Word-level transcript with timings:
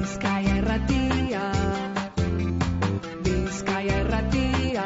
Bizkaia 0.00 0.52
erratia 0.56 1.40
Bizkaia 3.24 3.96
erratia 4.02 4.84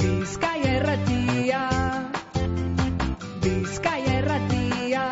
Bizkaia 0.00 0.72
erratia 0.72 1.60
Bizkaia 3.44 4.18
erratia 4.18 5.04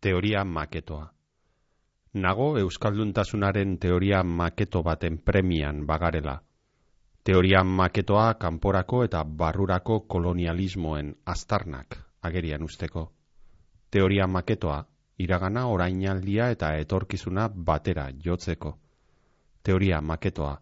Teoria 0.00 0.44
maketoa. 0.44 1.06
Nago 2.14 2.58
euskalduntasunaren 2.58 3.78
teoria 3.78 4.20
maketo 4.22 4.82
baten 4.82 5.18
premian 5.18 5.86
bagarela. 5.86 6.34
Teoria 7.24 7.64
maketoa 7.64 8.34
kanporako 8.34 9.04
eta 9.08 9.24
barrurako 9.24 10.00
kolonialismoen 10.00 11.14
aztarnak 11.24 11.96
agerian 12.22 12.62
usteko. 12.68 13.12
Teoria 13.90 14.26
maketoa 14.26 14.84
iragana 15.18 15.66
orainaldia 15.66 16.50
eta 16.54 16.74
etorkizuna 16.78 17.48
batera 17.70 18.08
jotzeko. 18.24 18.76
Teoria 19.62 20.00
maketoa 20.00 20.52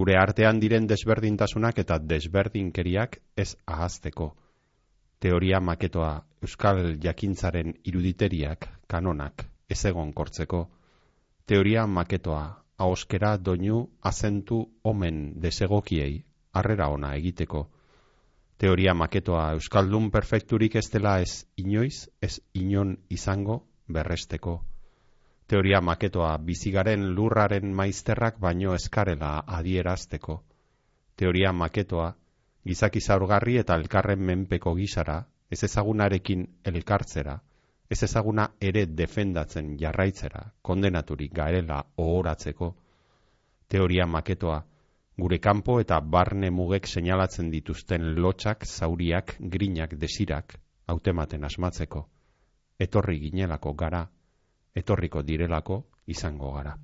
gure 0.00 0.16
artean 0.16 0.60
diren 0.62 0.86
desberdintasunak 0.88 1.78
eta 1.82 1.98
desberdinkeriak 2.12 3.18
ez 3.36 3.54
ahazteko. 3.66 4.30
Teoria 5.20 5.60
maketoa 5.60 6.12
euskal 6.42 6.80
jakintzaren 7.04 7.74
iruditeriak, 7.84 8.68
kanonak, 8.88 9.44
ez 9.68 9.84
egon 9.90 10.12
kortzeko. 10.12 10.62
Teoria 11.46 11.86
maketoa 11.86 12.44
ahoskera 12.78 13.34
doinu 13.36 13.82
azentu 14.10 14.62
omen 14.84 15.20
desegokiei 15.42 16.22
harrera 16.52 16.88
ona 16.88 17.12
egiteko. 17.20 17.66
Teoria 18.60 18.92
maketoa 18.92 19.44
euskaldun 19.56 20.10
perfekturik 20.12 20.74
ez 20.76 20.90
dela 20.92 21.14
ez 21.24 21.46
inoiz, 21.56 22.10
ez 22.20 22.34
inon 22.52 22.90
izango 23.08 23.54
berresteko. 23.88 24.58
Teoria 25.48 25.80
maketoa 25.80 26.34
bizigaren 26.44 27.06
lurraren 27.16 27.72
maizterrak 27.78 28.36
baino 28.38 28.74
eskarela 28.76 29.30
adierazteko. 29.58 30.36
Teoria 31.16 31.52
maketoa 31.52 32.10
gizaki 32.68 33.00
zaurgarri 33.00 33.56
eta 33.62 33.80
elkarren 33.80 34.20
menpeko 34.20 34.74
gisara, 34.76 35.22
ez 35.50 35.62
ezagunarekin 35.64 36.44
elkartzera, 36.64 37.38
ez 37.90 38.02
ezaguna 38.02 38.50
ere 38.60 38.84
defendatzen 38.86 39.72
jarraitzera, 39.80 40.44
kondenaturik 40.62 41.32
garela 41.32 41.80
ohoratzeko, 41.96 42.74
teoria 43.68 44.06
maketoa, 44.06 44.60
gure 45.20 45.38
kanpo 45.38 45.78
eta 45.80 46.00
barne 46.00 46.50
mugek 46.50 46.86
seinalatzen 46.86 47.50
dituzten 47.52 48.14
lotxak, 48.16 48.66
zauriak, 48.66 49.36
grinak, 49.40 49.94
desirak, 50.00 50.56
hautematen 50.86 51.44
asmatzeko, 51.44 52.06
etorri 52.78 53.18
ginelako 53.26 53.74
gara, 53.74 54.06
etorriko 54.74 55.22
direlako 55.22 55.82
izango 56.06 56.54
gara. 56.56 56.76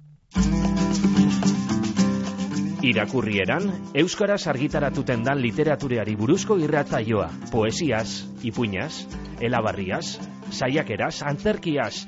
Irakurrieran, 2.87 3.65
Euskaraz 3.99 4.45
argitaratuten 4.47 5.25
dan 5.27 5.41
literatureari 5.43 6.15
buruzko 6.15 6.59
irratzaioa, 6.63 7.31
poesiaz, 7.51 8.29
ipuñaz, 8.47 9.07
elabarriaz, 9.41 10.21
saiakeraz, 10.55 11.23
antzerkiaz, 11.27 12.05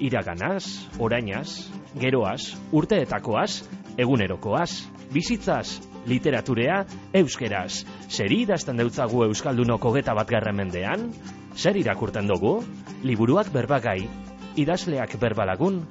iraganaz, 0.00 0.64
orainaz, 0.98 1.68
geroaz, 2.00 2.54
urteetakoaz, 2.72 3.64
egunerokoaz, 3.98 4.70
bizitzaz, 5.12 5.80
literaturea, 6.06 6.82
euskeraz. 7.14 7.84
Zer 8.08 8.32
idazten 8.32 8.80
deutzagu 8.80 9.24
Euskaldunoko 9.28 9.92
geta 9.92 10.14
bat 10.14 10.30
mendean? 10.54 11.12
Zer 11.56 11.76
irakurten 11.76 12.26
dugu? 12.26 12.62
Liburuak 13.02 13.52
berbagai, 13.52 14.08
idazleak 14.56 15.18
berbalagun, 15.20 15.82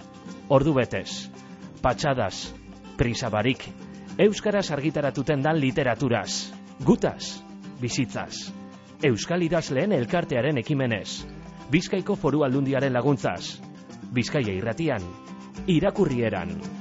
ordu 0.50 0.74
betez, 0.74 1.30
patxadas, 1.82 2.54
prisabarik, 2.98 3.68
Euskaraz 4.18 4.72
argitaratuten 4.72 5.42
dan 5.42 5.58
literaturaz, 5.60 6.52
gutaz, 6.84 7.42
bizitzaz. 7.80 8.52
Euskal 9.02 9.42
idazleen 9.42 9.92
elkartearen 9.92 10.58
ekimenez, 10.58 11.26
Bizkaiko 11.72 12.18
foru 12.20 12.44
aldundiaren 12.44 12.94
laguntzaz, 12.94 13.62
Bizkaia 14.12 14.52
irratian, 14.52 15.02
irakurrieran. 15.72 16.81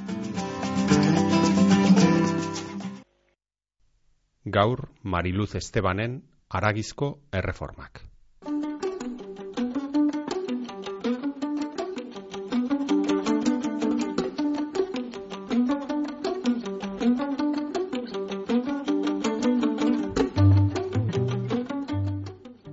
Gaur 4.51 4.89
Mariluz 5.03 5.55
Estebanen 5.55 6.23
Aragizko 6.49 7.21
Erreformak. 7.31 8.03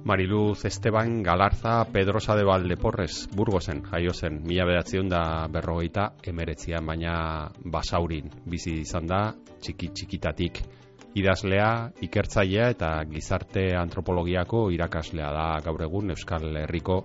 Mariluz 0.04 0.66
Esteban 0.66 1.22
Galarza 1.22 1.84
Pedrosa 1.92 2.36
de 2.36 2.44
Valdeporres 2.44 3.28
Burgosen 3.36 3.84
jaio 3.84 4.14
zen 4.14 4.42
mila 4.48 4.66
bedatzion 4.66 5.10
da 5.12 5.22
berrogeita 5.52 6.14
emeretzian 6.24 6.86
baina 6.88 7.52
basaurin 7.64 8.32
bizi 8.50 8.80
izan 8.82 9.06
da 9.06 9.22
txiki 9.62 9.92
txikitatik 9.94 10.64
idazlea, 11.18 11.92
ikertzailea 12.06 12.70
eta 12.76 12.90
gizarte 13.10 13.70
antropologiako 13.78 14.68
irakaslea 14.76 15.30
da 15.34 15.48
gaur 15.66 15.84
egun 15.88 16.14
Euskal 16.14 16.50
Herriko 16.64 17.02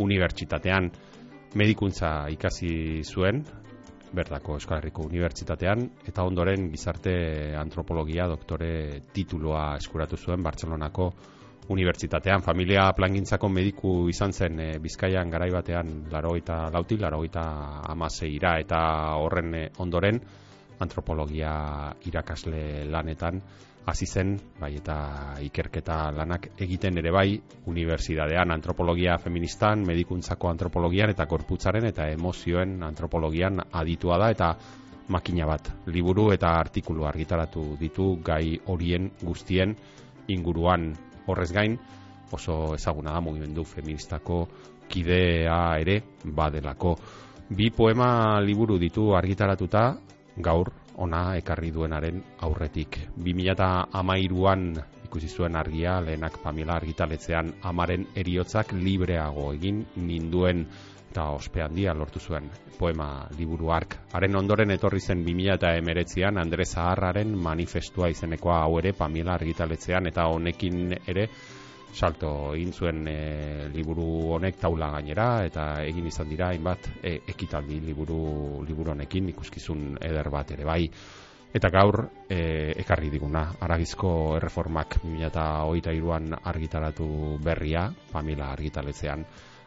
Unibertsitatean. 0.00 0.90
Medikuntza 1.60 2.28
ikasi 2.32 3.02
zuen 3.04 3.42
bertako 4.14 4.56
Euskal 4.58 4.80
Herriko 4.80 5.04
Unibertsitatean 5.06 5.84
eta 6.08 6.24
ondoren 6.26 6.70
gizarte 6.70 7.12
antropologia 7.58 8.26
doktore 8.30 8.72
tituloa 9.14 9.74
eskuratu 9.78 10.16
zuen 10.16 10.42
Bartzelonako 10.42 11.10
unibertsitatean, 11.70 12.42
familia 12.42 12.88
plangintzako 12.96 13.48
mediku 13.48 13.92
izan 14.10 14.32
zen 14.32 14.58
e, 14.58 14.68
Bizkaian 14.82 15.30
garai 15.30 15.50
batean 15.54 15.92
larogeita 16.10 16.64
lauti, 16.74 16.98
larogeita 16.98 17.44
amaseira 17.92 18.56
eta 18.58 18.80
horren 19.22 19.54
e, 19.54 19.64
ondoren 19.78 20.18
antropologia 20.80 21.52
irakasle 22.08 22.84
lanetan 22.90 23.40
hasi 23.86 24.06
zen, 24.06 24.34
bai 24.60 24.74
eta 24.76 24.96
ikerketa 25.42 26.10
lanak 26.14 26.50
egiten 26.60 26.98
ere 27.00 27.10
bai 27.10 27.40
unibertsitatean 27.66 28.52
antropologia 28.52 29.16
feministan, 29.18 29.84
medikuntzako 29.86 30.50
antropologian 30.50 31.10
eta 31.10 31.26
korputzaren 31.26 31.86
eta 31.88 32.10
emozioen 32.12 32.82
antropologian 32.86 33.60
aditua 33.72 34.18
da 34.18 34.30
eta 34.30 34.50
makina 35.10 35.46
bat 35.46 35.72
liburu 35.86 36.30
eta 36.32 36.52
artikulu 36.60 37.06
argitaratu 37.08 37.76
ditu 37.80 38.12
gai 38.24 38.60
horien 38.66 39.10
guztien 39.22 39.74
inguruan 40.28 40.92
horrez 41.26 41.50
gain 41.52 41.78
oso 42.30 42.74
ezaguna 42.74 43.12
da 43.12 43.20
mugimendu 43.20 43.64
feministako 43.64 44.46
kidea 44.90 45.78
ere 45.80 46.00
badelako. 46.24 46.94
Bi 47.50 47.70
poema 47.74 48.38
liburu 48.40 48.78
ditu 48.78 49.10
argitaratuta 49.16 49.96
gaur 50.42 50.72
ona 51.00 51.36
ekarri 51.40 51.70
duenaren 51.72 52.22
aurretik. 52.46 52.98
2013an 53.18 54.64
ikusi 55.04 55.28
zuen 55.28 55.56
argia 55.56 55.98
lehenak 56.04 56.38
Pamela 56.42 56.76
argitaletzean 56.76 57.52
amaren 57.62 58.06
eriotzak 58.14 58.72
libreago 58.72 59.52
egin 59.56 59.84
ninduen 59.96 60.66
eta 61.10 61.30
ospe 61.34 61.62
handia 61.64 61.94
lortu 61.94 62.20
zuen 62.20 62.50
poema 62.78 63.26
liburu 63.36 63.72
ark. 63.74 63.96
Haren 64.14 64.36
ondoren 64.38 64.70
etorri 64.70 65.00
zen 65.00 65.24
2019an 65.26 66.38
Andre 66.40 66.64
Zaharraren 66.64 67.34
manifestua 67.36 68.08
izenekoa 68.12 68.60
hau 68.62 68.78
ere 68.78 68.92
Pamela 68.96 69.34
argitaletzean 69.34 70.06
eta 70.06 70.28
honekin 70.30 70.94
ere 71.06 71.26
salto 71.92 72.54
egin 72.54 72.72
zuen 72.72 73.06
e, 73.08 73.68
liburu 73.74 74.36
honek 74.36 74.60
taula 74.60 74.90
gainera 74.94 75.44
eta 75.46 75.64
egin 75.84 76.06
izan 76.06 76.28
dira 76.30 76.50
hainbat 76.50 76.88
e, 77.02 77.16
ekitaldi 77.32 77.80
liburu 77.84 78.62
liburu 78.66 78.94
honekin 78.94 79.28
ikuskizun 79.34 79.98
eder 80.00 80.30
bat 80.30 80.50
ere 80.56 80.64
bai. 80.64 80.84
Eta 81.50 81.66
gaur 81.74 82.04
e, 82.30 82.38
ekarri 82.78 83.08
diguna, 83.10 83.42
aragizko 83.60 84.36
erreformak 84.36 85.00
2008an 85.02 86.36
argitaratu 86.46 87.38
berria, 87.42 87.88
Pamela 88.12 88.52
argitaletzean 88.54 89.24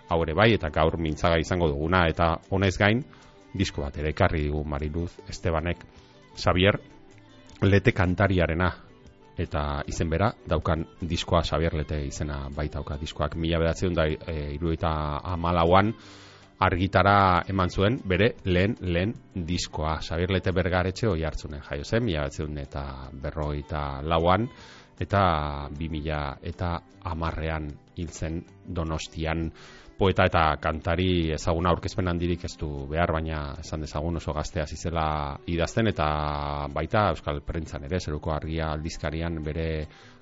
hau 0.07 0.21
ere 0.23 0.35
bai, 0.37 0.53
eta 0.55 0.69
gaur 0.71 0.95
mintzaga 0.97 1.41
izango 1.41 1.67
duguna, 1.67 2.05
eta 2.07 2.37
honez 2.55 2.77
gain, 2.79 3.03
disko 3.53 3.83
bat 3.83 3.99
ere 3.99 4.13
ekarri 4.15 4.45
digu 4.47 4.63
Mariluz 4.63 5.11
Estebanek, 5.27 5.83
Xavier 6.39 6.79
Lete 7.63 7.93
kantariarena, 7.95 8.71
eta 9.37 9.83
izen 9.89 10.09
bera, 10.09 10.31
daukan 10.45 10.85
diskoa 11.01 11.41
Xavier 11.43 11.73
Lete 11.73 11.99
izena 12.05 12.47
baita 12.53 12.79
dauka 12.79 12.97
diskoak, 13.01 13.35
mila 13.35 13.59
bedatzen 13.59 13.95
da 13.97 14.05
e, 14.05 14.53
iruita 14.53 15.19
amalauan, 15.23 15.93
argitara 16.63 17.43
eman 17.49 17.69
zuen, 17.69 17.97
bere 18.05 18.35
lehen, 18.45 18.77
lehen 18.81 19.13
diskoa. 19.33 19.97
Xavier 20.05 20.31
Lete 20.31 20.53
bergaretxe 20.55 21.09
hoi 21.09 21.23
hartzunen 21.25 21.63
jaio 21.65 21.83
zen, 21.83 22.05
mila 22.05 22.27
bedatzen 22.27 22.57
eta 22.61 22.85
berroita 23.11 24.01
lauan, 24.05 24.47
eta 24.99 25.67
bi 25.73 25.89
mila 25.89 26.37
eta 26.41 26.77
amarrean 27.09 27.71
hil 27.97 28.09
zen 28.09 28.43
donostian 28.65 29.49
poeta 29.97 30.25
eta 30.29 30.43
kantari 30.61 31.31
ezaguna 31.35 31.71
aurkezpen 31.71 32.07
handirik 32.09 32.43
ez 32.47 32.55
du 32.59 32.87
behar, 32.89 33.13
baina 33.13 33.43
esan 33.61 33.85
dezagun 33.85 34.17
oso 34.17 34.33
gaztea 34.33 34.65
zizela 34.65 35.37
idazten, 35.47 35.87
eta 35.93 36.07
baita 36.73 37.09
Euskal 37.13 37.41
Prentzan 37.45 37.85
ere, 37.89 37.99
zeruko 37.99 38.33
argia 38.33 38.71
aldizkarian 38.73 39.41
bere 39.43 39.69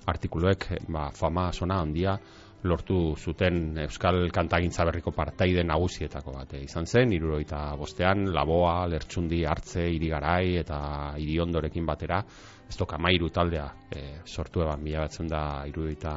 artikuluek 0.06 0.68
ba, 0.88 1.10
fama 1.14 1.50
sona 1.52 1.80
handia 1.82 2.16
lortu 2.62 3.16
zuten 3.18 3.78
Euskal 3.82 4.28
Kantagintza 4.30 4.84
berriko 4.86 5.10
partaide 5.10 5.64
nagusietako 5.66 6.36
bat 6.36 6.54
eh, 6.54 6.62
izan 6.62 6.86
zen, 6.86 7.12
iruroita 7.16 7.72
bostean, 7.78 8.28
Laboa, 8.34 8.86
Lertxundi, 8.86 9.42
Artze, 9.46 9.88
Irigarai 9.90 10.58
eta 10.60 10.78
Iriondorekin 11.18 11.86
batera, 11.86 12.20
ez 12.68 12.78
doka 12.78 12.98
mairu 13.02 13.28
taldea 13.34 13.66
e, 13.90 14.02
sortu 14.24 14.62
eban 14.64 14.82
mila 14.82 15.02
batzen 15.04 15.28
da 15.28 15.42
iruroita 15.68 16.14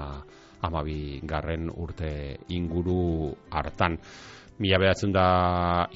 amabi 0.62 1.20
garren 1.24 1.70
urte 1.70 2.38
inguru 2.50 3.34
hartan. 3.52 3.98
Mila 4.58 4.80
behatzen 4.80 5.12
da 5.12 5.28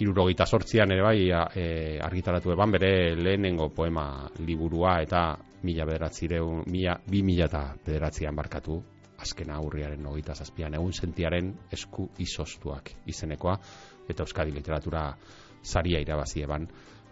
irurogeita 0.03 0.45
sortzian 0.45 0.91
ere 0.91 1.01
bai 1.01 1.29
e, 1.31 1.99
argitaratu 2.03 2.51
eban 2.51 2.71
bere 2.75 3.15
lehenengo 3.15 3.69
poema 3.69 4.27
liburua 4.43 4.99
eta 5.01 5.37
mila 5.63 5.85
bederatzireun, 5.87 6.65
mila, 6.67 6.97
bi 7.07 7.23
mila 7.23 7.47
eta 7.47 7.63
bederatzian 7.85 8.35
barkatu 8.35 8.81
azkena 9.19 9.55
aurriaren 9.59 10.05
hogeita 10.05 10.35
zazpian 10.35 10.75
egun 10.75 10.93
sentiaren 10.93 11.53
esku 11.71 12.09
izostuak 12.19 12.91
izenekoa 13.11 13.57
eta 14.09 14.23
Euskadi 14.23 14.51
literatura 14.55 15.09
saria 15.63 15.99
irabazi 15.99 16.43
eban 16.43 16.67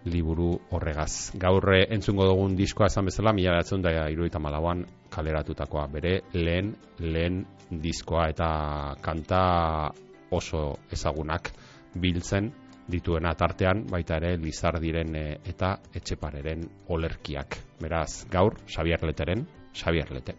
liburu 0.06 0.54
horregaz. 0.72 1.32
Gaurre 1.40 1.86
entzungo 1.94 2.28
dugun 2.30 2.56
diskoa 2.56 2.88
esan 2.92 3.10
bezala, 3.10 3.34
mila 3.34 3.58
behatzen 3.58 3.82
da 3.82 4.10
iruita 4.10 4.40
malauan 4.40 4.86
kaleratutakoa 5.10 5.88
bere 5.92 6.22
lehen, 6.34 6.76
lehen 7.00 7.46
diskoa 7.70 8.30
eta 8.30 8.50
kanta 9.02 9.42
oso 10.32 10.78
ezagunak 10.92 11.52
biltzen 11.96 12.52
dituena 12.88 13.34
tartean 13.36 13.86
baita 13.92 14.18
ere 14.22 14.38
Lizardiren 14.40 15.16
e, 15.16 15.26
eta 15.46 15.76
Etxepareren 15.94 16.64
olerkiak. 16.96 17.60
Beraz, 17.82 18.26
gaur 18.32 18.60
Xabier 18.68 19.04
Leteren, 19.04 19.48
Xabier 19.76 20.12
Lete. 20.16 20.38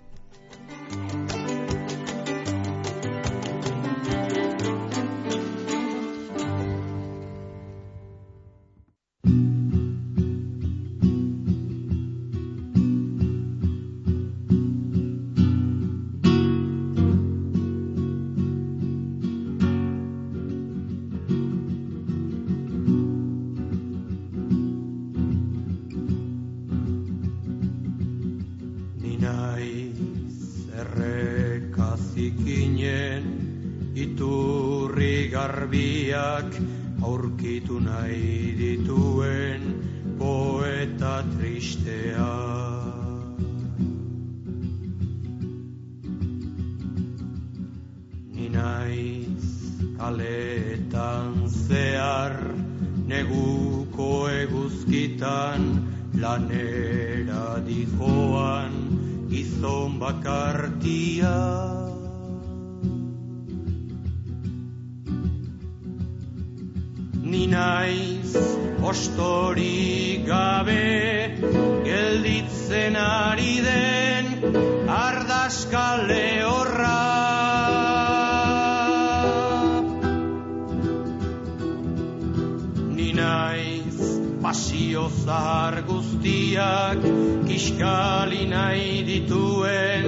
Zahar 85.39 85.83
guztiak 85.87 87.05
kiskali 87.47 88.43
nahi 88.51 89.07
dituen 89.07 90.07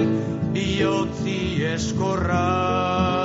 bihotzi 0.54 1.40
eskorra. 1.74 3.19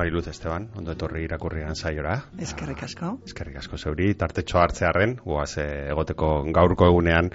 Mariluz 0.00 0.28
Esteban, 0.32 0.70
ondo 0.80 0.94
etorri 0.96 1.26
irakurrian 1.26 1.76
saiora. 1.76 2.14
Eskerrik 2.40 2.86
asko. 2.86 3.10
Eskerrik 3.28 3.58
asko 3.60 3.76
zeuri, 3.76 4.14
tartetxo 4.16 4.60
hartzearren, 4.62 5.18
guaz 5.20 5.50
eh, 5.60 5.90
egoteko 5.92 6.30
gaurko 6.56 6.88
egunean, 6.88 7.28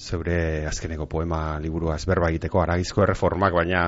zeure 0.00 0.38
azkeneko 0.70 1.06
poema 1.12 1.42
liburua 1.60 1.98
ezberba 2.00 2.30
egiteko, 2.32 2.62
aragizko 2.62 3.04
erreformak, 3.04 3.52
baina 3.58 3.82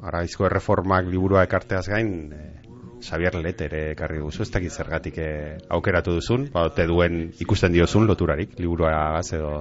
aragizko 0.00 0.48
erreformak 0.48 1.10
liburua 1.12 1.44
ekarteaz 1.44 1.84
gain, 1.92 2.14
eh, 2.32 2.70
Xabier 3.04 3.36
Let 3.40 3.60
ere 3.64 3.82
ekarri 3.92 4.20
duzu, 4.24 4.42
ez 4.46 4.50
dakit 4.56 4.72
zergatik 4.72 5.20
eh, 5.20 5.58
aukeratu 5.76 6.16
duzun, 6.16 6.48
ba, 6.56 6.66
te 6.72 6.88
duen 6.88 7.26
ikusten 7.44 7.76
diozun 7.76 8.08
loturarik, 8.08 8.56
liburua 8.60 9.20
edo... 9.20 9.54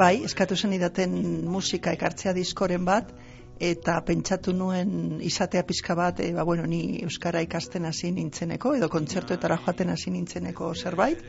Bai, 0.00 0.24
eskatu 0.26 0.56
zen 0.56 0.72
idaten 0.72 1.14
musika 1.44 1.92
ekartzea 1.92 2.32
diskoren 2.32 2.88
bat, 2.88 3.12
eta 3.60 4.00
pentsatu 4.04 4.52
nuen 4.52 5.20
izatea 5.22 5.62
pizka 5.66 5.94
bat, 5.94 6.20
e, 6.20 6.32
ba, 6.34 6.42
bueno, 6.42 6.66
ni 6.66 7.00
Euskara 7.02 7.42
ikasten 7.44 7.84
hasi 7.86 8.10
nintzeneko, 8.12 8.74
edo 8.74 8.88
kontzertuetara 8.90 9.58
joaten 9.64 9.90
hasi 9.94 10.10
nintzeneko 10.10 10.74
zerbait, 10.74 11.22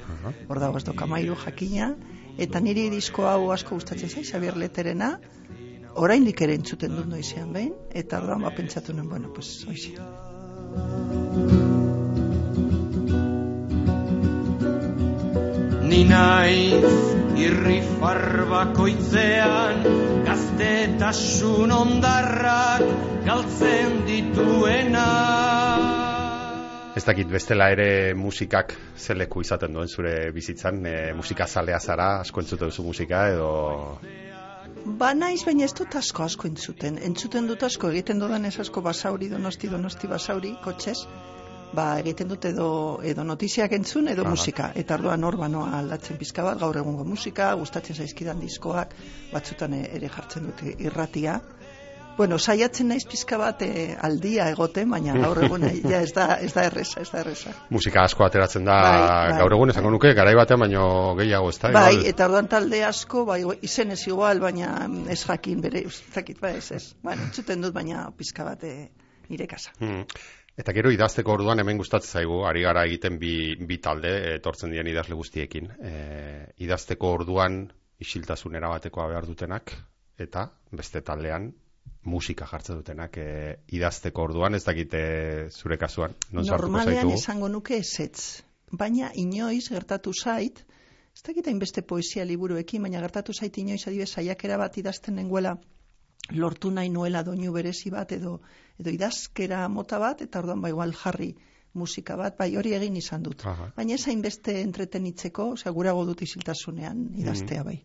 hor 0.48 0.60
dago 0.60 0.82
ez 0.82 0.86
dokamairu 0.88 1.36
jakina, 1.46 1.94
eta 2.38 2.60
niri 2.60 2.90
disko 2.90 3.28
hau 3.30 3.52
asko 3.52 3.76
gustatzen 3.76 4.10
zai, 4.10 4.24
Xabier 4.24 4.58
Leterena, 4.58 5.16
oraindik 5.96 6.42
ere 6.42 6.58
entzuten 6.58 6.98
dut 6.98 7.08
noizean 7.12 7.54
behin, 7.54 7.74
eta 7.94 8.20
orduan 8.24 8.42
ba 8.48 8.56
pentsatu 8.56 8.94
nuen, 8.94 9.10
bueno, 9.10 9.32
pues, 9.34 9.62
oixe. 9.70 9.96
Ni 15.96 16.02
naiz 16.04 16.90
irrifar 17.40 18.42
bakoitzean 18.50 19.78
gaztetasun 20.26 21.72
ondarrak 21.72 22.82
galtzen 23.24 24.02
dituena. 24.04 25.06
Ez 27.00 27.04
dakit 27.08 27.32
bestela 27.32 27.70
ere 27.72 27.88
musikak 28.12 28.76
zeleku 29.00 29.46
izaten 29.46 29.72
duen 29.80 29.88
zure 29.88 30.12
bizitzan, 30.36 30.82
e, 30.84 31.14
musika 31.16 31.48
zalea 31.48 31.80
zara, 31.80 32.10
asko 32.26 32.44
entzute 32.44 32.68
duzu 32.68 32.84
musika, 32.90 33.22
edo... 33.32 33.54
Ba 35.00 35.14
naiz, 35.16 35.46
baina 35.48 35.64
ez 35.64 35.72
dut 35.80 35.96
asko 35.96 36.28
asko 36.28 36.52
entzuten. 36.52 37.00
Entzuten 37.08 37.48
dut 37.48 37.64
asko, 37.64 37.94
egiten 37.96 38.20
dudan 38.20 38.52
ez 38.52 38.58
asko 38.66 38.84
basauri, 38.84 39.32
donosti, 39.32 39.72
donosti 39.72 40.12
basauri, 40.12 40.58
kotxez, 40.68 41.06
ba 41.76 41.88
egiten 42.00 42.28
dut 42.32 42.46
edo, 42.50 42.68
edo 43.04 43.24
notiziak 43.28 43.72
entzun, 43.78 44.08
edo 44.08 44.24
Aha. 44.26 44.32
musika. 44.36 44.72
Eta 44.76 44.96
orduan 45.00 45.24
hor 45.24 45.38
banoa 45.38 45.72
aldatzen 45.80 46.18
pizka 46.18 46.44
bat, 46.48 46.60
gaur 46.60 46.78
egungo 46.82 47.04
musika, 47.06 47.54
gustatzen 47.60 47.96
zaizkidan 47.96 48.40
diskoak, 48.40 48.96
batzutan 49.34 49.74
e- 49.74 49.90
ere 50.00 50.10
jartzen 50.10 50.50
dut 50.50 50.64
irratia. 50.80 51.42
Bueno, 52.16 52.38
saiatzen 52.40 52.88
naiz 52.88 53.04
pizka 53.12 53.36
bat 53.38 53.60
e, 53.66 53.98
aldia 54.08 54.46
egoten, 54.54 54.88
baina 54.90 55.18
gaur 55.20 55.42
egun 55.44 55.66
ja 55.92 56.00
ez 56.00 56.14
da, 56.16 56.38
ez 56.40 56.54
da 56.56 56.64
erresa, 56.70 57.02
ez 57.04 57.10
da 57.12 57.20
erresa. 57.20 57.52
musika 57.70 58.06
asko 58.08 58.24
ateratzen 58.24 58.64
da 58.64 58.78
Bai, 58.86 59.02
bai, 59.32 59.40
gaur 59.42 59.56
egun 59.58 59.74
esango 59.74 59.92
nuke 59.92 60.14
garai 60.16 60.36
batean 60.40 60.64
baino 60.64 60.86
gehiago 61.20 61.50
ez 61.52 61.60
da 61.60 61.74
Bai, 61.76 61.92
igual? 61.98 62.08
eta 62.14 62.30
orduan 62.30 62.48
talde 62.48 62.80
asko, 62.88 63.26
bai, 63.28 63.42
izen 63.68 63.92
ez 63.92 64.00
igual, 64.08 64.40
baina 64.40 64.88
ez 65.12 65.20
jakin 65.26 65.60
bere, 65.68 65.84
ez 65.92 66.00
dakit, 66.16 66.40
bai, 66.40 66.56
ez 66.62 66.72
ez. 66.72 66.86
Bueno, 67.04 67.28
dut, 67.36 67.74
baina 67.76 68.08
pizka 68.16 68.48
bat 68.48 68.64
eh, 68.64 68.88
nire 69.28 69.48
kasa. 69.52 69.76
Mm. 69.82 70.06
Eta 70.56 70.72
gero 70.72 70.92
idazteko 70.94 71.34
orduan 71.36 71.60
hemen 71.60 71.80
gustatzen 71.82 72.22
zaigu, 72.22 72.40
ari 72.48 72.62
gara 72.64 72.86
egiten 72.88 73.18
bi, 73.20 73.56
bi 73.68 73.78
talde, 73.84 74.12
etortzen 74.38 74.72
diren 74.72 74.88
idazle 74.88 75.18
guztiekin. 75.20 75.68
E, 75.84 75.92
idazteko 76.64 77.12
orduan 77.18 77.66
isiltasun 78.00 78.56
erabatekoa 78.56 79.10
behar 79.12 79.28
dutenak, 79.28 79.74
eta 80.18 80.48
beste 80.72 81.02
taldean 81.04 81.50
musika 82.08 82.48
jartzen 82.48 82.80
dutenak 82.80 83.18
e, 83.20 83.28
idazteko 83.76 84.30
orduan, 84.30 84.56
ez 84.56 84.64
dakite 84.64 85.04
zure 85.52 85.78
kasuan. 85.82 86.16
Non 86.32 86.48
Normalean 86.48 87.12
esango 87.12 87.52
nuke 87.52 87.82
ezetz. 87.84 88.42
Baina 88.72 89.12
inoiz 89.14 89.68
gertatu 89.70 90.14
zait, 90.16 90.64
ez 91.16 91.24
dakit 91.28 91.52
beste 91.60 91.84
poesia 91.84 92.24
liburuekin, 92.24 92.88
baina 92.88 93.04
gertatu 93.04 93.36
zait 93.36 93.58
inoiz 93.58 93.84
adibidez 93.88 94.14
saiakera 94.16 94.58
bat 94.58 94.78
idazten 94.78 95.20
nengoela 95.20 95.58
lortu 96.32 96.72
nahi 96.72 96.90
nuela 96.90 97.24
doinu 97.24 97.52
berezi 97.54 97.92
bat 97.92 98.12
edo 98.12 98.40
edo 98.80 98.92
idazkera 98.92 99.68
mota 99.70 100.00
bat 100.00 100.22
eta 100.22 100.40
orduan 100.40 100.62
ba 100.62 100.70
igual 100.70 100.94
jarri 100.94 101.36
musika 101.76 102.16
bat, 102.16 102.38
bai 102.40 102.56
hori 102.56 102.74
egin 102.74 102.96
izan 102.96 103.24
dut. 103.24 103.44
Aha. 103.46 103.72
Baina 103.76 103.98
ez 103.98 104.08
hainbeste 104.08 104.62
entretenitzeko, 104.62 105.52
osea 105.58 105.74
gurago 105.76 106.06
dut 106.08 106.24
isiltasunean 106.24 107.10
idaztea 107.20 107.66
bai. 107.68 107.82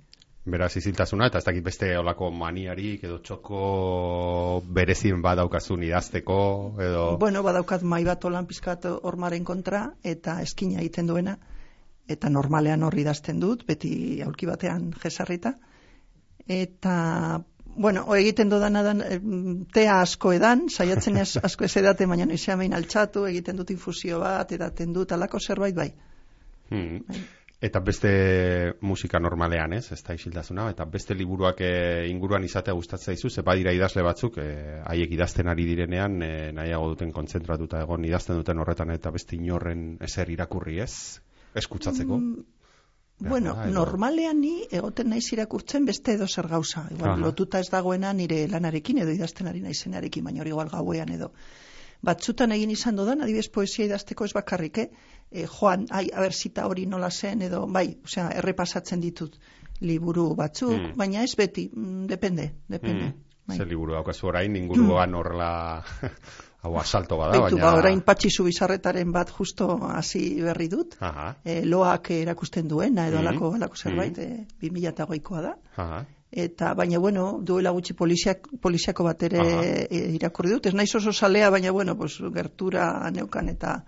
Beraz 0.50 0.70
isiltasuna, 0.80 1.26
eta 1.28 1.38
ez 1.42 1.44
dakit 1.44 1.64
beste 1.64 1.90
olako 1.98 2.30
maniarik, 2.32 3.02
edo 3.04 3.18
txoko 3.20 4.62
berezin 4.78 5.20
badaukazun 5.22 5.82
idazteko, 5.84 6.38
edo... 6.80 7.02
Bueno, 7.20 7.42
badaukat 7.44 7.82
mai 7.82 8.04
bat 8.08 8.24
olan 8.24 8.48
pizkat 8.48 8.86
hormaren 8.88 9.44
kontra 9.44 9.90
eta 10.14 10.38
eskina 10.40 10.80
egiten 10.80 11.10
duena 11.10 11.36
eta 12.10 12.30
normalean 12.32 12.82
horri 12.82 13.04
idazten 13.04 13.38
dut, 13.42 13.66
beti 13.68 13.92
aulki 14.24 14.48
batean 14.48 14.90
jesarrita. 15.02 15.52
Eta 16.50 16.94
bueno, 17.80 18.04
o 18.06 18.14
egiten 18.14 18.50
dudana 18.52 18.82
da 18.84 18.92
em, 19.14 19.64
tea 19.72 20.00
asko 20.02 20.34
edan, 20.36 20.66
saiatzen 20.68 21.16
ez 21.16 21.30
asko 21.48 21.64
ez 21.64 21.72
edate, 21.80 22.06
baina 22.06 22.26
noizean 22.28 22.60
behin 22.60 22.76
altxatu, 22.76 23.24
egiten 23.30 23.56
dut 23.56 23.72
infusio 23.72 24.20
bat, 24.20 24.52
edaten 24.52 24.92
dut, 24.92 25.12
alako 25.16 25.40
zerbait 25.40 25.76
bai. 25.76 25.88
Hmm. 26.70 27.00
Eta 27.60 27.80
beste 27.84 28.10
musika 28.84 29.18
normalean, 29.20 29.72
ez, 29.76 29.86
ez 29.92 30.00
da 30.04 30.14
isiltasuna, 30.16 30.68
eta 30.74 30.84
beste 30.92 31.16
liburuak 31.16 31.64
e, 31.64 31.72
inguruan 32.08 32.44
izatea 32.44 32.76
gustatzen 32.76 33.14
zaizu, 33.14 33.32
ze 33.32 33.44
badira 33.44 33.72
idazle 33.76 34.04
batzuk, 34.04 34.38
e, 34.40 34.78
haiek 34.84 35.16
idazten 35.16 35.48
ari 35.48 35.66
direnean, 35.72 36.20
e, 36.24 36.30
nahiago 36.56 36.92
duten 36.94 37.12
kontzentratuta 37.16 37.82
egon 37.84 38.04
idazten 38.08 38.40
duten 38.40 38.60
horretan, 38.60 38.92
eta 38.96 39.12
beste 39.12 39.36
inorren 39.36 39.90
ezer 40.04 40.32
irakurri, 40.36 40.80
ez? 40.84 41.20
Eskutsatzeko. 41.56 42.16
Mm, 42.16 42.44
Behar 42.44 42.59
Bueno, 43.20 43.54
da, 43.54 43.66
normalean 43.66 44.40
ni 44.40 44.64
egoten 44.70 45.10
naiz 45.10 45.26
irakurtzen 45.32 45.84
beste 45.84 46.14
edo 46.16 46.26
zer 46.28 46.48
gauza. 46.48 46.86
Igual, 46.90 47.10
Aha. 47.10 47.20
lotuta 47.20 47.60
ez 47.60 47.68
dagoena 47.70 48.12
nire 48.12 48.46
lanarekin 48.48 48.98
edo 48.98 49.10
idazten 49.12 49.46
ari 49.46 49.60
naizenarekin, 49.60 50.24
baina 50.24 50.40
hori 50.40 50.50
igual 50.50 50.68
gauean 50.72 51.12
edo. 51.12 51.32
Batzutan 52.02 52.52
egin 52.52 52.70
izan 52.72 52.96
dudan, 52.96 53.20
adibidez 53.20 53.50
poesia 53.52 53.84
idazteko 53.84 54.24
ez 54.24 54.32
bakarrik, 54.32 54.78
eh? 54.78 54.88
E, 55.30 55.46
joan, 55.46 55.84
ai, 55.90 56.06
aber 56.16 56.32
zita 56.32 56.64
hori 56.66 56.86
nola 56.86 57.10
zen, 57.10 57.42
edo, 57.42 57.66
bai, 57.66 57.98
osea, 58.04 58.30
errepasatzen 58.40 59.00
ditut 59.00 59.36
liburu 59.80 60.34
batzuk, 60.34 60.72
Mm. 60.72 60.96
baina 60.96 61.22
ez 61.22 61.34
beti, 61.36 61.70
mm, 61.74 62.06
depende, 62.06 62.54
depende. 62.68 63.04
Mm. 63.04 63.26
Bai. 63.46 63.56
Ze 63.58 63.64
liburu 63.66 63.92
daukazu 63.92 64.26
orain, 64.28 64.56
inguruan 64.56 65.14
horrela, 65.14 65.84
hau 66.62 66.76
asalto 66.78 67.16
bada, 67.16 67.32
Beitu, 67.32 67.56
baina... 67.56 67.70
ba, 67.70 67.78
orain 67.78 68.00
patxizu 68.04 68.44
bizarretaren 68.44 69.12
bat 69.12 69.30
justo 69.30 69.68
hasi 69.88 70.42
berri 70.42 70.68
dut, 70.68 70.96
Aha, 71.00 71.34
e, 71.44 71.62
loak 71.64 72.10
erakusten 72.10 72.68
duena, 72.68 73.06
edo 73.08 73.18
Mhm. 73.18 73.26
alako, 73.26 73.54
alako 73.54 73.76
zerbait, 73.76 74.18
e, 74.18 74.46
2008koa 74.62 75.42
da. 75.42 75.54
aha. 75.76 76.04
Eta, 76.32 76.74
baina, 76.74 76.98
bueno, 77.02 77.40
duela 77.42 77.70
gutxi 77.74 77.92
poliziak, 77.98 78.44
poliziako 78.62 79.02
bat 79.04 79.22
ere 79.26 79.40
e, 79.90 79.98
irakurri 80.14 80.50
dut. 80.52 80.66
Ez 80.66 80.74
naiz 80.74 80.94
oso 80.94 81.12
salea, 81.12 81.48
baina, 81.50 81.72
bueno, 81.72 81.96
pues, 81.98 82.20
gertura 82.34 83.10
neukan 83.10 83.48
eta, 83.48 83.84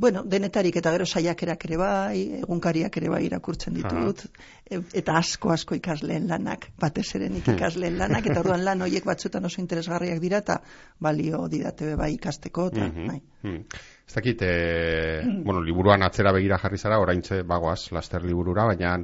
bueno, 0.00 0.22
denetarik 0.24 0.76
eta 0.80 0.92
gero 0.94 1.04
saiakerak 1.04 1.64
ere 1.68 1.76
bai, 1.76 2.20
egunkariak 2.40 2.94
ere 2.96 3.10
bai 3.12 3.20
irakurtzen 3.26 3.74
ditut. 3.76 4.22
E, 4.64 4.78
eta 4.96 5.18
asko, 5.20 5.50
asko 5.52 5.76
ikasleen 5.76 6.24
lanak, 6.30 6.70
batez 6.80 7.04
ere 7.18 7.28
nik 7.28 7.50
ikasleen 7.52 7.98
lanak, 8.00 8.30
eta 8.30 8.40
orduan 8.40 8.64
lan 8.64 8.80
horiek 8.86 9.04
batzutan 9.04 9.44
oso 9.44 9.60
interesgarriak 9.60 10.22
dira, 10.24 10.40
eta 10.40 10.56
balio 11.04 11.42
didate 11.52 11.92
bai 12.00 12.14
ikasteko, 12.16 12.70
eta, 12.72 12.88
Mhm, 12.88 13.06
bai. 13.12 13.20
mhm. 13.42 13.60
Ez 14.08 14.14
dakit, 14.16 14.42
e, 14.42 15.20
bueno, 15.44 15.60
liburuan 15.62 16.02
atzera 16.02 16.32
begira 16.32 16.58
jarri 16.58 16.78
zara, 16.80 16.98
oraintze 16.98 17.42
bagoaz, 17.42 17.92
laster 17.92 18.24
liburura, 18.24 18.64
baina 18.72 18.96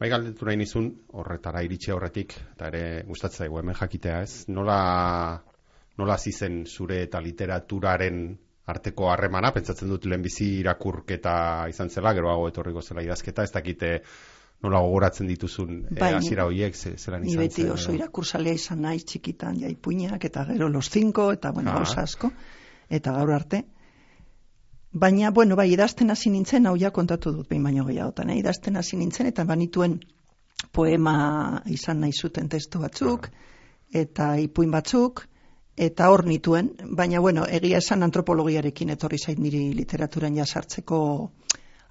bai 0.00 0.08
galdetu 0.08 0.46
nahi 0.48 0.56
nizun, 0.56 0.88
horretara 1.12 1.62
iritsi 1.66 1.92
horretik, 1.92 2.34
eta 2.56 2.72
ere 2.72 2.82
gustatzen 3.06 3.44
zaigu 3.44 3.60
hemen 3.60 3.76
jakitea, 3.78 4.22
ez? 4.22 4.48
Nola, 4.48 4.80
nola 5.98 6.14
hasi 6.14 6.32
zen 6.32 6.64
zure 6.66 7.02
eta 7.04 7.20
literaturaren 7.20 8.38
arteko 8.68 9.08
harremana, 9.10 9.52
pentsatzen 9.56 9.88
dut 9.88 10.04
lehenbizi 10.06 10.48
irakurketa 10.62 11.34
izan 11.72 11.88
zela, 11.90 12.12
geroago 12.16 12.48
etorriko 12.50 12.82
zela 12.82 13.04
idazketa, 13.04 13.46
ez 13.48 13.52
dakite 13.54 13.92
nola 14.62 14.80
gogoratzen 14.82 15.28
dituzun 15.30 15.74
e, 15.86 15.98
Bai, 16.00 16.12
hasiera 16.18 16.44
horiek, 16.48 16.74
ze, 16.76 16.96
zelan 16.98 17.22
Ni 17.22 17.32
izan 17.32 17.44
beti 17.44 17.62
zen, 17.62 17.72
oso 17.76 17.94
irakursalea 17.94 18.58
izan 18.58 18.82
naiz 18.82 19.04
txikitan 19.06 19.58
jaipuinak 19.60 20.24
eta 20.28 20.44
gero 20.50 20.68
los 20.68 20.90
cinco 20.90 21.30
eta 21.32 21.52
bueno, 21.54 21.70
Ah. 21.70 21.78
gauza 21.80 22.02
asko 22.02 22.32
eta 22.90 23.12
gaur 23.12 23.32
arte. 23.32 23.64
Baina, 24.92 25.30
bueno, 25.30 25.54
bai, 25.56 25.68
idazten 25.70 26.10
hasi 26.10 26.30
nintzen, 26.30 26.66
hau 26.66 26.76
ja 26.80 26.90
kontatu 26.90 27.32
dut 27.32 27.48
behin 27.48 27.62
baino 27.62 27.84
gehiagotan, 27.84 28.30
eh? 28.30 28.38
idazten 28.40 28.76
hasi 28.76 28.96
nintzen 28.96 29.26
eta 29.28 29.44
banituen 29.44 29.98
poema 30.72 31.62
izan 31.66 32.00
nahi 32.00 32.12
zuten 32.12 32.48
testu 32.48 32.80
batzuk, 32.80 33.28
eta 33.92 34.36
ipuin 34.40 34.72
batzuk, 34.72 35.26
eta 35.78 36.10
hor 36.10 36.26
nituen, 36.26 36.72
baina, 36.98 37.20
bueno, 37.22 37.44
egia 37.46 37.78
esan 37.78 38.02
antropologiarekin 38.02 38.90
etorri 38.90 39.18
zait 39.18 39.38
niri 39.38 39.68
literaturan 39.78 40.34
ja 40.36 40.46
sartzeko 40.46 40.98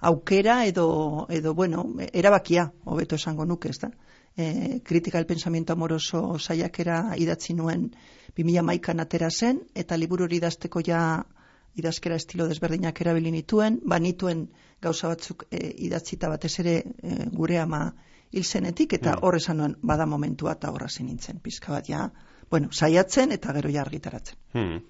aukera 0.00 0.64
edo, 0.66 1.26
edo 1.30 1.54
bueno, 1.54 1.86
erabakia, 2.12 2.68
hobeto 2.84 3.16
esango 3.16 3.46
nuke, 3.48 3.72
ez 3.72 3.78
da? 3.80 3.90
E, 4.36 4.80
kritika 4.84 5.18
el 5.18 5.26
pensamiento 5.26 5.72
amoroso 5.72 6.38
saiakera 6.38 7.16
idatzi 7.16 7.56
nuen 7.58 7.88
2011an 8.36 9.00
atera 9.02 9.30
zen, 9.30 9.64
eta 9.74 9.96
liburu 9.96 10.28
hori 10.28 10.36
idazteko 10.36 10.84
ja 10.86 11.24
idazkera 11.78 12.16
estilo 12.20 12.46
desberdinak 12.46 13.00
erabili 13.00 13.32
nituen, 13.32 13.80
banituen 13.86 14.48
gauza 14.82 15.08
batzuk 15.08 15.46
e, 15.50 15.72
idatzita 15.88 16.28
batez 16.28 16.58
ere 16.60 16.76
e, 16.84 17.16
gure 17.32 17.58
ama 17.58 17.94
hil 18.30 18.44
zenetik, 18.44 18.92
eta 18.92 19.16
Mm. 19.16 19.24
hor 19.24 19.36
esan 19.36 19.56
nuen 19.56 19.76
bada 19.82 20.06
momentua 20.06 20.52
eta 20.52 20.70
horra 20.70 20.88
nintzen, 21.00 21.40
pizka 21.40 21.72
bat 21.72 21.88
ja, 21.88 22.10
bueno, 22.50 22.68
saiatzen 22.72 23.32
eta 23.32 23.54
gero 23.56 23.70
ja 23.72 23.82
argitaratzen. 23.82 24.38
Hmm. 24.54 24.82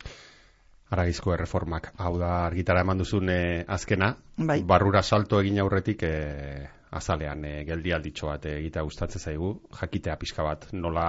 Aragizko 0.90 1.34
erreformak. 1.34 1.92
Hau 2.00 2.14
da 2.18 2.46
argitara 2.46 2.80
eman 2.80 2.98
duzun 2.98 3.28
eh, 3.28 3.64
azkena. 3.68 4.14
Bai. 4.36 4.62
Barrura 4.64 5.02
salto 5.02 5.40
egin 5.42 5.58
aurretik 5.60 6.02
eh, 6.08 6.68
azalean 6.90 7.44
eh, 7.44 7.64
geldialditxo 7.68 8.30
bat 8.30 8.46
egitea 8.48 8.84
gustatzen 8.86 9.20
zaigu. 9.20 9.52
Jakitea 9.80 10.16
pixka 10.20 10.44
bat 10.46 10.68
nola, 10.72 11.08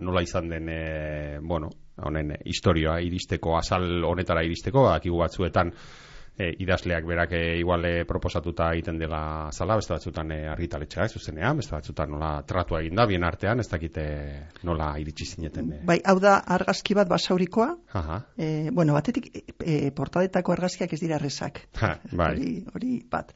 nola 0.00 0.22
izan 0.22 0.50
den 0.52 0.68
eh, 0.70 1.38
bueno, 1.42 1.70
honen 2.02 2.36
eh, 2.36 2.40
historioa 2.52 3.00
iristeko, 3.04 3.56
azal 3.58 4.04
honetara 4.04 4.44
iristeko, 4.46 4.86
akigu 4.92 5.18
batzuetan 5.24 5.72
eh, 6.38 6.52
idazleak 6.60 7.04
berak 7.06 7.32
eh, 7.32 7.58
igual 7.60 7.84
eh, 7.84 8.04
proposatuta 8.04 8.68
egiten 8.74 8.98
dela 8.98 9.50
zala, 9.52 9.76
beste 9.80 9.94
batzutan 9.94 10.32
eh, 10.32 10.44
argitaletxea, 10.52 11.06
ez 11.06 11.18
zuzenean, 11.18 11.56
beste 11.60 11.74
batzutan 11.76 12.10
nola 12.12 12.30
tratua 12.46 12.80
egin 12.84 12.96
da, 12.96 13.06
bien 13.06 13.24
artean, 13.24 13.60
ez 13.60 13.68
dakite 13.72 14.06
nola 14.68 14.92
iritsi 15.00 15.26
zineten. 15.26 15.72
Eh. 15.72 15.82
Bai, 15.88 15.98
hau 16.04 16.18
da 16.20 16.38
argazki 16.58 16.96
bat 16.98 17.08
basaurikoa, 17.08 17.68
Aha, 18.00 18.22
e, 18.36 18.70
bueno, 18.70 18.94
batetik 18.96 19.30
e, 19.32 19.44
e, 19.58 19.76
portadetako 19.96 20.56
argazkiak 20.56 20.92
ez 20.92 21.00
dira 21.00 21.16
errezak. 21.20 21.62
Ha, 21.80 21.96
bai. 22.12 22.32
Hori, 22.34 22.56
hori 22.74 22.98
bat. 23.10 23.32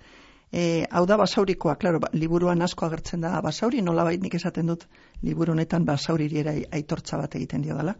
E, 0.52 0.84
hau 0.90 1.04
da 1.06 1.16
basaurikoa, 1.16 1.76
klaro, 1.78 2.00
ba, 2.02 2.10
liburuan 2.12 2.62
asko 2.66 2.86
agertzen 2.86 3.22
da 3.22 3.36
basauri, 3.40 3.82
nola 3.86 4.08
nik 4.10 4.34
esaten 4.34 4.66
dut 4.66 4.88
liburu 5.22 5.54
honetan 5.54 5.84
basauriri 5.86 6.40
ere 6.42 6.56
aitortza 6.74 7.20
bat 7.20 7.36
egiten 7.38 7.62
dio 7.62 7.76
dela. 7.78 7.94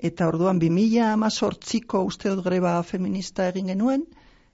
Eta 0.00 0.28
orduan 0.28 0.60
2018ko 0.60 2.04
uste 2.08 2.30
dut 2.32 2.44
greba 2.44 2.78
feminista 2.82 3.48
egin 3.48 3.72
genuen, 3.72 4.04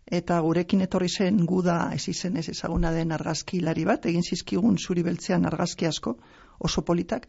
eta 0.07 0.39
gurekin 0.41 0.85
etorri 0.85 1.09
zen 1.09 1.45
guda 1.47 1.91
ez 1.95 2.09
izen 2.09 2.37
ez 2.37 2.49
ezaguna 2.49 2.93
den 2.93 3.13
argazkilari 3.13 3.85
bat, 3.85 4.07
egin 4.07 4.23
zizkigun 4.23 4.79
zuri 4.79 5.03
beltzean 5.03 5.47
argazki 5.47 5.87
asko, 5.87 6.17
oso 6.59 6.83
politak, 6.83 7.27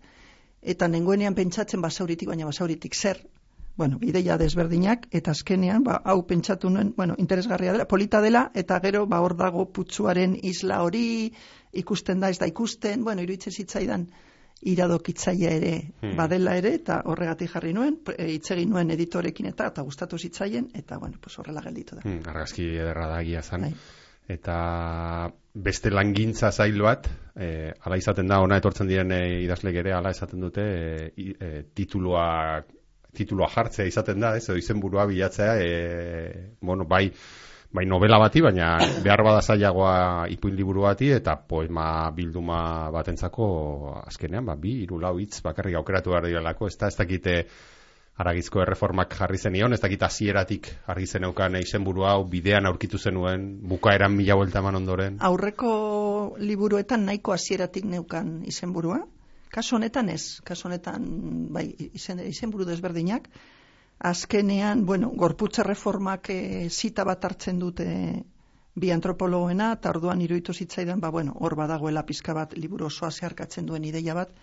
eta 0.62 0.88
nengoenean 0.88 1.36
pentsatzen 1.36 1.82
basauritik, 1.82 2.28
baina 2.30 2.46
basauritik 2.46 2.96
zer, 2.96 3.24
bueno, 3.78 4.00
ideia 4.02 4.38
desberdinak, 4.38 5.08
eta 5.12 5.32
azkenean, 5.32 5.84
ba, 5.84 6.02
hau 6.04 6.22
pentsatu 6.26 6.70
nuen, 6.70 6.94
bueno, 6.98 7.16
interesgarria 7.18 7.74
dela, 7.74 7.88
polita 7.88 8.22
dela, 8.22 8.52
eta 8.54 8.80
gero, 8.82 9.06
ba, 9.06 9.22
hor 9.22 9.36
dago 9.38 9.68
putzuaren 9.72 10.38
isla 10.42 10.82
hori, 10.84 11.34
ikusten 11.74 12.20
da, 12.20 12.30
ez 12.30 12.40
da 12.40 12.50
ikusten, 12.50 13.04
bueno, 13.04 13.22
iruditzen 13.22 13.54
zitzaidan, 13.54 14.08
iradokitzaia 14.62 15.52
ere 15.54 15.74
Hmm. 16.02 16.16
badela 16.18 16.56
ere, 16.58 16.74
eta 16.76 17.02
horregatik 17.06 17.52
jarri 17.52 17.74
nuen, 17.74 18.00
e, 18.18 18.28
hitz 18.34 18.52
egin 18.52 18.70
nuen 18.70 18.92
editorekin 18.92 19.46
eta, 19.48 19.68
eta 19.68 19.82
gustatu 19.82 20.18
zitzaien, 20.18 20.70
eta, 20.74 20.98
bueno, 20.98 21.18
pues 21.22 21.38
horrela 21.40 21.62
gelditu 21.62 21.96
da. 21.96 22.02
Hmm, 22.04 22.22
argazki 22.26 22.66
ederra 22.76 23.08
da 23.08 23.22
egia 23.22 23.42
zan. 23.42 23.62
Bai. 23.62 23.74
Eta 24.28 25.32
beste 25.54 25.90
langintza 25.90 26.52
zail 26.52 26.82
bat, 26.82 27.08
e, 27.36 27.72
ala 27.82 27.98
izaten 27.98 28.28
da, 28.28 28.42
ona 28.42 28.58
etortzen 28.58 28.88
diren 28.88 29.12
e, 29.12 29.22
idazlek 29.44 29.76
ere, 29.76 29.94
ala 29.94 30.12
esaten 30.12 30.42
dute, 30.42 30.62
e, 30.62 31.34
e, 31.40 31.64
tituluak 31.74 32.74
tituloa 33.18 33.50
jartzea 33.50 33.88
izaten 33.90 34.20
da, 34.22 34.36
ez, 34.38 34.46
izenburua 34.50 35.08
bilatzea, 35.10 35.56
e, 35.58 36.58
bueno, 36.62 36.86
bai, 36.86 37.08
bai 37.72 37.86
novela 37.86 38.20
bati, 38.20 38.42
baina 38.42 38.78
behar 39.04 39.24
bada 39.24 39.42
zailagoa 39.42 40.28
ipuin 40.32 40.56
liburu 40.56 40.86
bati, 40.88 41.12
eta 41.12 41.36
poema 41.38 42.12
bilduma 42.16 42.90
batentzako 42.94 43.48
azkenean, 44.06 44.46
ba, 44.46 44.56
bi, 44.56 44.82
hiru 44.84 45.00
lau 45.02 45.18
hitz 45.20 45.42
bakarrik 45.44 45.76
aukeratu 45.76 46.16
behar 46.16 46.30
direlako, 46.30 46.68
ez 46.68 46.78
da, 46.78 46.88
ez 46.88 46.98
dakite 46.98 47.36
aragizko 48.18 48.64
erreformak 48.64 49.14
jarri 49.20 49.38
zenion, 49.38 49.74
ez 49.74 49.82
dakit 49.82 50.02
hasieratik 50.08 50.70
argi 50.90 51.06
zeneukan 51.06 51.60
izenburu 51.60 52.08
hau 52.10 52.24
bidean 52.30 52.66
aurkitu 52.66 52.98
zenuen, 52.98 53.46
bukaeran 53.70 54.16
mila 54.16 54.40
vuelta 54.40 54.64
eman 54.64 54.80
ondoren. 54.80 55.20
Aurreko 55.22 55.74
liburuetan 56.40 57.06
nahiko 57.06 57.36
hasieratik 57.36 57.86
neukan 57.86 58.42
izenburua. 58.50 59.04
Kasu 59.54 59.78
honetan 59.78 60.10
ez, 60.10 60.42
kasu 60.44 60.68
honetan 60.68 61.06
bai, 61.54 61.70
izen, 61.94 62.20
izenburu 62.26 62.66
desberdinak. 62.68 63.30
Azkenean, 64.00 64.86
bueno, 64.86 65.10
gorputza 65.10 65.64
reformak 65.64 66.30
e, 66.30 66.70
zita 66.70 67.04
bat 67.04 67.24
hartzen 67.26 67.60
dute 67.60 67.88
bi 68.78 68.92
antropologoena, 68.94 69.72
eta 69.80 69.90
orduan 69.90 70.22
iruditu 70.22 70.54
zitzaidan, 70.54 71.00
ba, 71.02 71.10
bueno, 71.10 71.34
hor 71.40 71.56
badagoela 71.58 72.06
pizka 72.06 72.36
bat 72.38 72.54
liburu 72.54 72.86
osoa 72.92 73.10
zeharkatzen 73.12 73.66
duen 73.66 73.88
ideia 73.90 74.14
bat, 74.14 74.36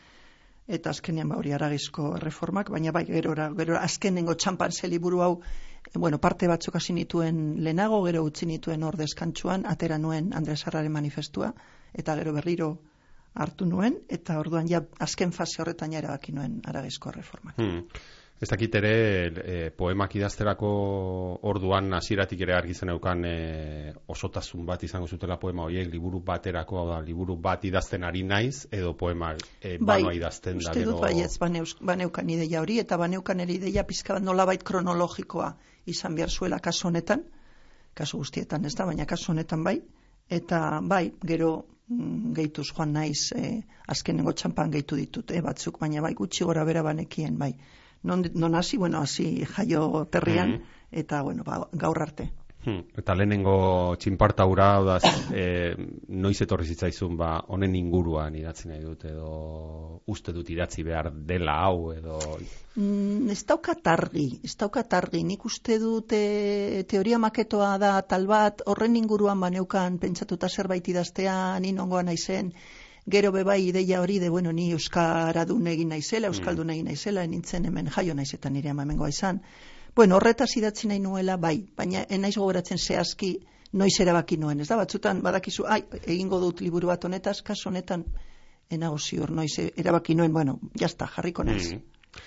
eta 0.67 0.91
azkenean 0.91 1.29
ba 1.29 1.37
hori 1.39 1.53
aragizko 1.53 2.17
reformak, 2.19 2.73
baina 2.75 2.91
bai, 2.91 3.05
gero, 3.07 3.35
gero 3.61 3.77
azkenengo 3.79 4.35
txampan 4.35 4.73
ze 4.73 4.89
liburu 4.89 5.23
hau, 5.23 5.39
e, 5.87 5.99
bueno, 5.99 6.19
parte 6.19 6.49
batzuk 6.51 6.75
hasi 6.81 6.93
nituen 6.93 7.63
lehenago, 7.63 8.03
gero 8.09 8.25
utzi 8.25 8.51
nituen 8.51 8.83
hor 8.83 8.99
deskantsuan, 8.99 9.67
atera 9.67 9.99
nuen 9.99 10.33
Andres 10.35 10.67
Arraren 10.67 10.93
manifestua, 10.93 11.53
eta 11.93 12.17
gero 12.17 12.33
berriro 12.33 12.73
hartu 13.35 13.67
nuen, 13.67 14.01
eta 14.09 14.41
orduan 14.41 14.67
ja 14.67 14.83
azken 14.99 15.31
fase 15.33 15.63
horretan 15.63 15.93
ja 15.93 16.03
erabaki 16.03 16.33
nuen 16.33 16.61
aragizko 16.67 17.15
reformak. 17.15 17.55
Hmm. 17.59 17.87
Ez 18.45 18.51
dakit 18.51 18.75
ere 18.77 18.91
e, 19.41 19.53
poemak 19.73 20.15
idazterako 20.19 20.71
orduan 21.49 21.95
hasieratik 21.97 22.43
ere 22.45 22.53
argi 22.53 22.75
zeneukan 22.77 23.25
e, 23.25 23.37
osotasun 24.13 24.67
bat 24.69 24.83
izango 24.85 25.07
zutela 25.09 25.39
poema 25.41 25.63
horiek 25.65 25.89
liburu 25.89 26.19
baterako 26.21 26.83
da 26.91 26.99
liburu 27.01 27.39
bat 27.47 27.63
idazten 27.65 28.03
ari 28.05 28.21
naiz 28.23 28.67
edo 28.69 28.91
poema 29.01 29.31
e, 29.33 29.79
bai, 29.79 30.03
banoa 30.03 30.13
idazten 30.19 30.59
da 30.59 30.67
uste 30.67 30.75
gero 30.83 30.91
dut 30.91 31.01
bai 31.07 31.23
ez 31.25 31.39
baneus, 31.41 31.73
baneukan 31.81 32.33
ideia 32.35 32.61
hori 32.61 32.77
eta 32.83 32.99
baneukan 33.01 33.41
ere 33.41 33.55
ideia 33.55 33.85
pizka 33.89 34.19
bat 34.19 34.27
nolabait 34.27 34.67
kronologikoa 34.73 35.49
izan 35.95 36.19
behar 36.19 36.29
zuela 36.29 36.59
kasu 36.59 36.91
honetan. 36.91 37.23
Kasu 37.95 38.21
guztietan 38.21 38.67
ez 38.69 38.75
da 38.75 38.85
baina 38.85 39.07
kasu 39.07 39.33
honetan 39.33 39.65
bai. 39.65 39.79
Eta 40.29 40.83
bai 40.83 41.07
gero 41.33 41.55
mm, 41.89 42.35
gehituz 42.37 42.67
joan 42.75 42.93
naiz 42.99 43.33
e, 43.33 43.55
azkenengo 43.89 44.37
txampan 44.37 44.77
gehitu 44.77 45.01
ditut 45.01 45.33
e, 45.33 45.41
batzuk 45.41 45.81
baina 45.81 46.05
bai 46.05 46.13
gutxi 46.21 46.45
gora 46.45 46.67
bera 46.69 46.85
banekien 46.85 47.41
bai 47.41 47.55
non, 48.05 48.23
non 48.35 48.55
hasi, 48.55 48.77
bueno, 48.77 49.01
hasi 49.01 49.45
jaio 49.45 50.07
terrian, 50.11 50.51
Mhm. 50.51 50.63
eta, 50.93 51.23
bueno, 51.23 51.43
ba, 51.45 51.67
gaur 51.73 52.03
arte. 52.03 52.31
Hmm. 52.65 52.81
Eta 52.97 53.13
lehenengo 53.13 53.95
txinparta 54.01 54.47
hura, 54.49 54.69
da, 54.81 54.95
e, 55.37 55.75
noiz 56.09 56.39
etorri 56.41 56.65
zitzaizun, 56.73 57.17
ba, 57.21 57.35
honen 57.53 57.75
inguruan 57.77 58.37
idatzi 58.41 58.71
nahi 58.71 58.81
dut, 58.81 59.05
edo 59.05 60.01
uste 60.09 60.33
dut 60.33 60.49
idatzi 60.49 60.85
behar 60.87 61.11
dela 61.29 61.59
hau, 61.67 61.93
edo... 61.93 62.17
Mm, 62.77 63.29
ez 63.31 63.45
daukat 63.45 63.85
argi, 63.87 64.41
ez 64.43 64.55
daukat 64.57 64.97
argi. 64.97 65.21
Nik 65.29 65.45
uste 65.45 65.77
dut 65.79 66.17
e, 66.17 66.85
teoria 66.89 67.21
maketoa 67.21 67.77
da 67.79 67.99
tal 68.09 68.25
bat, 68.27 68.65
horren 68.67 68.97
inguruan 68.97 69.45
baneukan 69.45 70.01
pentsatuta 70.01 70.49
zerbait 70.49 70.89
idaztea, 70.89 71.37
ni 71.61 71.77
nongoa 71.77 72.03
naizen, 72.03 72.55
gero 73.11 73.33
bebai 73.33 73.69
ideia 73.69 74.01
hori 74.01 74.19
de, 74.19 74.29
bueno, 74.29 74.53
ni 74.53 74.71
euskaradun 74.73 75.67
egin 75.67 75.89
naizela, 75.93 76.29
euskaldun 76.33 76.71
egin 76.71 76.87
naizela, 76.89 77.27
nintzen 77.27 77.67
hemen 77.69 77.91
jaio 77.93 78.15
naiz 78.15 78.33
eta 78.35 78.51
nire 78.51 78.71
hemengoa 78.71 79.09
izan. 79.09 79.43
Bueno, 79.95 80.17
horretaz 80.17 80.57
idatzi 80.57 80.89
nahi 80.89 81.01
nuela, 81.01 81.37
bai, 81.37 81.67
baina 81.77 82.05
enaiz 82.09 82.35
gogoratzen 82.37 82.79
zehazki 82.79 83.37
noiz 83.73 83.95
erabaki 84.01 84.39
nuen, 84.39 84.61
ez 84.61 84.69
da, 84.69 84.79
batzutan 84.81 85.21
badakizu, 85.23 85.67
ai, 85.69 85.83
egingo 86.07 86.41
dut 86.41 86.63
liburu 86.63 86.89
bat 86.91 87.05
honetaz, 87.05 87.41
kasu 87.43 87.69
honetan, 87.69 88.05
enago 88.71 88.99
ziur, 88.99 89.31
noiz 89.31 89.53
erabaki 89.77 90.15
nuen, 90.15 90.33
bueno, 90.33 90.59
jazta, 90.81 91.07
jarriko 91.17 91.45
naiz. 91.45 91.75
Mm. 91.75 92.23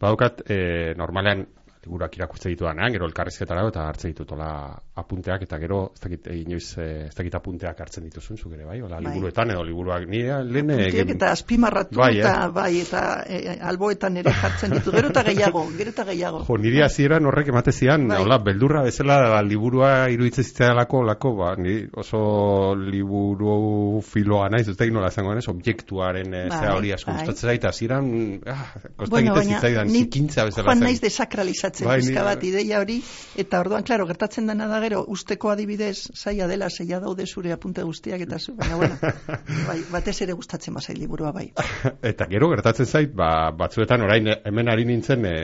Badaukat, 0.00 0.42
e, 0.50 0.58
normalean, 0.98 1.46
liburuak 1.84 2.16
irakurtze 2.16 2.50
ditudanean, 2.52 2.92
gero 2.96 3.06
elkarrizketara 3.06 3.66
eta 3.68 3.86
hartzen 3.88 4.12
ditutola 4.12 4.48
apunteak, 4.96 5.42
eta 5.42 5.58
gero, 5.58 5.90
ez 5.94 6.00
dakit, 6.00 6.26
eh, 6.30 6.36
inoiz, 6.44 6.68
eh, 6.78 7.06
ez 7.08 7.14
dakit 7.18 7.34
apunteak 7.34 7.80
hartzen 7.82 8.04
dituzun, 8.04 8.36
zuk 8.38 8.52
ere, 8.54 8.64
bai? 8.64 8.76
Ola, 8.80 9.00
Bai. 9.00 9.08
liburuetan 9.08 9.50
edo 9.50 9.64
liburuak 9.66 10.04
lehen... 10.06 10.70
eh, 10.70 10.76
Puntiek 10.84 10.92
gen- 10.94 11.10
eta 11.16 11.32
azpimarratu 11.32 11.98
Bai, 11.98 12.12
eh? 12.18 12.20
eta 12.20 12.48
bai 12.54 12.80
eta 12.80 13.00
e, 13.26 13.56
alboetan 13.60 14.16
ere 14.22 14.30
jartzen 14.32 14.70
ditu 14.76 14.92
gero 14.94 15.08
eta 15.10 15.24
gehiago, 15.26 15.64
gero 15.76 15.90
eta 15.90 16.04
gehiago. 16.04 16.44
Jo, 16.46 16.58
niri 16.62 16.80
hasieran 16.86 17.26
horrek 17.26 17.48
emate 17.50 17.72
zian, 17.72 18.06
Bai. 18.06 18.20
hola, 18.22 18.38
beldurra 18.38 18.84
bezala 18.86 19.42
liburua 19.42 20.08
iruditzen 20.14 20.44
zitzaialako, 20.44 21.02
lako, 21.10 21.34
ba, 21.42 21.56
ni 21.58 21.74
oso 21.96 22.74
liburu 22.78 24.00
filoa 24.06 24.48
naiz, 24.48 24.68
ez 24.68 24.76
da 24.78 24.86
nola 24.94 25.10
izango 25.10 25.34
naiz, 25.34 25.48
objektuaren 25.50 26.32
eh, 26.34 26.44
Bai, 26.50 26.60
zea 26.60 26.74
hori 26.78 26.92
asko 26.94 27.10
bai. 27.10 27.18
gustatzen 27.24 27.50
zait, 27.50 27.64
hasieran, 27.64 28.08
ah, 28.46 28.62
kosta 28.96 29.10
Bueno, 29.10 29.34
egiten 29.36 29.56
zitzaidan, 29.56 29.90
ni 29.90 30.04
zikintza 30.06 30.44
bezala 30.48 30.70
joan 30.70 30.86
naiz 30.86 31.00
desakralizatzen 31.02 31.88
Bai, 31.88 32.00
ni- 32.06 32.14
bat 32.14 32.44
ideia 32.44 32.78
hori 32.80 33.00
eta 33.36 33.60
orduan 33.60 33.82
claro 33.82 34.06
gertatzen 34.06 34.46
dena 34.46 34.68
da 34.70 34.80
gero 34.84 35.04
usteko 35.16 35.50
adibidez 35.52 36.10
zaila 36.14 36.48
dela 36.50 36.68
zeia 36.70 37.00
daude 37.00 37.26
zure 37.26 37.52
apunte 37.52 37.82
guztiak 37.82 38.26
eta 38.26 38.38
zu, 38.38 38.54
baina 38.58 38.76
bueno 38.76 38.98
bai, 39.68 39.80
batez 39.92 40.20
ere 40.26 40.36
gustatzen 40.36 40.74
bazai 40.74 40.96
liburua 40.98 41.32
bai 41.32 41.50
Eta 42.12 42.28
gero 42.30 42.50
gertatzen 42.52 42.86
zait, 42.86 43.12
ba, 43.16 43.50
batzuetan 43.56 44.04
orain 44.06 44.30
hemen 44.44 44.70
ari 44.70 44.84
nintzen 44.88 45.26
e, 45.28 45.34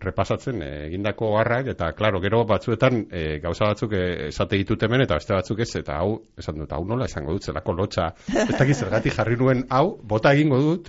repasatzen 0.00 0.62
eh, 0.64 0.70
egindako 0.86 1.32
garrak, 1.36 1.68
eta 1.74 1.90
klaro, 1.96 2.20
gero 2.24 2.42
batzuetan 2.48 3.06
e, 3.10 3.38
gauza 3.44 3.68
batzuk 3.72 3.92
esate 3.98 4.60
ditut 4.60 4.82
hemen, 4.86 5.04
eta 5.04 5.18
beste 5.20 5.34
batzuk 5.36 5.60
ez, 5.64 5.70
eta 5.82 5.98
hau, 6.00 6.22
esan 6.38 6.62
dut, 6.62 6.72
hau 6.72 6.84
nola 6.88 7.08
esango 7.10 7.36
dut, 7.36 7.48
zelako 7.50 7.74
lotxa, 7.82 8.12
ez 8.32 8.54
dakit 8.54 8.78
zergatik 8.78 9.16
jarri 9.18 9.36
nuen, 9.40 9.66
hau, 9.70 9.98
bota 10.14 10.32
egingo 10.32 10.60
dut, 10.62 10.88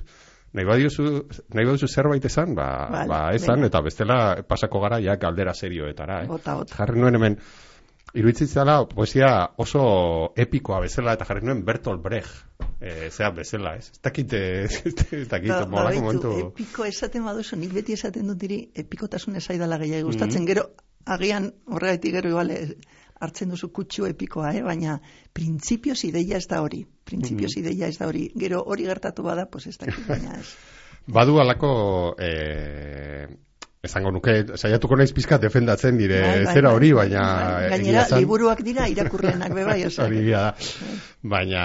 nahi 0.53 0.69
badiozu, 0.69 1.03
nahi 1.53 1.67
baduzu 1.67 1.89
zerbait 1.89 2.25
esan, 2.29 2.55
ba, 2.55 2.69
Vale, 2.93 3.09
ba 3.09 3.19
esan, 3.35 3.59
venga. 3.59 3.71
eta 3.73 3.83
bestela 3.85 4.17
pasako 4.47 4.83
gara 4.85 5.01
ja 5.03 5.17
galdera 5.19 5.53
serioetara, 5.53 6.23
eh? 6.23 6.27
bota 6.29 6.55
bota 6.61 6.77
Jarri 6.77 7.01
nuen 7.01 7.19
hemen, 7.19 7.39
iruditzen 8.13 8.47
zela 8.47 8.85
poesia 8.87 9.49
oso 9.57 10.33
epikoa 10.37 10.79
bezala, 10.83 11.13
eta 11.17 11.25
jarri 11.25 11.45
nuen 11.45 11.63
Bertolt 11.65 12.01
Brecht, 12.03 12.29
e, 12.81 13.09
zea 13.09 13.29
bezala, 13.31 13.75
ez? 13.79 13.89
Ez 13.91 14.01
dakit, 14.03 14.33
eh, 14.33 14.65
ez 15.21 15.27
dakit, 15.31 15.49
Ba- 15.49 15.65
molako 15.65 15.75
babaitu, 15.75 16.01
momentu... 16.03 16.33
epiko 16.53 16.85
esaten 16.85 17.25
baduzu, 17.25 17.55
nik 17.57 17.73
beti 17.73 17.93
esaten 17.97 18.27
dut 18.27 18.37
diri 18.37 18.59
epikotasun 18.75 19.35
esaidala 19.41 19.77
gehiago 19.81 20.07
Mhm. 20.07 20.11
gustatzen 20.13 20.45
gero 20.45 20.67
agian 21.05 21.51
horregatik 21.65 22.13
gero 22.13 22.29
igual 22.29 22.51
eh, 22.51 22.77
hartzen 23.19 23.49
duzu 23.49 23.71
kutsu 23.71 24.05
epikoa, 24.05 24.53
eh? 24.55 24.61
baina 24.63 24.99
printzipioz 25.33 26.03
ideia 26.05 26.37
ez 26.37 26.47
da 26.47 26.61
hori. 26.61 26.85
Printzipioz 27.05 27.51
Mhm. 27.55 27.65
ideia 27.65 27.87
ez 27.87 27.97
da 27.97 28.07
hori. 28.07 28.31
Gero 28.35 28.61
hori 28.65 28.83
gertatu 28.85 29.23
bada, 29.23 29.45
pues 29.49 29.67
ez 29.67 29.77
dakit, 29.77 30.05
baina 30.07 30.37
ez. 30.39 30.53
Badu 31.07 31.39
alako, 31.39 32.15
e, 32.19 33.27
esango 33.83 34.11
nuke, 34.15 34.33
saiatuko 34.55 34.95
naiz 34.95 35.11
pizka 35.11 35.35
defendatzen 35.43 35.97
dire 35.99 36.21
Bai, 36.23 36.43
bai, 36.45 36.53
zera 36.55 36.69
bai. 36.69 36.75
hori, 36.77 36.91
baina... 36.95 37.23
Bai, 37.35 37.69
Gainera, 37.73 38.05
esan- 38.07 38.21
liburuak 38.23 38.61
dira 38.63 38.85
irakurrienak 38.87 39.51
be 39.57 39.65
bai, 39.67 39.81
osea. 39.89 40.05
Hori 40.07 40.21
da. 40.29 40.43
Baina, 41.33 41.63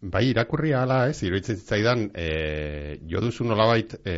bai, 0.00 0.22
irakurri 0.30 0.72
ala, 0.72 1.02
ez, 1.12 1.18
iruditzen 1.28 1.58
zitzaidan, 1.60 2.06
e, 2.16 2.96
jo 3.12 3.20
duzu 3.20 3.44
nolabait 3.44 3.92
e, 4.08 4.16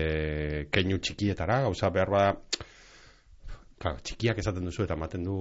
keinu 0.71 1.01
txikietara, 1.03 1.65
gauza 1.67 1.91
behar 1.91 2.15
bada, 2.15 2.37
Claro, 3.85 3.99
txikiak 4.01 4.39
esaten 4.41 4.65
duzu 4.65 4.85
eta 4.87 4.95
ematen 4.97 5.25
du 5.27 5.35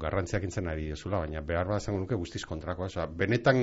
garrantziak 0.00 0.44
intzen 0.46 0.70
ari 0.70 0.86
duzula, 0.94 1.18
baina 1.26 1.42
behar 1.44 1.66
bada 1.68 1.82
esango 1.82 1.98
nuke 2.00 2.16
guztiz 2.16 2.44
kontrakoa. 2.48 2.86
Osea, 2.86 3.04
benetan 3.18 3.58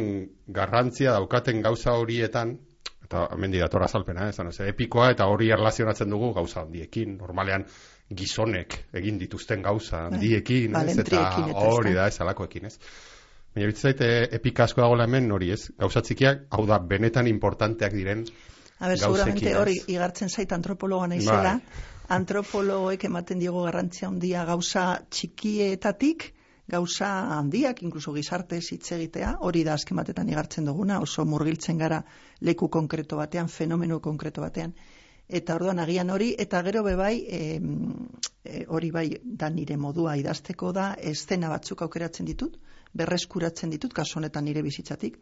garrantzia 0.54 1.16
daukaten 1.16 1.64
gauza 1.66 1.96
horietan, 1.98 2.52
eta 3.08 3.28
hemen 3.34 3.54
dator 3.56 3.86
azalpena, 3.88 4.30
ez, 4.30 4.60
epikoa 4.67 5.12
eta 5.15 5.28
hori 5.32 5.50
erlazionatzen 5.56 6.10
dugu 6.12 6.34
gauza 6.36 6.62
handiekin, 6.65 7.17
normalean 7.17 7.63
gizonek 8.08 8.82
egin 9.00 9.17
dituzten 9.20 9.63
gauza 9.63 10.04
Bai, 10.04 10.17
handiekin, 10.17 10.76
ez, 10.76 10.98
eta 11.06 11.24
hori 11.63 11.96
da. 11.96 12.08
ez 12.12 12.20
alakoekin, 12.24 12.67
ez. 12.67 12.78
Baina 13.56 13.72
bitzen 13.72 13.89
zaite 13.89 14.12
epika 14.38 14.67
asko 14.67 14.84
dagoela 14.84 15.08
hemen 15.08 15.32
hori, 15.32 15.50
ez, 15.56 15.72
gauza 15.80 16.04
txikiak, 16.04 16.46
hau 16.52 16.67
da, 16.70 16.80
benetan 16.84 17.32
importanteak 17.32 17.96
diren, 17.96 18.28
A 18.80 18.91
ber, 18.91 19.00
seguramente 19.00 19.56
hori 19.58 19.80
igartzen 19.89 20.30
zait 20.30 20.52
antropologa 20.54 21.08
naizela. 21.10 21.56
Bai. 21.58 21.86
Antropologoek 22.17 23.08
ematen 23.10 23.39
diogo 23.41 23.63
garrantzia 23.65 24.08
handia 24.08 24.43
gauza 24.46 24.84
txikietatik, 25.10 26.28
gauza 26.68 27.10
handiak, 27.38 27.82
inkluso 27.84 28.14
gizarte 28.14 28.60
hitz 28.60 28.92
egitea, 28.92 29.38
hori 29.48 29.64
da 29.64 29.74
azken 29.80 29.98
batetan 29.98 30.30
igartzen 30.30 30.68
duguna, 30.68 31.00
oso 31.02 31.26
murgiltzen 31.26 31.78
gara 31.78 32.02
leku 32.42 32.68
konkreto 32.70 33.18
batean, 33.18 33.48
fenomeno 33.48 34.00
konkreto 34.00 34.42
batean. 34.42 34.74
Eta 35.28 35.56
orduan 35.56 35.80
agian 35.84 36.10
hori, 36.10 36.34
eta 36.40 36.62
gero 36.64 36.84
bebai, 36.84 37.14
e, 37.28 37.40
hori 38.68 38.92
bai 38.92 39.08
da 39.24 39.50
nire 39.50 39.78
modua 39.78 40.16
idazteko 40.20 40.72
da, 40.76 40.94
eszena 41.12 41.50
batzuk 41.52 41.84
aukeratzen 41.84 42.28
ditut, 42.28 42.60
berreskuratzen 42.94 43.72
ditut, 43.72 43.94
kasu 43.94 44.20
honetan 44.20 44.48
nire 44.48 44.64
bizitzatik, 44.64 45.18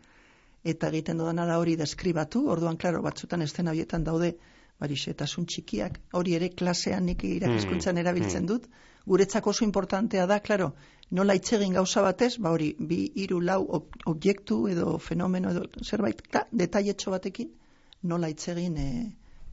eta 0.64 0.90
egiten 0.94 1.22
dudana 1.22 1.46
da 1.46 1.58
hori 1.62 1.76
deskribatu, 1.78 2.46
orduan, 2.50 2.78
klaro, 2.78 3.02
batzutan 3.06 3.42
eszena 3.46 3.74
horietan 3.74 4.04
daude 4.04 4.36
bari 4.80 4.98
xetasun 5.00 5.46
txikiak, 5.46 6.00
hori 6.14 6.36
ere 6.38 6.50
klasean 6.50 7.06
nik 7.10 7.24
irakaskuntzan 7.24 7.98
erabiltzen 8.02 8.46
dut, 8.50 8.66
guretzako 9.06 9.50
oso 9.52 9.64
importantea 9.66 10.26
da, 10.28 10.40
claro, 10.40 10.74
nola 11.12 11.36
hitz 11.38 11.54
egin 11.54 11.74
gauza 11.78 12.02
batez, 12.02 12.38
ba 12.40 12.52
hori, 12.52 12.76
bi, 12.80 13.12
hiru, 13.16 13.40
lau 13.42 13.62
ob- 13.78 13.94
objektu 14.06 14.68
edo 14.72 14.98
fenomeno 15.00 15.52
edo 15.52 15.64
zerbait, 15.84 16.22
ta, 16.32 16.48
detailetxo 16.52 17.12
batekin, 17.12 17.52
nola 18.04 18.28
hitz 18.30 18.48
egin 18.50 18.78
e, 18.78 18.88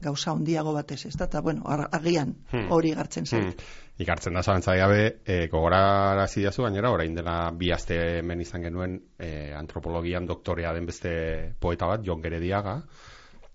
gauza 0.01 0.31
handiago 0.33 0.73
batez, 0.73 1.05
ez 1.05 1.15
da, 1.15 1.25
eta 1.29 1.41
bueno, 1.41 1.63
agian 1.91 2.35
Hmm. 2.51 2.71
hori 2.71 2.91
gartzen 2.97 3.25
zait. 3.25 3.43
Hmm. 3.53 3.79
Ikartzen 4.03 4.33
da 4.33 4.41
zalantzai 4.41 4.77
gabe, 4.79 5.01
e, 5.25 5.47
gogorarazi 5.47 6.41
diazu 6.41 6.63
gainera, 6.63 6.89
orain 6.91 7.13
dela 7.15 7.51
bi 7.53 7.71
aste 7.71 7.99
hemen 8.19 8.41
izan 8.41 8.63
genuen 8.63 8.97
e, 9.19 9.53
antropologian 9.53 10.25
doktorea 10.25 10.73
den 10.73 10.85
beste 10.89 11.53
poeta 11.59 11.85
bat, 11.87 12.01
Jon 12.03 12.21
Gerediaga, 12.21 12.79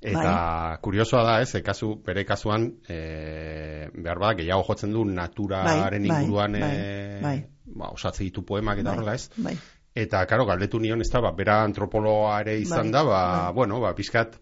eta 0.01 0.23
Bai. 0.23 0.77
kuriosoa 0.83 1.23
da, 1.27 1.41
ez, 1.43 1.63
kasu, 1.65 1.95
bere 2.07 2.25
kasuan, 2.25 2.69
e, 2.89 3.89
behar 3.95 4.19
bada, 4.23 4.37
gehiago 4.39 4.63
jotzen 4.69 4.93
du 4.95 5.05
naturaren 5.05 6.03
Bai, 6.03 6.09
bai, 6.09 6.23
inguruan 6.23 6.55
bai, 6.59 6.71
e, 6.71 7.21
bai. 7.23 7.39
ba, 7.67 7.91
osatze 7.91 8.25
ditu 8.25 8.45
poemak 8.47 8.79
eta 8.79 8.91
Bai, 8.91 8.97
horrela, 8.99 9.15
ez? 9.15 9.31
Bai, 9.37 9.57
Eta, 9.99 10.21
karo, 10.31 10.45
galdetu 10.47 10.79
nion, 10.79 11.01
ez 11.03 11.09
da, 11.11 11.21
ba, 11.25 11.33
bera 11.35 11.63
antropologa 11.65 12.37
ere 12.45 12.59
izan 12.63 12.93
Bai, 12.93 12.95
da, 12.95 13.03
ba, 13.09 13.23
bueno, 13.57 13.81
ba, 13.83 13.95
pizkat, 13.99 14.37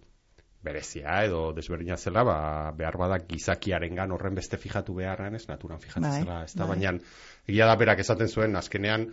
berezia 0.67 1.21
edo 1.25 1.53
desberdina 1.57 1.97
zela, 1.97 2.25
ba, 2.27 2.37
behar 2.77 2.99
bada 2.99 3.21
gizakiarengan 3.29 4.13
horren 4.13 4.35
beste 4.35 4.59
fijatu 4.59 4.97
beharren, 4.99 5.39
ez 5.39 5.47
naturan 5.49 5.81
Bai, 5.81 6.13
zela, 6.21 6.43
ez 6.45 6.53
da, 6.55 6.67
bai. 6.67 6.75
baina 6.75 6.99
egia 7.47 7.71
da 7.71 7.77
berak 7.81 8.03
esaten 8.03 8.29
zuen, 8.29 8.57
azkenean, 8.59 9.07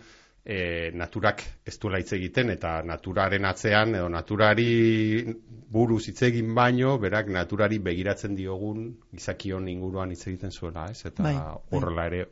e, 0.44 0.90
naturak 0.94 1.42
ez 1.66 1.78
duela 1.80 1.98
hitz 1.98 2.12
egiten, 2.12 2.50
eta 2.52 2.82
naturaren 2.84 3.44
atzean, 3.48 3.94
edo 3.94 4.08
naturari 4.12 5.34
buruz 5.74 6.04
hitz 6.08 6.20
egin 6.28 6.54
baino, 6.54 6.98
berak 6.98 7.28
naturari 7.32 7.78
begiratzen 7.78 8.36
diogun 8.36 8.90
gizakion 9.12 9.68
inguruan 9.68 10.12
hitz 10.12 10.26
egiten 10.28 10.52
zuela, 10.52 10.90
ez? 10.90 11.04
Eta 11.06 11.22
Bai, 11.22 11.34
bai. 11.34 11.78
horrela 11.78 12.06
ere, 12.10 12.24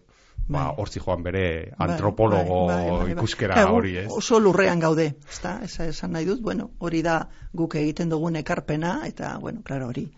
ba, 0.46 0.66
Bai. 0.68 0.75
hortzi 0.77 1.01
joan 1.01 1.22
bere 1.22 1.44
Bai, 1.79 1.88
antropologo 1.88 2.66
bai, 2.66 2.90
bai, 2.90 3.11
ikuskera 3.16 3.55
Claro, 3.55 3.77
hori, 3.81 3.96
ez? 4.05 4.09
Oso 4.11 4.38
lurrean 4.40 4.81
gaude, 4.81 5.14
ezta? 5.31 5.59
Esa 5.64 5.87
esan 5.87 6.12
nahi 6.12 6.29
dut, 6.29 6.40
bueno, 6.42 6.70
hori 6.79 7.03
da 7.03 7.16
guk 7.53 7.75
egiten 7.81 8.12
dugun 8.12 8.37
ekarpena 8.37 9.01
eta 9.07 9.38
bueno, 9.38 9.62
claro, 9.64 9.88
hori 9.88 10.11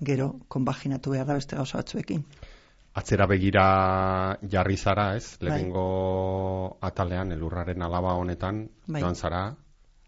gero 0.00 0.34
konbaginatu 0.48 1.10
behar 1.14 1.26
da 1.26 1.34
beste 1.34 1.56
gauza 1.56 1.78
batzuekin. 1.78 2.24
Atzera 2.94 3.26
begira 3.26 4.38
jarri 4.50 4.76
zara, 4.76 5.16
ez? 5.16 5.36
Bai. 5.40 5.64
Atalean, 6.80 7.32
elurraren 7.32 7.82
alaba 7.82 8.14
honetan, 8.14 8.68
Bai. 8.86 9.02
joan 9.02 9.14
zara. 9.16 9.56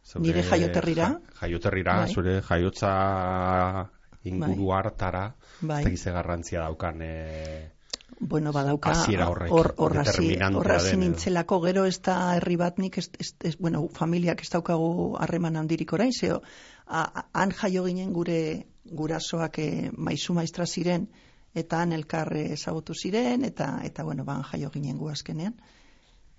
zeure 0.06 0.28
Nire 0.28 0.42
jaioterrira. 0.44 1.06
ja- 1.08 1.20
jaioterrira, 1.40 1.96
Bai. 2.04 2.12
zure 2.14 2.40
jaiotza 2.42 3.90
inguru 4.24 4.72
hartara, 4.72 5.34
Bai. 5.60 5.80
ez 5.80 5.84
dakit 5.84 5.98
ze 5.98 6.10
garrantzia 6.12 6.60
daukan, 6.60 7.02
e, 7.02 7.72
Bueno, 8.18 8.50
badauka 8.52 8.92
hor 9.26 9.74
hor 9.76 9.96
hasi 9.98 10.28
determinantea 10.28 10.58
hor 10.58 10.70
hasi 10.72 10.90
den, 10.90 10.94
edo. 11.02 11.08
nintzelako 11.10 11.60
gero 11.60 11.84
ez 11.84 12.00
da 12.00 12.34
herri 12.36 12.56
bat 12.56 12.78
nik 12.78 12.96
ez, 12.98 13.10
ez, 13.18 13.34
ez- 13.42 13.58
bueno, 13.58 13.88
familiak 13.92 14.40
ez 14.40 14.48
daukagu 14.50 15.16
harreman 15.18 15.56
handirik 15.56 15.92
orain, 15.92 16.12
zeo 16.12 16.40
han 16.86 17.50
jaio 17.50 17.84
ginen 17.84 18.12
gure 18.12 18.66
gurasoak 18.84 19.58
eh, 19.58 19.90
maizu 19.96 20.32
maistra 20.32 20.64
ziren 20.66 21.08
eta 21.56 21.80
han 21.80 21.92
elkar 21.96 22.32
eh, 22.36 22.52
ezagutu 22.52 22.94
ziren 22.94 23.44
eta 23.48 23.80
eta 23.84 24.04
bueno, 24.04 24.24
ban 24.24 24.42
jaio 24.50 24.70
ginen 24.70 24.98
gu 24.98 25.08
azkenean. 25.08 25.56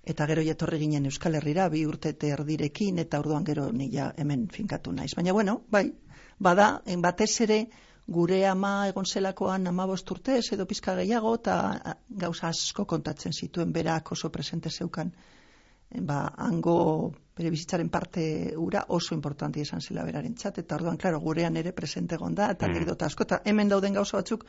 Eta 0.08 0.26
gero 0.30 0.42
jetorri 0.46 0.78
ginen 0.78 1.08
Euskal 1.10 1.34
Herrira 1.34 1.68
bi 1.68 1.84
urte 1.86 2.14
erdirekin 2.30 2.98
eta 3.02 3.18
orduan 3.20 3.44
gero 3.44 3.70
ni 3.72 3.90
ja 3.92 4.12
hemen 4.16 4.48
finkatu 4.48 4.92
naiz. 4.92 5.14
Baina 5.16 5.32
bueno, 5.32 5.62
bai, 5.70 5.92
bada 6.38 6.68
en 6.86 7.02
batez 7.02 7.40
ere 7.40 7.58
gure 8.06 8.38
ama 8.48 8.88
egon 8.88 9.04
zelakoan 9.04 9.66
amabost 9.66 10.10
urtez 10.10 10.52
edo 10.52 10.66
pizka 10.66 10.94
gehiago 10.96 11.34
eta 11.40 11.56
gauza 12.08 12.48
asko 12.48 12.86
kontatzen 12.86 13.32
zituen 13.32 13.72
berak 13.72 14.12
oso 14.12 14.30
presente 14.32 14.70
zeukan 14.70 15.12
ba, 15.90 16.32
hango 16.36 17.12
bere 17.36 17.50
bizitzaren 17.50 17.88
parte 17.88 18.54
ura 18.56 18.84
oso 18.88 19.14
importanti 19.14 19.60
esan 19.60 19.80
zela 19.80 20.04
beraren 20.04 20.34
eta 20.34 20.74
orduan, 20.74 20.96
klaro, 20.96 21.20
gurean 21.20 21.56
ere 21.56 21.72
presente 21.72 22.14
egon 22.14 22.34
da, 22.34 22.50
eta 22.50 22.66
Mm. 22.66 22.70
anekdota 22.70 23.06
asko, 23.06 23.22
eta 23.22 23.40
hemen 23.44 23.68
dauden 23.68 23.94
gauza 23.94 24.16
batzuk 24.16 24.44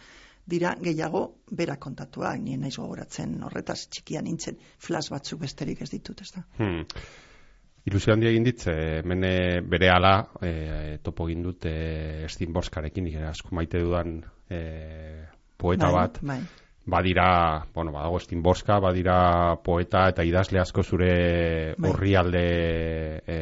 dira 0.49 0.75
gehiago 0.81 1.23
bera 1.51 1.77
kontatua, 1.77 2.35
nien 2.37 2.61
naiz 2.65 2.75
gogoratzen 2.77 3.37
horretaz 3.45 3.79
txikian 3.87 4.25
nintzen, 4.27 4.59
flash 4.81 5.09
batzuk 5.13 5.43
besterik 5.45 5.81
ez 5.85 5.89
ditut, 5.93 6.21
ez 6.25 6.31
da. 6.35 6.45
Hmm. 6.59 6.85
Ilusio 7.89 8.13
handia 8.13 8.29
egin 8.33 8.45
dit, 8.45 8.65
e, 8.67 9.01
mene 9.07 9.33
bere 9.65 9.89
ala, 9.93 10.13
e, 10.43 10.97
topo 11.03 11.29
egin 11.29 11.45
dut 11.45 11.65
e, 11.69 11.75
Estin 12.27 12.51
Borskarekin, 12.53 13.07
asko 13.29 13.55
maite 13.55 13.81
dudan 13.81 14.17
e, 14.49 14.59
poeta 15.57 15.87
bai, 15.87 15.95
bat, 15.95 16.19
Bai, 16.21 16.39
badira, 16.89 17.29
bueno, 17.73 17.93
badago 17.95 18.17
Estin 18.17 18.43
Borska, 18.43 18.79
badira 18.83 19.55
poeta 19.63 20.07
eta 20.11 20.25
idazle 20.27 20.59
asko 20.59 20.83
zure 20.83 21.13
Bai. 21.77 21.91
orrialde 21.93 22.43
e, 23.25 23.39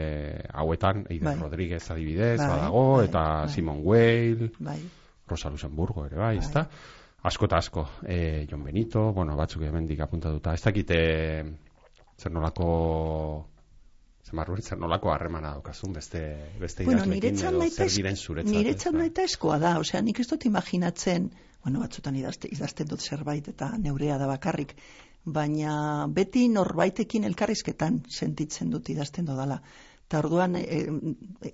hauetan, 0.53 1.05
Eider 1.09 1.31
Bai. 1.31 1.39
Rodríguez 1.39 1.83
adibidez, 1.91 2.37
Bai, 2.39 2.49
badago, 2.53 2.85
bai, 2.97 3.07
eta 3.09 3.25
bai. 3.41 3.49
Simon 3.55 3.81
Weil, 3.83 4.51
bai, 4.59 4.79
Rosa 5.27 5.49
Luxemburgo 5.49 6.05
ere 6.05 6.15
bai, 6.15 6.35
Bai. 6.37 6.45
ezta? 6.45 6.67
Asko 7.25 7.47
eta 7.49 7.57
asko, 7.57 7.83
e, 8.05 8.45
Jon 8.49 8.63
Benito, 8.63 9.11
bueno, 9.13 9.35
batzuk 9.35 9.63
hemendik 9.65 9.99
apuntatuta, 10.05 10.53
ez 10.53 10.61
dakite 10.61 10.97
zer 12.17 12.31
nolako 12.31 12.67
zer 14.27 14.37
marruet, 14.37 14.63
zer 14.63 14.77
nolako 14.77 15.11
harremana 15.11 15.55
daukazun 15.55 15.95
beste, 15.97 16.21
beste 16.61 16.85
Bueno, 16.85 17.03
idazlekin 17.07 17.41
edo 17.41 17.69
zer 17.71 17.91
diren 17.95 18.15
zuretzat. 18.15 18.53
niretzat 18.53 18.93
da? 18.93 18.99
nahita 18.99 19.25
eskoa 19.27 19.57
da, 19.59 19.73
osea, 19.81 20.01
nik 20.01 20.19
ez 20.19 20.27
dut 20.29 20.45
imaginatzen, 20.45 21.29
bueno, 21.65 21.81
batzutan 21.81 22.15
idazte, 22.15 22.51
idazten 22.53 22.87
dut 22.87 23.01
zerbait 23.01 23.47
eta 23.49 23.71
neurea 23.77 24.17
da 24.21 24.27
bakarrik, 24.29 24.75
baina 25.25 26.07
beti 26.07 26.47
norbaitekin 26.53 27.25
elkarrizketan 27.27 28.03
sentitzen 28.07 28.69
dut 28.71 28.89
idazten 28.93 29.25
dodala. 29.25 29.59
Eta 30.07 30.21
orduan, 30.23 30.53
e, 30.55 30.77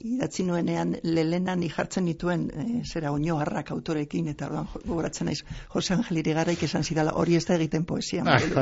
idatzi 0.05 0.43
nuenean 0.45 0.91
lelenan 1.01 1.63
jartzen 1.73 2.05
dituen 2.05 2.43
e, 2.53 2.65
zera 2.85 3.09
oino 3.11 3.39
harrak 3.41 3.71
autorekin, 3.73 4.27
eta 4.29 4.45
orduan 4.45 4.67
gogoratzen 4.83 5.25
naiz 5.25 5.39
Jose 5.73 5.95
Angel 5.95 6.19
Irigarraik 6.21 6.61
esan 6.67 6.85
zidala, 6.85 7.15
hori 7.17 7.33
ez 7.39 7.47
da 7.47 7.55
egiten 7.57 7.87
poesia. 7.89 8.21
Marildu." 8.27 8.61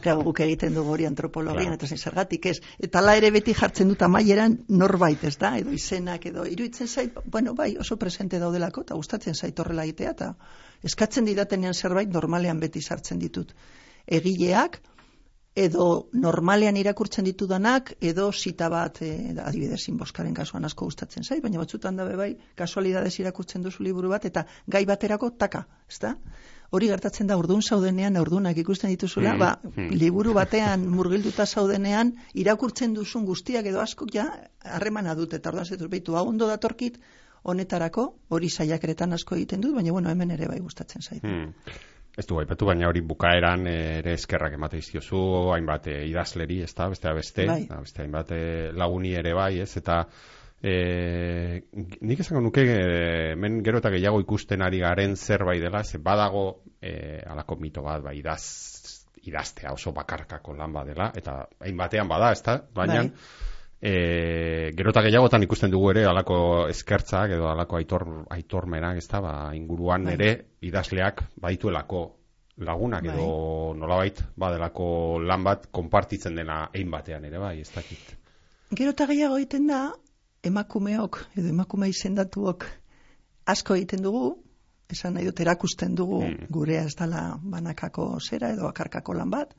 Claro, 0.00 0.22
guk 0.30 0.40
egiten 0.46 0.72
dugu 0.80 0.94
hori 0.96 1.04
antropologian, 1.10 1.76
eta 1.76 1.86
zen 1.86 2.00
zergatik 2.00 2.48
ez. 2.54 2.56
Eta 2.88 3.04
la 3.04 3.18
ere 3.20 3.30
beti 3.36 3.52
jartzen 3.60 3.92
dut 3.92 4.06
amaieran 4.08 4.56
norbait, 4.68 5.28
ez 5.28 5.36
da? 5.36 5.52
Edo 5.60 5.76
izenak, 5.76 6.24
edo 6.32 6.48
iruditzen 6.48 6.88
zait, 6.88 7.20
bueno, 7.26 7.52
bai, 7.54 7.74
oso 7.76 8.00
presente 8.00 8.40
daudelako, 8.40 8.88
eta 8.88 8.96
gustatzen 8.96 9.36
zait 9.36 9.60
horrela 9.60 9.84
egitea, 9.84 10.16
eta 10.16 10.32
eskatzen 10.82 11.28
didatenean 11.28 11.76
zerbait 11.76 12.08
normalean 12.08 12.64
beti 12.64 12.80
sartzen 12.80 13.20
ditut. 13.20 13.52
Egileak, 14.06 14.80
edo 15.56 16.08
normalean 16.12 16.76
irakurtzen 16.76 17.24
ditudanak, 17.24 17.94
edo 18.04 18.28
zita 18.32 18.68
bat, 18.68 19.00
e, 19.00 19.32
adibidez, 19.40 19.80
inboskaren 19.88 20.34
kasuan 20.36 20.68
asko 20.68 20.84
gustatzen 20.84 21.24
zait, 21.24 21.40
baina 21.42 21.62
batzutan 21.62 21.96
dabe 21.96 22.16
bai, 22.20 22.28
kasualidades 22.54 23.14
irakurtzen 23.22 23.64
duzu 23.64 23.86
liburu 23.86 24.12
bat, 24.12 24.28
eta 24.28 24.44
gai 24.68 24.84
baterako 24.84 25.32
taka, 25.40 25.64
ezta? 25.88 26.12
Hori 26.76 26.90
gertatzen 26.90 27.30
da 27.30 27.38
urdun 27.40 27.62
zaudenean, 27.62 28.18
urdunak 28.20 28.58
ikusten 28.58 28.90
dituzula, 28.92 29.32
Mm, 29.34 29.38
ba, 29.38 29.50
mm. 29.64 29.90
liburu 29.96 30.34
batean 30.34 30.86
murgilduta 30.92 31.46
zaudenean, 31.46 32.12
irakurtzen 32.34 32.92
duzun 32.92 33.24
guztiak 33.24 33.66
edo 33.66 33.80
askok 33.80 34.12
ja 34.12 34.26
harremana 34.60 35.14
dut, 35.14 35.32
eta 35.32 35.48
orduan 35.48 35.64
zetuz 35.64 35.88
behitu, 35.88 36.16
hau 36.16 36.26
ondo 36.28 36.46
datorkit, 36.46 37.00
honetarako, 37.44 38.08
hori 38.28 38.50
saiakeretan 38.50 39.12
asko 39.12 39.36
egiten 39.36 39.60
dut, 39.62 39.74
baina 39.74 39.92
bueno, 39.92 40.10
hemen 40.10 40.32
ere 40.36 40.48
bai 40.50 40.60
gustatzen 40.60 41.02
zait. 41.02 41.22
Hmm. 41.22 41.54
Ez 42.16 42.24
du 42.24 42.38
gaipatu, 42.38 42.64
baina 42.70 42.88
hori 42.88 43.02
bukaeran 43.04 43.66
eh, 43.68 43.98
ere 43.98 44.14
eskerrak 44.16 44.54
emate 44.56 44.80
izkiozu, 44.80 45.20
hainbat 45.52 45.90
eh, 45.92 45.98
idazleri, 46.08 46.62
ez 46.64 46.72
da, 46.74 46.88
beste 46.88 47.12
beste, 47.12 47.44
Bai. 47.50 47.60
beste 47.68 48.02
hainbat 48.04 48.32
eh, 48.32 48.70
laguni 48.72 49.12
ere 49.20 49.34
bai, 49.36 49.52
ez, 49.60 49.74
eta 49.76 49.98
e, 50.62 51.60
nik 51.76 52.22
esango 52.24 52.40
nuke 52.46 52.64
e, 52.64 52.78
hemen 53.34 53.60
gero 53.64 53.82
eta 53.82 53.92
gehiago 53.92 54.20
ikusten 54.24 54.64
ari 54.64 54.80
garen 54.80 55.16
zerbait 55.16 55.60
dela, 55.62 55.84
ze 55.84 55.98
badago 55.98 56.46
e, 56.80 57.20
alako 57.26 57.58
mito 57.60 57.84
bat, 57.84 58.00
bai, 58.02 58.16
idaz, 58.22 58.40
idaztea 59.26 59.74
oso 59.76 59.92
bakarkako 59.92 60.56
lan 60.56 60.72
bat 60.72 60.88
dela, 60.88 61.10
eta 61.16 61.42
hainbatean 61.60 62.08
bada, 62.08 62.32
ez 62.32 62.42
da, 62.46 62.60
baina 62.74 63.02
Bai. 63.02 63.12
E, 63.86 64.72
gero 64.76 64.90
eta 64.90 65.02
gehiagotan 65.06 65.44
ikusten 65.46 65.70
dugu 65.70 65.92
ere 65.92 66.04
alako 66.10 66.36
eskertzak 66.72 67.30
edo 67.36 67.48
alako 67.50 67.78
aitor, 67.78 68.04
aitormenak, 68.34 68.98
ez 68.98 69.06
da, 69.12 69.20
ba, 69.22 69.34
inguruan 69.54 70.04
Bai. 70.08 70.14
ere 70.16 70.30
idazleak 70.66 71.22
badituelako 71.42 72.00
lagunak 72.66 73.04
Bai. 73.06 73.12
edo 73.14 73.28
nolabait 73.78 74.22
badelako 74.36 74.88
lan 75.22 75.44
bat 75.44 75.68
konpartitzen 75.70 76.34
dena 76.40 76.64
ein 76.74 76.90
batean 76.90 77.24
ere 77.28 77.38
bai, 77.38 77.60
ez 77.60 77.70
dakit. 77.74 78.16
Gero 78.74 78.90
eta 78.96 79.06
gehiago 79.06 79.38
egiten 79.38 79.68
da, 79.70 79.84
emakumeok, 80.42 81.20
edo 81.38 81.48
emakume 81.52 81.88
izendatuok 81.92 82.66
asko 83.46 83.76
egiten 83.78 84.02
dugu, 84.02 84.32
esan 84.90 85.14
nahi 85.14 85.26
dut 85.26 85.40
erakusten 85.42 85.94
dugu 85.98 86.22
Mm. 86.24 86.46
gurea 86.50 86.82
ez 86.86 86.94
dela 86.98 87.38
banakako 87.42 88.18
zera 88.20 88.50
edo 88.54 88.66
akarkako 88.68 89.14
lan 89.14 89.30
bat, 89.30 89.54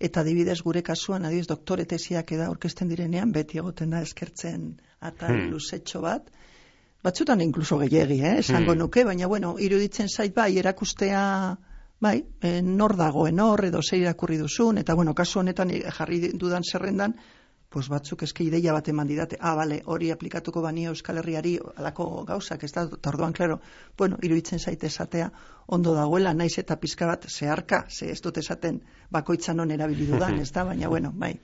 eta 0.00 0.20
adibidez 0.20 0.60
gure 0.62 0.82
kasuan, 0.82 1.24
adibidez 1.24 1.46
doktore 1.48 1.84
tesiak 1.84 2.32
eda 2.32 2.46
aurkezten 2.46 2.88
direnean, 2.88 3.32
beti 3.32 3.58
egoten 3.58 3.90
da 3.90 4.02
eskertzen 4.02 4.76
atal 5.00 5.36
Mm. 5.36 5.50
luzetxo 5.50 6.00
bat, 6.00 6.28
batzutan 7.04 7.40
inkluso 7.40 7.78
gehiegi, 7.78 8.20
eh, 8.24 8.38
esango 8.38 8.72
Hmm. 8.72 8.78
nuke, 8.78 9.04
baina 9.04 9.26
bueno, 9.26 9.56
iruditzen 9.58 10.08
zait 10.08 10.34
bai, 10.34 10.58
erakustea, 10.58 11.56
bai, 12.00 12.24
e, 12.42 12.60
nor 12.62 12.96
dagoen 12.96 13.40
hor, 13.40 13.64
edo 13.64 13.80
zer 13.82 13.98
irakurri 14.00 14.36
duzun, 14.36 14.78
eta 14.78 14.94
bueno, 14.94 15.14
kasu 15.14 15.38
honetan 15.40 15.70
eh, 15.70 15.82
jarri 15.90 16.32
dudan 16.34 16.62
zerrendan, 16.70 17.14
pues 17.70 17.88
batzuk 17.88 18.22
eske 18.22 18.44
ideia 18.44 18.72
bat 18.72 18.88
eman 18.88 19.08
didate, 19.08 19.38
ah, 19.40 19.54
bale, 19.58 19.80
hori 19.84 20.10
aplikatuko 20.14 20.62
bani 20.62 20.86
Euskal 20.90 21.18
Herriari 21.22 21.56
alako 21.76 22.06
gauzak, 22.28 22.64
ez 22.64 22.72
da, 22.72 22.86
eta 22.98 23.12
orduan, 23.12 23.34
klaro, 23.36 23.58
bueno, 23.98 24.18
iruditzen 24.22 24.62
zait 24.62 24.84
esatea, 24.84 25.30
ondo 25.66 25.94
dagoela, 25.94 26.34
naiz 26.34 26.54
eta 26.62 26.76
pizka 26.76 27.10
bat 27.10 27.26
zeharka, 27.28 27.84
ze 27.90 28.10
ez 28.12 28.20
dut 28.22 28.38
esaten 28.38 28.80
bakoitzan 29.10 29.60
on 29.60 29.70
erabili 29.70 30.06
dudan, 30.06 30.40
ez 30.46 30.52
da, 30.52 30.64
baina 30.64 30.88
bueno, 30.88 31.12
bai. 31.14 31.34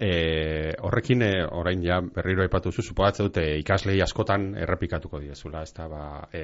E, 0.00 0.72
horrekin 0.80 1.22
e, 1.22 1.32
orain 1.44 1.82
ja 1.84 2.00
berriro 2.00 2.42
aipatu 2.42 2.72
zu, 2.72 2.82
supogatzen 2.82 3.26
dute 3.28 3.42
ikaslei 3.60 3.98
askotan 4.00 4.54
errepikatuko 4.56 5.20
diezula, 5.20 5.60
ez 5.66 5.74
da, 5.76 5.88
ba, 5.92 6.04
e, 6.32 6.40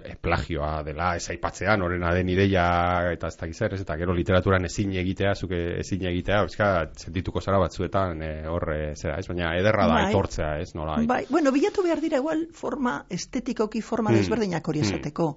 e, 0.00 0.14
plagioa 0.24 0.82
dela, 0.86 1.10
ez 1.18 1.28
aipatzean, 1.30 1.82
horrena 1.84 2.14
den 2.16 2.30
ideia 2.32 2.64
eta 3.12 3.28
ez 3.28 3.36
dakiz 3.36 3.60
ez, 3.68 3.80
eta 3.84 3.98
gero 4.00 4.16
literaturan 4.16 4.64
ezin 4.64 4.96
egitea, 4.96 5.34
zuke 5.36 5.60
ezin 5.82 6.06
egitea, 6.08 6.40
bizka, 6.48 6.70
sentituko 6.96 7.40
zara 7.44 7.60
batzuetan 7.62 8.22
e, 8.24 8.32
hor, 8.48 8.68
e, 8.72 8.80
zera, 8.96 9.18
ez, 9.20 9.28
baina 9.28 9.52
ederra 9.60 9.86
da 9.86 9.94
Bai. 10.00 10.06
aitortzea, 10.08 10.54
ez, 10.64 10.72
nola, 10.74 10.96
Bai, 11.06 11.26
bueno, 11.28 11.52
bilatu 11.52 11.84
behar 11.84 12.00
dira 12.00 12.16
igual 12.24 12.46
forma 12.52 13.04
estetikoki 13.10 13.82
forma 13.82 14.10
Mm. 14.10 14.22
desberdinak 14.22 14.66
hori 14.68 14.80
Mm. 14.80 14.84
esateko. 14.88 15.36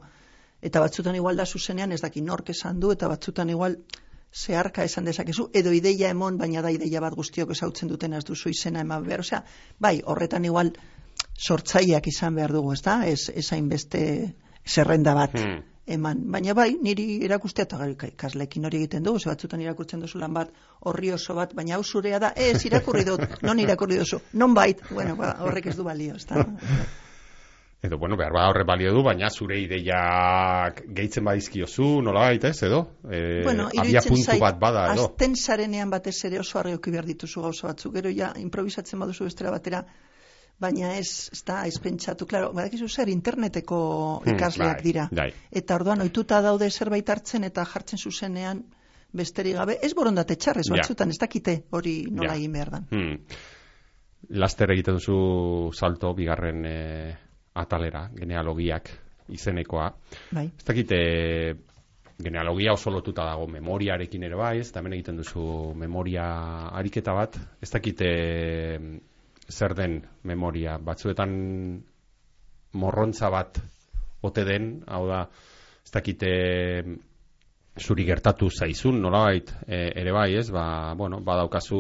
Eta 0.61 0.79
batzutan 0.79 1.13
igual 1.15 1.35
da 1.37 1.45
zuzenean 1.45 1.91
ez 1.91 2.01
daki 2.01 2.21
nork 2.21 2.49
esan 2.49 2.79
du, 2.79 2.91
eta 2.91 3.07
batzutan 3.07 3.49
igual 3.49 3.77
zeharka 4.33 4.83
esan 4.83 5.05
dezakezu, 5.05 5.49
edo 5.53 5.71
ideia 5.73 6.09
emon, 6.09 6.37
baina 6.37 6.61
da 6.61 6.71
ideia 6.71 7.01
bat 7.01 7.15
guztiok 7.15 7.51
esautzen 7.51 7.89
duten 7.89 8.13
ez 8.13 8.23
duzu 8.25 8.49
izena 8.49 8.81
eman 8.81 9.03
behar. 9.05 9.19
Osea, 9.25 9.43
bai, 9.79 10.01
horretan 10.05 10.45
igual 10.45 10.73
sortzaileak 11.37 12.07
izan 12.07 12.35
behar 12.35 12.53
dugu, 12.53 12.73
ez 12.73 12.81
da? 12.81 12.99
Ez, 13.07 13.29
ez 13.33 13.51
hainbeste 13.51 14.33
zerrenda 14.65 15.13
bat 15.15 15.33
Hmm. 15.33 15.63
eman. 15.87 16.23
Baina 16.31 16.53
bai, 16.53 16.77
niri 16.83 17.23
erakustea, 17.25 17.63
eta 17.63 17.77
gero 17.77 18.09
ikasleekin 18.11 18.65
hori 18.65 18.77
egiten 18.77 19.03
dugu, 19.03 19.19
ze 19.19 19.29
batzutan 19.29 19.61
irakurtzen 19.61 19.99
duzu 20.03 20.19
lan 20.19 20.33
bat, 20.33 20.51
horri 20.81 21.11
oso 21.11 21.33
bat, 21.33 21.53
baina 21.55 21.75
hau 21.75 21.83
zurea 21.83 22.19
da, 22.19 22.33
ez, 22.35 22.65
irakurri 22.65 23.05
dut, 23.05 23.21
non 23.41 23.59
irakurri 23.59 23.97
duzu, 23.97 24.19
non 24.33 24.53
bait, 24.53 24.81
bueno, 24.91 25.15
ba, 25.15 25.37
horrek 25.39 25.67
ez 25.67 25.75
du 25.77 25.83
balio, 25.83 26.15
ez 26.15 26.25
da? 26.25 26.45
Edo, 27.79 27.99
bueno, 27.99 28.17
behar 28.17 28.33
bada 28.33 28.49
horre 28.49 28.63
balio 28.65 28.89
du, 28.91 29.03
baina 29.05 29.29
zure 29.29 29.59
ideiak 29.61 30.79
gehitzen 30.97 31.23
badizkiozu, 31.27 32.01
nola 32.01 32.31
ez, 32.33 32.63
edo? 32.65 32.79
E, 33.05 33.43
bueno, 33.45 33.67
abia 33.77 34.01
puntu 34.01 34.23
zait, 34.31 34.41
bat 34.41 34.57
bada, 34.59 34.87
edo? 34.95 35.03
azten 35.11 35.35
zarenean 35.37 35.89
batez 35.93 36.15
ere 36.25 36.39
oso 36.39 36.57
argioki 36.57 36.89
behar 36.91 37.05
dituzu 37.05 37.43
gauza 37.43 37.67
batzuk, 37.67 37.93
gero 37.93 38.09
ja, 38.09 38.31
improvisatzen 38.41 38.99
baduzu 38.99 39.27
bestera 39.29 39.51
batera, 39.53 39.83
baina 40.59 40.95
ez, 40.97 41.29
ez 41.31 41.43
da, 41.45 41.59
ez 41.69 41.77
pentsatu, 41.79 42.25
klaro, 42.25 42.49
badakizu 42.57 42.87
zer, 42.89 43.09
interneteko 43.13 44.23
Hmm, 44.25 44.33
ikasleak 44.33 44.81
bai, 44.81 44.83
dira. 44.83 45.05
bai. 45.11 45.29
Eta 45.51 45.75
orduan, 45.77 46.01
ohituta 46.01 46.41
daude 46.41 46.71
zerbait 46.71 47.07
hartzen 47.13 47.43
eta 47.45 47.63
jartzen 47.63 47.99
zuzenean 48.01 48.63
besterik 49.13 49.53
gabe, 49.55 49.77
ez 49.85 49.93
borondate 49.93 50.35
txarrez, 50.35 50.65
Ja. 50.71 50.79
batzutan, 50.81 51.09
ez 51.13 51.19
dakite 51.21 51.59
hori 51.69 52.07
nola 52.09 52.33
Ja. 52.33 52.39
egin 52.41 52.51
behar 52.57 52.71
dan. 52.71 52.87
Hmm. 52.89 53.21
Laster 54.29 54.71
egiten 54.73 54.95
duzu 54.97 55.69
salto 55.77 56.13
bigarren 56.15 56.65
e, 56.65 57.17
atalera, 57.57 58.07
genealogiak 58.15 58.91
izenekoa. 59.33 59.89
Bai. 60.31 60.47
Ez 60.57 60.65
dakite 60.67 60.99
genealogia 62.17 62.73
oso 62.73 62.91
lotuta 62.91 63.25
dago 63.27 63.45
memoriarekin 63.51 64.23
ere 64.25 64.37
bai, 64.39 64.57
ez, 64.63 64.71
hemen 64.75 64.95
egiten 64.97 65.19
duzu 65.19 65.73
memoria 65.77 66.27
ariketa 66.79 67.13
bat. 67.13 67.37
Ez 67.61 67.69
dakite 67.73 68.09
zer 69.47 69.75
den 69.77 70.01
memoria. 70.23 70.77
Batzuetan 70.77 71.35
morrontza 72.77 73.29
bat 73.33 73.59
ote 74.25 74.43
den, 74.47 74.71
hau 74.87 75.05
da, 75.07 75.21
ez 75.85 75.91
dakite 75.93 76.31
zuri 77.77 78.05
gertatu 78.07 78.49
zaizun, 78.49 78.97
nolabait, 79.01 79.51
e, 79.67 79.83
ere 80.01 80.11
bai, 80.11 80.31
ez, 80.39 80.49
ba, 80.51 80.95
bueno, 80.97 81.21
badaukazu 81.21 81.77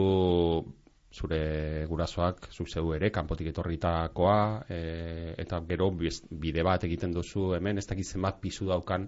zure 1.13 1.85
gurasoak, 1.87 2.49
zuk 2.51 2.69
zeu 2.69 2.93
ere, 2.93 3.09
kanpotik 3.11 3.47
etorritakoa, 3.53 4.65
e, 4.69 5.33
eta 5.37 5.61
gero 5.67 5.89
biz- 5.91 6.23
bide 6.29 6.63
bat 6.63 6.83
egiten 6.83 7.13
duzu 7.13 7.53
hemen, 7.55 7.77
ez 7.77 7.87
dakit 7.87 8.05
zenbat 8.05 8.39
pisu 8.41 8.67
daukan, 8.67 9.07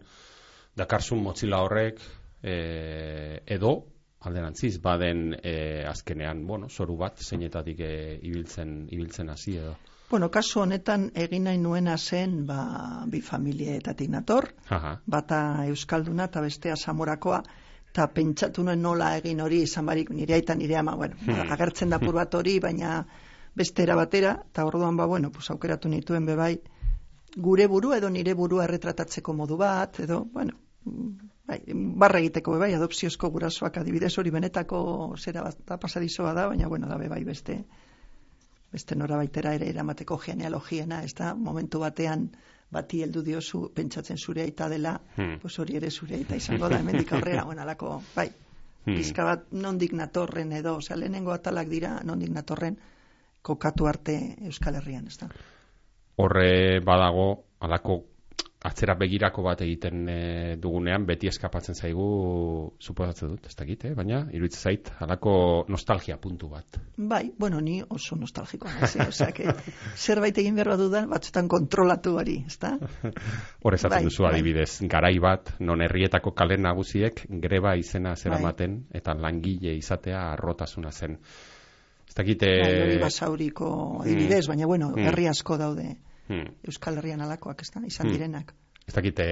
dakarzun 0.76 1.22
motzila 1.24 1.62
horrek, 1.62 2.00
e, 2.42 3.42
edo, 3.46 3.74
alderantziz, 4.22 4.80
baden 4.82 5.36
e, 5.44 5.86
azkenean, 5.88 6.46
bueno, 6.48 6.68
zoru 6.70 6.98
bat, 6.98 7.20
zeinetatik 7.20 7.80
e, 7.80 8.20
ibiltzen, 8.24 8.88
ibiltzen 8.92 9.30
hasi 9.30 9.58
edo. 9.58 9.76
Bueno, 10.10 10.32
kasu 10.34 10.64
honetan 10.64 11.12
egin 11.14 11.44
nahi 11.46 11.60
nuena 11.62 11.96
zen, 11.98 12.46
ba, 12.48 13.06
bi 13.08 13.22
familietatik 13.22 14.10
nator, 14.10 14.50
Aha. 14.70 14.96
bata 15.06 15.66
euskalduna 15.68 16.26
eta 16.32 16.42
bestea 16.42 16.76
zamorakoa, 16.76 17.44
eta 18.00 18.08
pentsatu 18.16 18.64
nuen 18.64 18.80
nola 18.82 19.10
egin 19.20 19.42
hori 19.44 19.64
izan 19.66 19.88
barik 19.90 20.10
nire 20.16 20.38
aita 20.38 20.56
nire 20.56 20.78
ama, 20.80 20.96
bueno, 20.96 21.16
Hmm. 21.26 21.52
agertzen 21.52 21.90
da 21.90 22.00
pur 22.00 22.16
bat 22.16 22.34
hori, 22.34 22.60
baina 22.60 23.06
bestera 23.56 23.96
batera, 23.96 24.38
eta 24.52 24.66
orduan 24.66 24.96
ba, 24.96 25.06
bueno, 25.06 25.32
pues 25.32 25.50
aukeratu 25.52 25.90
nituen 25.90 26.26
bebai, 26.26 26.62
gure 27.36 27.68
buru 27.68 27.94
edo 27.94 28.10
nire 28.10 28.34
burua 28.34 28.64
erretratatzeko 28.64 29.34
modu 29.34 29.58
bat, 29.58 30.00
edo, 30.00 30.26
bueno, 30.32 30.54
bai, 31.48 31.60
barra 31.76 32.20
egiteko 32.20 32.54
bebai, 32.56 32.74
adopziozko 32.74 33.30
gurasoak 33.30 33.78
adibidez 33.78 34.18
hori 34.18 34.30
benetako 34.30 35.16
zera 35.18 35.44
bat 35.44 35.58
da 35.68 35.78
pasadizoa 35.78 36.34
da, 36.34 36.48
baina 36.48 36.68
bueno, 36.68 36.88
da 36.88 36.98
bebai 36.98 37.24
beste 37.24 37.66
beste 38.72 38.96
norabaitera 38.96 39.56
ere 39.56 39.68
eramateko 39.68 40.18
genealogiena, 40.18 41.04
ez 41.04 41.16
da, 41.16 41.34
momentu 41.36 41.80
batean 41.80 42.30
bati 42.72 43.02
heldu 43.04 43.22
diozu 43.26 43.72
pentsatzen 43.74 44.18
zure 44.18 44.42
aita 44.44 44.70
dela, 44.70 45.00
Hmm. 45.18 45.40
pues 45.42 45.58
hori 45.60 45.76
ere 45.76 45.90
zure 45.92 46.16
aita 46.16 46.36
izango 46.36 46.70
da, 46.70 46.80
hemendik 46.80 47.12
aurrera, 47.14 47.44
bueno, 47.50 47.62
alako, 47.62 48.02
bai, 48.16 48.30
Hmm. 48.86 48.96
pizka 48.96 49.24
bat 49.26 49.52
nondik 49.52 49.92
natorren 49.94 50.52
edo, 50.54 50.76
osea, 50.78 50.96
lehenengo 50.98 51.32
atalak 51.32 51.68
dira 51.68 52.00
nondik 52.04 52.30
natorren 52.30 52.78
kokatu 53.42 53.88
arte 53.88 54.36
Euskal 54.46 54.76
Herrian, 54.76 55.08
ez 55.08 55.18
da. 55.18 55.28
horre 56.18 56.80
badago 56.80 57.44
alako 57.60 58.04
atzera 58.60 58.92
begirako 59.00 59.44
bat 59.46 59.62
egiten 59.64 60.02
e, 60.12 60.16
dugunean 60.60 61.06
beti 61.08 61.30
eskapatzen 61.32 61.76
zaigu 61.80 62.08
suposatzen 62.84 63.30
dut, 63.32 63.46
ez 63.48 63.56
dakit, 63.56 63.86
eh? 63.88 63.94
baina 63.96 64.26
iruditzen 64.36 64.60
zait 64.68 64.90
alako 65.00 65.64
nostalgia 65.72 66.18
puntu 66.20 66.50
bat. 66.52 66.80
Bai, 66.98 67.32
bueno, 67.40 67.62
ni 67.64 67.78
oso 67.88 68.18
nostalgikoa 68.20 68.74
naiz, 68.74 68.90
eh, 68.98 69.06
osea, 69.08 69.32
que 69.32 69.48
zerbait 70.06 70.38
egin 70.44 70.60
behar 70.60 70.74
dudan, 70.82 71.08
batzutan 71.10 71.48
kontrolatu 71.48 72.18
hori, 72.20 72.42
ez 72.52 72.58
da? 72.60 72.74
Hor 73.64 73.78
esaten 73.80 73.96
Bai, 74.02 74.04
duzu 74.10 74.28
bai. 74.28 74.34
adibidez, 74.34 74.82
garai 74.92 75.16
bat 75.24 75.54
non 75.64 75.80
herrietako 75.82 76.36
kale 76.36 76.58
nagusiek 76.60 77.24
greba 77.30 77.78
izena 77.80 78.18
zeramaten 78.20 78.82
eta 78.92 79.16
langile 79.16 79.78
izatea 79.80 80.26
arrotasuna 80.34 80.92
zen. 80.92 81.16
Ez 82.10 82.16
dakite... 82.20 82.52
Bai, 82.60 82.76
hori 82.84 83.00
basauriko 83.08 83.72
adibidez, 84.04 84.44
baina 84.52 84.68
bueno, 84.68 84.92
Mm. 84.92 85.08
herri 85.08 85.28
asko 85.32 85.56
daude 85.58 85.96
Hmm. 86.30 86.46
Euskal 86.64 86.98
Herrian 87.02 87.22
alakoak, 87.26 87.62
ez 87.66 87.72
da, 87.74 87.82
izan 87.86 88.08
Mm. 88.08 88.12
direnak. 88.14 88.54
ez 88.88 88.94
dakite 88.96 89.26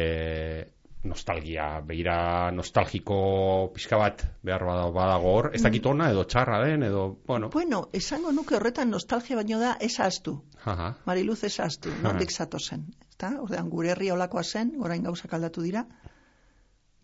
nostalgia, 1.04 1.80
begira 1.86 2.52
nostalgiko 2.52 3.72
pixka 3.74 3.98
bat 3.98 4.24
behar 4.44 4.64
badago, 4.66 5.32
hor, 5.38 5.50
ez 5.56 5.62
dakit 5.64 5.86
ona 5.86 6.10
edo 6.12 6.24
txarra 6.26 6.60
den, 6.66 6.84
edo, 6.84 7.18
bueno, 7.28 7.50
Bueno, 7.54 7.88
esango 7.94 8.32
nuke 8.32 8.56
horretan 8.58 8.90
nostalgia 8.92 9.36
baino 9.40 9.60
da 9.60 9.78
ez 9.80 10.00
ahaztu. 10.00 10.42
jaja, 10.66 10.96
Mariluz 11.06 11.44
ez 11.44 11.60
ahaztu, 11.60 11.90
nondik 12.04 12.32
zatozen. 12.32 12.88
Ezta? 13.10 13.32
Ordean 13.42 13.70
gure 13.70 13.92
herri 13.92 14.12
olakoa 14.12 14.44
zen, 14.44 14.74
orain 14.80 15.04
gauzak 15.04 15.34
aldatu 15.34 15.62
dira. 15.62 15.86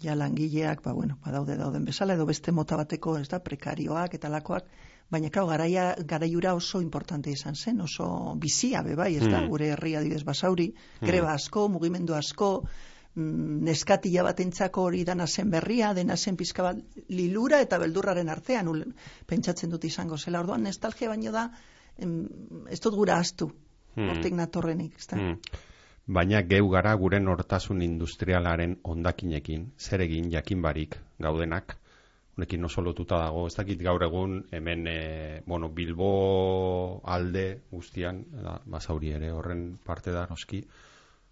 Ja 0.03 0.15
langileak, 0.15 0.81
ba 0.83 0.91
bueno, 0.93 1.17
badaude 1.25 1.55
dauden 1.55 1.85
bezala 1.85 2.13
edo 2.13 2.25
beste 2.25 2.51
mota 2.51 2.75
bateko, 2.75 3.17
ez 3.19 3.29
da, 3.29 3.39
prekarioak 3.39 4.13
eta 4.13 4.29
lakoak, 4.29 4.65
baina 5.13 5.29
kau 5.33 5.45
garaia 5.47 5.85
garaiura 6.09 6.55
oso 6.57 6.81
importante 6.81 7.31
izan 7.31 7.55
zen, 7.55 7.81
oso 7.85 8.07
bizia 8.41 8.81
be 8.83 8.95
bai, 8.99 9.11
ez 9.15 9.27
da, 9.29 9.41
Mm. 9.41 9.49
gure 9.53 9.67
herria 9.75 9.99
adibidez 9.99 10.23
basauri, 10.27 10.71
greba 11.01 11.33
asko, 11.33 11.67
mugimendu 11.69 12.15
asko, 12.17 12.49
mm, 13.15 13.63
neskatila 13.69 14.23
batentzako 14.23 14.83
hori 14.89 15.03
dana 15.05 15.27
zen 15.27 15.49
berria, 15.53 15.93
dena 15.93 16.17
zen 16.17 16.35
pizka 16.35 16.63
bat 16.63 16.77
lilura 17.09 17.59
eta 17.61 17.77
beldurraren 17.77 18.29
artean, 18.29 18.67
ul- 18.67 18.87
pentsatzen 19.27 19.69
dut 19.69 19.85
izango 19.85 20.17
zela. 20.17 20.39
Orduan, 20.41 20.63
nostalgia 20.63 21.09
baino 21.09 21.31
da, 21.31 21.45
em, 21.97 22.25
ez 22.69 22.79
dut 22.81 22.95
gura 22.95 23.19
astu, 23.19 23.51
Hmm. 23.95 24.09
hortik 24.09 24.33
natorrenik, 24.33 24.95
ez 24.97 25.07
da? 25.07 25.17
Mm. 25.17 25.39
Baina 26.07 26.41
geu 26.41 26.67
gara 26.69 26.93
gure 26.99 27.19
nortasun 27.19 27.81
industrialaren 27.85 28.79
ondakinekin, 28.83 29.71
zer 29.79 30.01
egin 30.01 30.31
jakin 30.31 30.61
barik 30.61 30.97
gaudenak, 31.19 31.77
honekin 32.37 32.65
oso 32.65 32.81
lotuta 32.81 33.19
dago, 33.21 33.45
ez 33.47 33.55
dakit 33.55 33.81
gaur 33.85 34.03
egun 34.03 34.39
hemen 34.51 34.87
e, 34.89 35.41
bueno, 35.45 35.69
Bilbo 35.69 37.01
alde 37.05 37.45
guztian, 37.71 38.23
da, 38.41 38.57
basauri 38.65 39.13
ere 39.13 39.29
horren 39.31 39.77
parte 39.85 40.11
da 40.15 40.25
noski, 40.29 40.63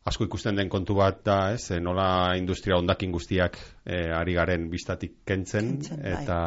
asko 0.05 0.25
ikusten 0.25 0.57
den 0.57 0.69
kontu 0.69 0.95
bat 0.97 1.23
da, 1.25 1.37
ez, 1.55 1.71
e, 1.73 1.79
nola 1.81 2.35
industria 2.37 2.77
ondakin 2.77 3.11
guztiak 3.13 3.57
e, 3.85 3.97
ari 4.13 4.37
garen 4.37 4.69
bistatik 4.69 5.19
kentzen, 5.25 5.75
Kentzen, 5.79 6.01
bai, 6.05 6.13
eta 6.21 6.39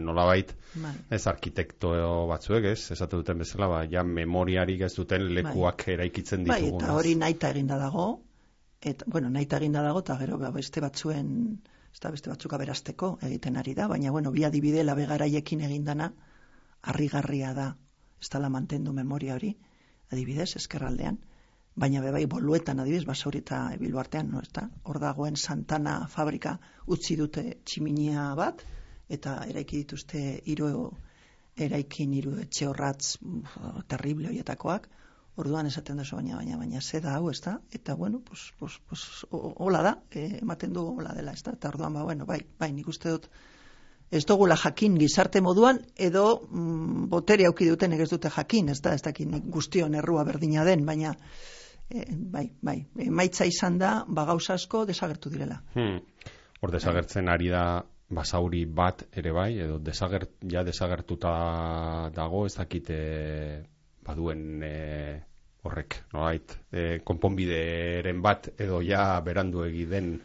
nolabait, 0.00 0.54
Bai. 0.80 0.94
ez 1.16 1.22
arkitekto 1.28 1.92
batzuek, 2.32 2.70
ez, 2.72 2.90
esate 2.96 3.20
duten 3.20 3.44
bezala, 3.44 3.68
ba, 3.68 3.84
ja 3.88 4.04
memoriarik 4.04 4.84
ez 4.88 4.94
duten 4.96 5.28
lekuak 5.36 5.90
eraikitzen 5.92 6.48
Bai, 6.48 6.62
ditugun. 6.62 6.84
eta 6.84 6.96
hori 6.96 7.16
naita 7.20 7.52
eginda 7.52 7.80
dago, 7.80 8.14
eta, 8.80 9.04
bueno, 9.12 9.28
naita 9.32 9.60
eginda 9.60 9.84
dago, 9.84 10.04
eta 10.04 10.16
gero 10.20 10.40
ba, 10.40 10.52
beste 10.56 10.84
batzuen, 10.84 11.34
ez 11.92 12.00
da 12.02 12.10
beste 12.14 12.30
batzuk 12.30 12.54
aberasteko 12.56 13.10
egiten 13.28 13.56
ari 13.56 13.74
da, 13.74 13.88
baina, 13.88 14.12
bueno, 14.14 14.32
bi 14.32 14.44
adibide 14.44 14.84
labegaraiekin 14.84 15.64
egindana, 15.68 16.12
harrigarria 16.82 17.54
da, 17.54 17.72
ez 18.20 18.28
dala 18.32 18.48
mantendu 18.48 18.92
memoria 18.92 19.34
hori, 19.34 19.54
adibidez, 20.12 20.50
eskerraldean, 20.60 21.18
baina 21.78 22.02
bebai 22.02 22.24
boluetan 22.26 22.80
adibidez, 22.80 23.06
basauri 23.06 23.42
eta 23.44 23.60
bilbo 23.80 24.00
artean, 24.02 24.30
no, 24.32 24.42
ez 24.42 24.52
da? 24.54 24.68
Hor 24.84 25.00
dagoen 25.02 25.36
Santana 25.36 26.00
fabrika 26.14 26.58
utzi 26.86 27.16
dute 27.16 27.44
tximinia 27.64 28.32
bat, 28.38 28.64
eta 29.08 29.38
eraiki 29.48 29.84
dituzte 29.84 30.22
hiru 30.44 30.70
eraikin 31.58 32.12
hiru 32.14 32.36
etxe 32.42 32.68
horratz 32.68 33.16
terrible 33.90 34.30
hoietakoak, 34.30 34.88
orduan 35.38 35.68
esaten 35.70 36.00
duzu 36.00 36.16
baina, 36.18 36.36
baina, 36.36 36.56
baina, 36.58 36.80
ze 36.80 37.00
da 37.00 37.14
hau, 37.16 37.28
ez 37.30 37.40
da? 37.44 37.58
Eta, 37.70 37.94
bueno, 37.94 38.20
pues, 38.24 38.52
pues, 38.58 38.80
pues, 38.88 39.04
hola 39.30 39.82
da, 39.82 39.92
eh, 40.10 40.40
ematen 40.42 40.72
du 40.72 40.82
hola 40.96 41.14
dela, 41.14 41.32
ez 41.32 41.42
da? 41.46 41.54
Eta 41.54 41.68
orduan, 41.68 41.94
ba, 41.94 42.02
bueno, 42.02 42.26
bai, 42.26 42.40
bai, 42.58 42.72
nik 42.72 42.88
uste 42.88 43.12
dut, 43.14 43.28
ez 44.10 44.24
dugula 44.26 44.56
jakin 44.56 44.96
gizarte 44.98 45.40
moduan, 45.44 45.82
edo 45.94 46.24
mm, 46.48 47.06
botere 47.12 47.46
auki 47.46 47.68
dutenek 47.68 48.02
ez 48.06 48.10
dute 48.10 48.32
jakin, 48.34 48.72
ez 48.74 48.80
da, 48.82 48.94
ez 48.94 49.04
dakit 49.04 49.38
guztion 49.52 49.94
errua 49.94 50.24
berdina 50.24 50.64
den, 50.64 50.84
baina, 50.88 51.14
e, 51.90 52.04
bai, 52.08 52.48
bai, 52.62 52.80
emaitza 53.06 53.46
izan 53.46 53.78
da, 53.78 54.02
ba 54.08 54.24
gauza 54.28 54.56
asko 54.58 54.84
desagertu 54.88 55.30
direla. 55.30 55.62
Hmm. 55.76 56.02
Hor 56.60 56.74
desagertzen 56.74 57.28
ari 57.30 57.52
da 57.52 57.84
basauri 58.10 58.64
bat 58.64 59.04
ere 59.12 59.32
bai, 59.36 59.52
edo 59.60 59.78
desagert, 59.78 60.32
ja 60.50 60.64
desagertuta 60.64 61.32
dago, 62.16 62.46
ez 62.48 62.56
dakite 62.56 62.96
baduen 64.08 64.64
e, 64.64 64.74
horrek, 65.68 66.00
nolait, 66.14 66.56
e, 66.72 66.88
konponbideren 67.04 68.24
bat, 68.24 68.50
edo 68.58 68.80
ja 68.84 69.20
berandu 69.24 69.68
den 69.90 70.16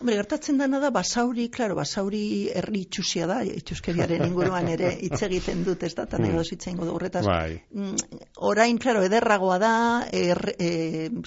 Hombre, 0.00 0.14
gertatzen 0.16 0.56
dana 0.56 0.78
da, 0.80 0.88
basauri, 0.88 1.50
claro, 1.52 1.74
basauri 1.76 2.48
herri 2.56 2.86
itxusia 2.86 3.26
da, 3.28 3.42
itxuskeriaren 3.44 4.22
inguruan 4.30 4.70
ere 4.72 4.94
hitz 4.96 5.18
egiten 5.26 5.60
dut, 5.66 5.82
ez 5.84 5.90
da, 5.98 6.06
eta 6.08 6.16
nahi 6.16 6.32
hitz 6.40 6.62
egingo 6.62 6.86
du 6.88 6.94
horretaz. 6.96 7.20
Bai. 7.26 7.58
Mm, 7.76 8.22
orain, 8.48 8.78
claro, 8.80 9.02
ederragoa 9.04 9.58
da, 9.60 9.72
er, 10.08 10.40
e, 10.56 10.70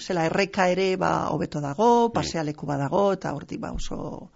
zela, 0.02 0.26
erreka 0.26 0.66
ere, 0.72 0.88
ba, 0.98 1.12
hobeto 1.30 1.62
dago, 1.62 2.10
pasealeku 2.16 2.66
badago, 2.66 3.12
eta 3.14 3.36
hortik, 3.36 3.62
ba, 3.62 3.70
oso... 3.78 4.32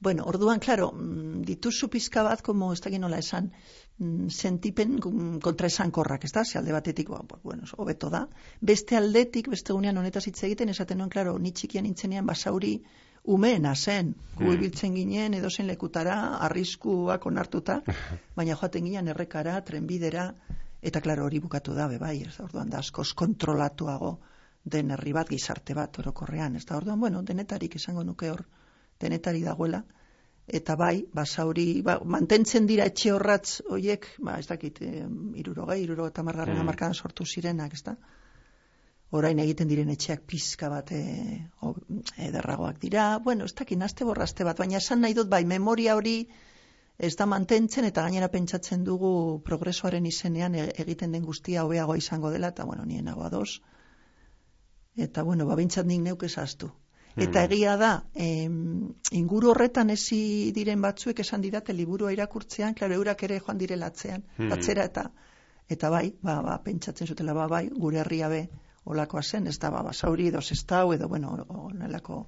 Bueno, 0.00 0.26
orduan, 0.30 0.58
claro, 0.58 0.90
mm, 0.94 1.44
dituzu 1.46 1.86
pizka 1.90 2.26
bat, 2.26 2.42
como 2.42 2.72
ez 2.74 2.80
dakit 2.82 2.98
nola 3.02 3.22
esan, 3.22 3.52
sentipen 3.98 5.00
mm, 5.02 5.38
kontra 5.42 5.66
esan 5.66 5.90
korrak, 5.90 6.24
ez 6.24 6.32
da? 6.32 6.44
Ze 6.44 6.58
alde 6.58 6.72
batetik, 6.72 7.08
ba, 7.10 7.22
ba, 7.26 7.38
bueno, 7.42 7.64
hobeto 7.76 8.10
da. 8.10 8.28
Beste 8.60 8.96
aldetik, 8.96 9.48
beste 9.50 9.72
gunean 9.72 9.98
honetaz 9.98 10.26
hitz 10.28 10.42
egiten, 10.44 10.68
esaten 10.68 10.98
nuen, 10.98 11.10
claro, 11.10 11.38
ni 11.38 11.52
txikian 11.52 11.84
nintzenean 11.84 12.26
basauri 12.26 12.82
umeena 13.24 13.74
zen. 13.74 14.14
Gu 14.36 14.44
Hmm. 14.44 14.54
ibiltzen 14.54 14.94
ginen 14.94 15.34
edozein 15.34 15.66
lekutara, 15.66 16.36
arriskuak 16.46 17.26
onartuta, 17.26 17.80
baina 18.36 18.54
joaten 18.54 18.84
ginen 18.84 19.08
errekara, 19.08 19.60
trenbidera, 19.64 20.32
eta 20.80 21.00
klaro 21.00 21.24
hori 21.26 21.40
bukatu 21.40 21.74
da, 21.74 21.88
be 21.88 21.98
bai, 21.98 22.22
ez 22.22 22.36
da, 22.36 22.44
orduan 22.44 22.70
da 22.70 22.78
askoz 22.78 23.12
kontrolatuago 23.14 24.18
den 24.64 24.90
herri 24.90 25.12
bat, 25.12 25.28
gizarte 25.28 25.74
bat, 25.74 25.98
orokorrean, 25.98 26.54
ez 26.56 26.64
da, 26.66 26.76
orduan, 26.76 27.00
bueno, 27.00 27.22
denetarik 27.22 27.74
esango 27.76 28.04
nuke 28.04 28.30
hor, 28.30 28.44
denetari 29.00 29.42
dagoela, 29.42 29.82
eta 30.48 30.76
bai, 30.76 31.04
basauri, 31.14 31.82
ba, 31.82 31.98
mantentzen 32.04 32.66
dira 32.66 32.86
etxe 32.88 33.12
horratz 33.12 33.60
hoiek, 33.68 34.06
ba, 34.24 34.38
ez 34.38 34.46
dakit, 34.48 34.80
e, 34.82 35.04
irurogei, 35.36 35.82
iruro 35.82 36.06
eta 36.06 36.22
margarren 36.22 36.56
Mm. 36.56 36.60
hamarkadan 36.60 36.94
sortu 36.94 37.24
zirenak, 37.26 37.74
ez 37.74 37.82
da? 37.84 37.96
Orain 39.10 39.38
egiten 39.38 39.68
diren 39.68 39.88
etxeak 39.88 40.24
pizka 40.26 40.68
bat 40.68 40.92
e, 40.92 41.48
o, 41.62 41.74
ederragoak 42.16 42.78
dira, 42.80 43.18
bueno, 43.18 43.44
ez 43.44 43.54
dakit, 43.54 43.78
naste 43.78 44.04
borraste 44.04 44.44
bat, 44.44 44.58
baina 44.58 44.76
esan 44.76 45.00
nahi 45.00 45.14
dut, 45.14 45.28
bai, 45.28 45.44
memoria 45.44 45.96
hori 45.96 46.28
ez 46.98 47.14
da 47.16 47.26
mantentzen, 47.26 47.84
eta 47.84 48.02
gainera 48.02 48.28
pentsatzen 48.28 48.84
dugu 48.84 49.40
progresoaren 49.44 50.06
izenean 50.06 50.54
e- 50.54 50.72
egiten 50.84 51.12
den 51.12 51.24
guztia 51.24 51.64
hobeago 51.64 51.94
izango 51.96 52.30
dela, 52.30 52.48
eta 52.48 52.64
bueno, 52.64 52.84
nien 52.84 53.04
nagoa 53.04 53.30
dos. 53.30 53.62
Eta 54.96 55.22
bueno, 55.22 55.46
babintzat 55.46 55.86
nik 55.86 56.00
neuk 56.02 56.24
esaztu. 56.24 56.72
Eta 57.24 57.44
egia 57.44 57.76
da, 57.76 57.92
em, 58.14 58.92
inguru 59.12 59.50
horretan 59.50 59.90
ezi 59.90 60.52
diren 60.54 60.80
batzuek 60.82 61.20
esan 61.24 61.42
didate 61.42 61.72
liburua 61.72 62.12
irakurtzean, 62.12 62.74
klaro, 62.74 62.94
eurak 62.94 63.22
ere 63.28 63.40
joan 63.40 63.58
direla 63.58 63.86
atzean, 63.86 64.24
Hmm. 64.36 64.52
atzera 64.52 64.84
eta 64.84 65.10
eta 65.68 65.90
bai, 65.90 66.14
ba, 66.22 66.40
ba, 66.42 66.58
pentsatzen 66.64 67.06
zutela, 67.06 67.34
ba, 67.34 67.46
bai, 67.46 67.68
gure 67.68 67.98
herria 68.00 68.28
be 68.28 68.48
olakoa 68.88 69.22
zen, 69.22 69.46
ez 69.46 69.58
da, 69.58 69.70
ba, 69.70 69.82
basauri 69.82 70.28
edo 70.28 70.40
zestau, 70.40 70.92
edo, 70.94 71.08
bueno, 71.08 71.34
onelako 71.48 72.26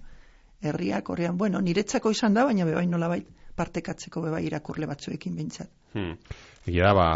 herriak, 0.61 1.09
horrean, 1.09 1.39
bueno, 1.39 1.61
niretzako 1.61 2.11
izan 2.11 2.35
da, 2.35 2.45
baina 2.45 2.67
bebai 2.69 2.87
nolabait 2.87 3.27
partekatzeko 3.57 4.21
bebai 4.21 4.45
irakurle 4.47 4.87
batzuekin 4.87 5.37
bintzat. 5.37 5.71
Hmm. 5.95 6.19
Egia 6.67 6.91
da, 6.91 6.95
ba, 6.95 7.09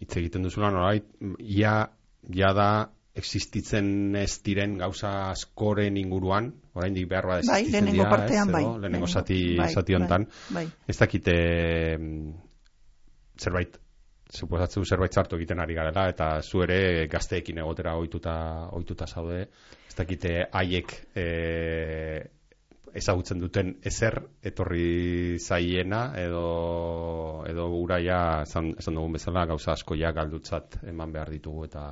hitz 0.00 0.16
egiten 0.16 0.46
duzula 0.46 0.70
nolait, 0.70 1.08
ia, 1.40 1.88
ja 2.34 2.52
da, 2.54 2.68
existitzen 3.16 4.16
ez 4.20 4.42
diren 4.44 4.76
gauza 4.78 5.12
askoren 5.30 5.96
inguruan, 5.96 6.50
oraindik 6.76 7.08
behar 7.08 7.30
bada 7.30 7.46
Bai, 7.48 7.62
lehenengo 7.70 8.02
dira, 8.02 8.10
partean, 8.12 8.50
ez, 8.50 8.52
bai. 8.52 8.62
edo, 8.66 8.76
lehenengo 8.82 9.08
zati, 9.08 9.40
bai, 9.56 9.70
zati 9.72 9.96
hontan, 9.96 10.28
Bai, 10.52 10.66
ez 10.86 10.98
dakite 11.00 11.36
mm, 11.96 12.30
zerbait 13.40 13.80
suposatzen 14.36 14.82
du 14.82 14.88
zerbait 14.88 15.14
zartu 15.14 15.36
egiten 15.38 15.60
ari 15.62 15.74
garela 15.74 16.08
eta 16.10 16.30
zu 16.42 16.62
ere 16.64 17.06
gazteekin 17.10 17.60
egotera 17.62 17.94
ohituta 17.96 18.36
ohituta 18.74 19.06
zaude 19.06 19.42
ez 19.42 19.94
dakite 19.96 20.32
haiek 20.52 20.94
e, 21.14 21.26
ezagutzen 22.96 23.40
duten 23.40 23.74
ezer 23.84 24.18
etorri 24.50 25.38
zaiena 25.38 26.08
edo 26.18 27.44
edo 27.48 27.68
uraia 27.78 28.42
esan, 28.42 28.72
esan 28.78 28.98
dugun 28.98 29.18
bezala 29.18 29.46
gauza 29.46 29.72
asko 29.76 29.94
ja 29.94 30.12
galdutzat 30.16 30.80
eman 30.88 31.12
behar 31.12 31.30
ditugu 31.30 31.68
eta 31.68 31.84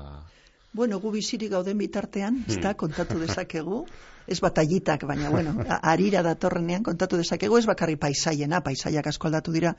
Bueno, 0.75 0.99
gu 0.99 1.11
bizirik 1.15 1.53
gauden 1.53 1.79
bitartean, 1.79 2.41
ez 2.49 2.57
Hmm. 2.57 2.63
da, 2.65 2.75
kontatu 2.75 3.21
dezakegu, 3.21 3.85
ez 4.35 4.41
batallitak, 4.43 5.05
baina, 5.07 5.31
bueno, 5.31 5.53
arira 5.83 6.23
datorrenean 6.27 6.83
kontatu 6.83 7.17
dezakegu, 7.21 7.59
ez 7.59 7.67
bakarri 7.71 7.95
paisaiena, 7.97 8.61
paisaiak 8.61 9.07
asko 9.07 9.29
aldatu 9.29 9.53
dira, 9.53 9.75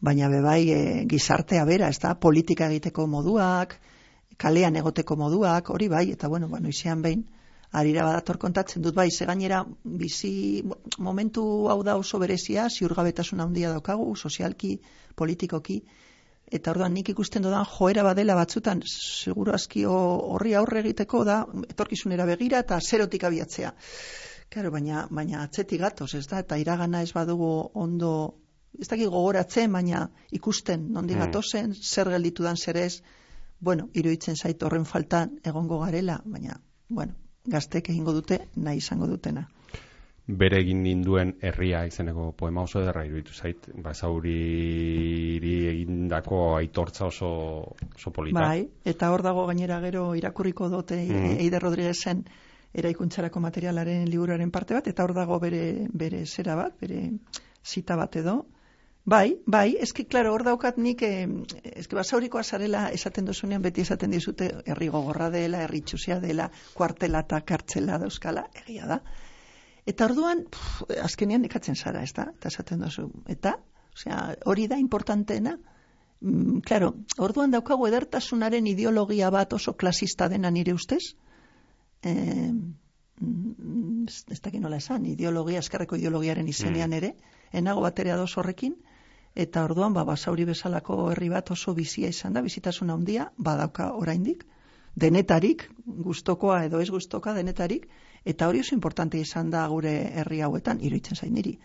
baina 0.00 0.28
bebai 0.28 0.70
e, 0.70 0.82
gizartea 1.08 1.64
bera, 1.64 1.88
ez 1.88 1.98
da, 2.02 2.14
politika 2.14 2.68
egiteko 2.68 3.06
moduak, 3.06 3.78
kalean 4.36 4.76
egoteko 4.76 5.16
moduak, 5.16 5.70
hori 5.70 5.88
bai, 5.88 6.10
eta 6.12 6.28
bueno, 6.28 6.48
bueno, 6.48 6.68
izean 6.68 7.00
behin, 7.02 7.24
arira 7.72 8.04
badator 8.04 8.38
kontatzen 8.38 8.82
dut 8.82 8.94
bai, 8.94 9.08
ze 9.10 9.24
gainera 9.26 9.64
bizi 9.84 10.62
momentu 10.98 11.68
hau 11.72 11.82
da 11.82 11.96
oso 11.96 12.18
berezia, 12.18 12.68
ziurgabetasun 12.68 13.40
handia 13.40 13.72
daukagu, 13.72 14.14
sozialki, 14.16 14.78
politikoki, 15.16 15.82
eta 16.52 16.70
orduan 16.70 16.94
nik 16.94 17.08
ikusten 17.12 17.42
dodan 17.42 17.64
joera 17.64 18.02
badela 18.02 18.34
batzutan 18.34 18.82
seguru 18.86 19.52
aski 19.52 19.84
ho- 19.84 20.32
horri 20.34 20.54
aurre 20.54 20.80
egiteko 20.80 21.24
da 21.24 21.44
etorkizunera 21.68 22.24
begira 22.26 22.58
eta 22.64 22.78
zerotik 22.80 23.24
abiatzea. 23.24 23.72
Claro, 24.50 24.70
baina 24.70 25.06
baina 25.10 25.42
atzetik 25.42 25.80
gatoz, 25.80 26.14
ez 26.14 26.26
da? 26.26 26.38
Eta 26.40 26.56
iragana 26.56 27.02
ez 27.02 27.12
badugu 27.12 27.70
ondo 27.74 28.34
ez 28.80 28.88
dakit 28.88 29.08
gogoratzen, 29.08 29.72
baina 29.72 30.08
ikusten 30.32 30.88
nondik 30.92 31.16
Mm. 31.16 31.20
gatozen, 31.26 31.74
zer 31.74 32.08
gelditu 32.10 32.42
dan 32.42 32.56
zer 32.56 32.76
ez, 32.76 33.02
bueno, 33.60 33.88
iruditzen 33.94 34.36
zait 34.36 34.62
horren 34.62 34.84
faltan 34.84 35.38
egongo 35.44 35.78
garela, 35.80 36.20
baina, 36.24 36.60
bueno, 36.88 37.12
gaztek 37.46 37.88
egingo 37.90 38.12
dute, 38.12 38.40
nahi 38.56 38.76
izango 38.78 39.06
dutena. 39.06 39.48
Bere 40.28 40.58
egin 40.60 40.82
ninduen 40.84 41.30
herria 41.40 41.86
izeneko 41.88 42.32
poema 42.36 42.62
oso 42.68 42.82
ederra 42.82 43.04
iruditu 43.06 43.32
zait 43.32 43.68
basauriri 43.84 45.54
egindako 45.70 46.40
aitortza 46.58 47.06
oso 47.06 47.30
oso 47.96 48.12
polita 48.12 48.40
Bai, 48.40 48.68
eta 48.84 49.10
hor 49.12 49.22
dago 49.24 49.46
gainera 49.46 49.80
gero 49.80 50.14
irakurriko 50.14 50.68
dute 50.68 51.00
Mhm. 51.06 51.40
Eider 51.40 51.62
Rodriguezen 51.62 52.24
eraikuntzarako 52.74 53.40
materialaren 53.40 54.04
liburuaren 54.10 54.50
parte 54.50 54.74
bat, 54.74 54.86
eta 54.86 55.04
hor 55.04 55.14
dago 55.14 55.38
bere, 55.40 55.88
bere 55.92 56.26
zera 56.26 56.54
bat, 56.54 56.74
bere 56.80 57.10
zita 57.64 57.96
bat 57.96 58.16
edo. 58.16 58.44
Bai, 59.08 59.38
bai, 59.46 59.76
eski, 59.80 60.04
klaro, 60.04 60.34
hor 60.34 60.44
daukat 60.44 60.76
nik, 60.76 61.00
eh, 61.02 61.26
eski 61.80 61.96
basaurikoa 61.96 62.42
zarela 62.42 62.90
esaten 62.92 63.24
duzunean 63.24 63.62
beti 63.62 63.80
esaten 63.80 64.10
dizute 64.10 64.50
herri 64.66 64.88
gogorra 64.88 65.30
dela, 65.30 65.62
herri 65.64 65.80
txusia 65.80 66.20
dela, 66.20 66.50
kuartela 66.74 67.20
eta 67.24 67.40
kartzela 67.40 67.96
dauzkala, 67.98 68.44
egia 68.66 68.86
da. 68.86 69.00
Eta 69.88 70.04
orduan, 70.10 70.44
pff, 70.52 70.84
azkenean 71.02 71.44
nekatzen 71.46 71.76
zara, 71.76 72.02
ez 72.04 72.12
da? 72.16 72.26
Eta 72.34 72.50
esaten 72.52 72.82
duzu, 72.84 73.06
eta, 73.34 73.54
osea, 73.96 74.18
hori 74.50 74.66
da 74.68 74.76
importanteena, 74.80 75.54
mm, 76.20 76.58
claro, 76.68 76.92
orduan 77.24 77.54
daukagu 77.54 77.88
edertasunaren 77.88 78.66
ideologia 78.68 79.30
bat 79.34 79.54
oso 79.56 79.74
klasista 79.80 80.28
dena 80.28 80.50
nire 80.50 80.74
ustez, 80.76 81.14
mm, 82.04 82.60
ez, 84.08 84.18
ez 84.36 84.40
dakit 84.44 84.60
nola 84.60 84.76
esan, 84.82 85.06
ideologia, 85.06 85.62
eskerreko 85.64 85.96
ideologiaren 85.96 86.48
izenean 86.48 86.92
ere, 86.92 87.14
enago 87.52 87.80
baterea 87.86 88.18
ados 88.18 88.36
horrekin, 88.36 88.76
eta 89.34 89.64
orduan, 89.64 89.94
ba, 89.96 90.04
basauri 90.04 90.44
bezalako 90.44 91.10
herri 91.12 91.30
bat 91.32 91.50
oso 91.54 91.74
bizia 91.74 92.12
izan 92.12 92.36
da, 92.36 92.42
bizitasuna 92.44 92.94
handia, 92.98 93.30
badauka 93.38 93.92
oraindik, 94.02 94.44
denetarik, 94.98 95.64
gustokoa 95.86 96.64
edo 96.68 96.80
ez 96.84 96.90
gustoka 96.90 97.34
denetarik, 97.34 97.88
eta 98.28 98.48
hori 98.48 98.60
oso 98.60 98.76
importante 98.76 99.20
izan 99.20 99.50
da 99.50 99.66
gure 99.72 99.94
herri 100.20 100.42
hauetan, 100.44 100.80
iruditzen 100.84 101.16
zain 101.16 101.34
niri. 101.34 101.56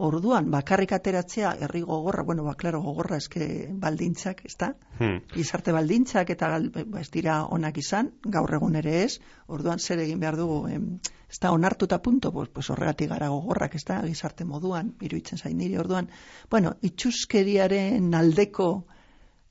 Orduan, 0.00 0.46
bakarrik 0.48 0.94
ateratzea 0.96 1.50
herri 1.60 1.82
gogorra, 1.84 2.22
bueno, 2.24 2.44
ba, 2.46 2.54
klaro, 2.56 2.78
gogorra 2.80 3.18
eske 3.20 3.66
baldintzak, 3.82 4.40
ez 4.48 4.54
da? 4.62 4.70
Hmm. 4.96 5.18
Gizarte 5.34 5.74
baldintzak 5.76 6.32
eta 6.32 6.48
ba, 6.72 7.02
ez 7.02 7.10
dira 7.12 7.34
onak 7.56 7.76
izan, 7.82 8.08
gaur 8.36 8.54
egun 8.56 8.80
ere 8.80 8.94
ez, 9.02 9.18
orduan 9.52 9.78
zer 9.78 10.00
egin 10.06 10.22
behar 10.22 10.38
dugu, 10.40 10.62
em, 10.72 10.86
ez 11.28 11.38
da 11.42 11.52
onartuta 11.52 12.00
punto, 12.00 12.32
pues, 12.32 12.48
pues 12.48 12.70
horregatik 12.72 13.12
gara 13.12 13.28
gogorrak, 13.28 13.76
ez 13.76 13.84
da, 13.92 14.00
gizarte 14.06 14.48
moduan, 14.48 14.94
iruditzen 15.04 15.42
zain 15.42 15.60
niri, 15.60 15.76
orduan, 15.84 16.08
bueno, 16.50 16.72
itxuskeriaren 16.80 18.08
aldeko 18.22 18.70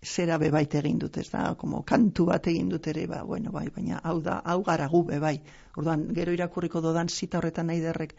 zera 0.03 0.37
bebait 0.39 0.75
egin 0.75 0.99
dut, 0.99 1.17
ez 1.17 1.29
da, 1.31 1.55
como 1.59 1.83
kantu 1.83 2.25
bat 2.29 2.47
egin 2.47 2.69
dut 2.69 2.87
ere, 2.87 3.05
ba, 3.07 3.23
bueno, 3.23 3.51
bai, 3.51 3.67
baina 3.75 3.99
hau 4.03 4.19
da, 4.21 4.39
hau 4.45 4.61
gara 4.63 4.87
gu 4.87 5.03
bebai. 5.11 5.39
Orduan, 5.75 6.07
gero 6.15 6.31
irakurriko 6.31 6.81
dodan 6.81 7.09
zita 7.09 7.39
horretan 7.39 7.67
nahi 7.67 7.81
derrek 7.83 8.15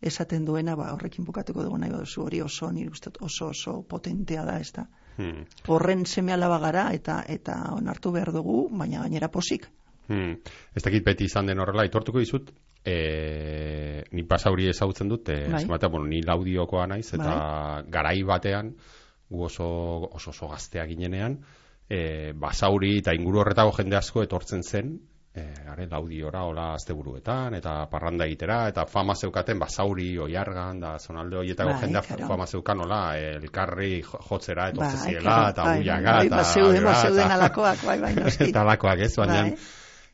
esaten 0.00 0.44
duena, 0.44 0.76
ba, 0.76 0.92
horrekin 0.94 1.24
bukatuko 1.24 1.64
dugu 1.64 1.78
nahi 1.78 1.90
baduzu 1.90 2.22
hori 2.22 2.40
oso, 2.44 2.70
nire 2.70 2.90
uste 2.90 3.10
dut 3.10 3.22
oso 3.26 3.48
oso 3.48 3.82
potentea 3.82 4.44
da, 4.44 4.58
ez 4.60 4.72
da. 4.72 4.86
Hmm. 5.16 5.46
Horren 5.70 6.04
seme 6.06 6.34
alaba 6.34 6.58
gara 6.58 6.88
eta 6.92 7.22
eta 7.28 7.56
onartu 7.74 8.12
behar 8.12 8.32
dugu, 8.34 8.68
baina 8.70 9.02
gainera 9.02 9.28
posik. 9.28 9.66
Hmm. 10.08 10.36
Ez 10.74 10.82
dakit 10.84 11.04
beti 11.04 11.24
izan 11.24 11.46
den 11.46 11.62
horrela, 11.62 11.86
itortuko 11.88 12.20
dizut, 12.20 12.50
e, 12.84 14.04
ni 14.12 14.26
pasauri 14.28 14.68
ezagutzen 14.68 15.08
dut, 15.08 15.28
e, 15.28 15.48
Bai. 15.50 15.64
bai. 15.64 15.88
bueno, 15.88 16.06
ni 16.06 16.20
laudiokoa 16.22 16.86
naiz, 16.86 17.14
eta 17.14 17.82
garai 17.88 18.22
batean, 18.22 18.74
gu 19.30 19.44
oso, 19.44 19.66
oso, 20.12 20.30
oso 20.30 20.48
gaztea 20.48 20.86
ginenean, 20.86 21.38
e, 21.88 22.32
basauri 22.34 22.98
eta 22.98 23.14
inguru 23.14 23.40
horretako 23.40 23.72
jende 23.78 23.96
asko 23.96 24.22
etortzen 24.22 24.62
zen, 24.62 24.94
e, 25.34 25.42
are 25.68 25.86
laudiora, 25.90 26.44
hola 26.46 26.72
asteburuetan, 26.74 27.54
eta 27.58 27.86
parranda 27.90 28.24
egitera, 28.28 28.68
eta 28.70 28.84
fama 28.86 29.14
zeukaten 29.18 29.58
basauri, 29.58 30.12
oiargan, 30.18 30.78
da 30.80 30.92
zonalde 30.98 31.36
horietako 31.40 31.72
Bai, 31.72 31.80
jendea 31.80 32.02
claro. 32.06 32.28
fama 32.28 32.46
zeukan, 32.46 32.80
hola, 32.84 33.00
elkarri 33.18 34.02
jo- 34.02 34.20
jotzera 34.28 34.68
etortzen 34.70 35.00
Bai, 35.00 35.08
zirela, 35.08 35.30
claro, 35.34 35.50
eta 35.50 35.62
bai, 35.64 35.78
uiaga, 35.80 36.12
bai, 36.18 36.26
eta... 36.26 36.36
ba, 36.36 36.44
zeuden, 36.44 36.84
ba, 36.84 36.90
eta- 36.92 37.00
zeuden 37.08 37.32
alakoak, 37.38 37.82
bai, 37.84 37.98
bai, 38.00 38.14
noski. 38.20 38.50
eta 38.52 38.60
alakoak 38.62 38.98
ez, 39.08 39.16
baina 39.16 39.40
Bai. 39.42 39.56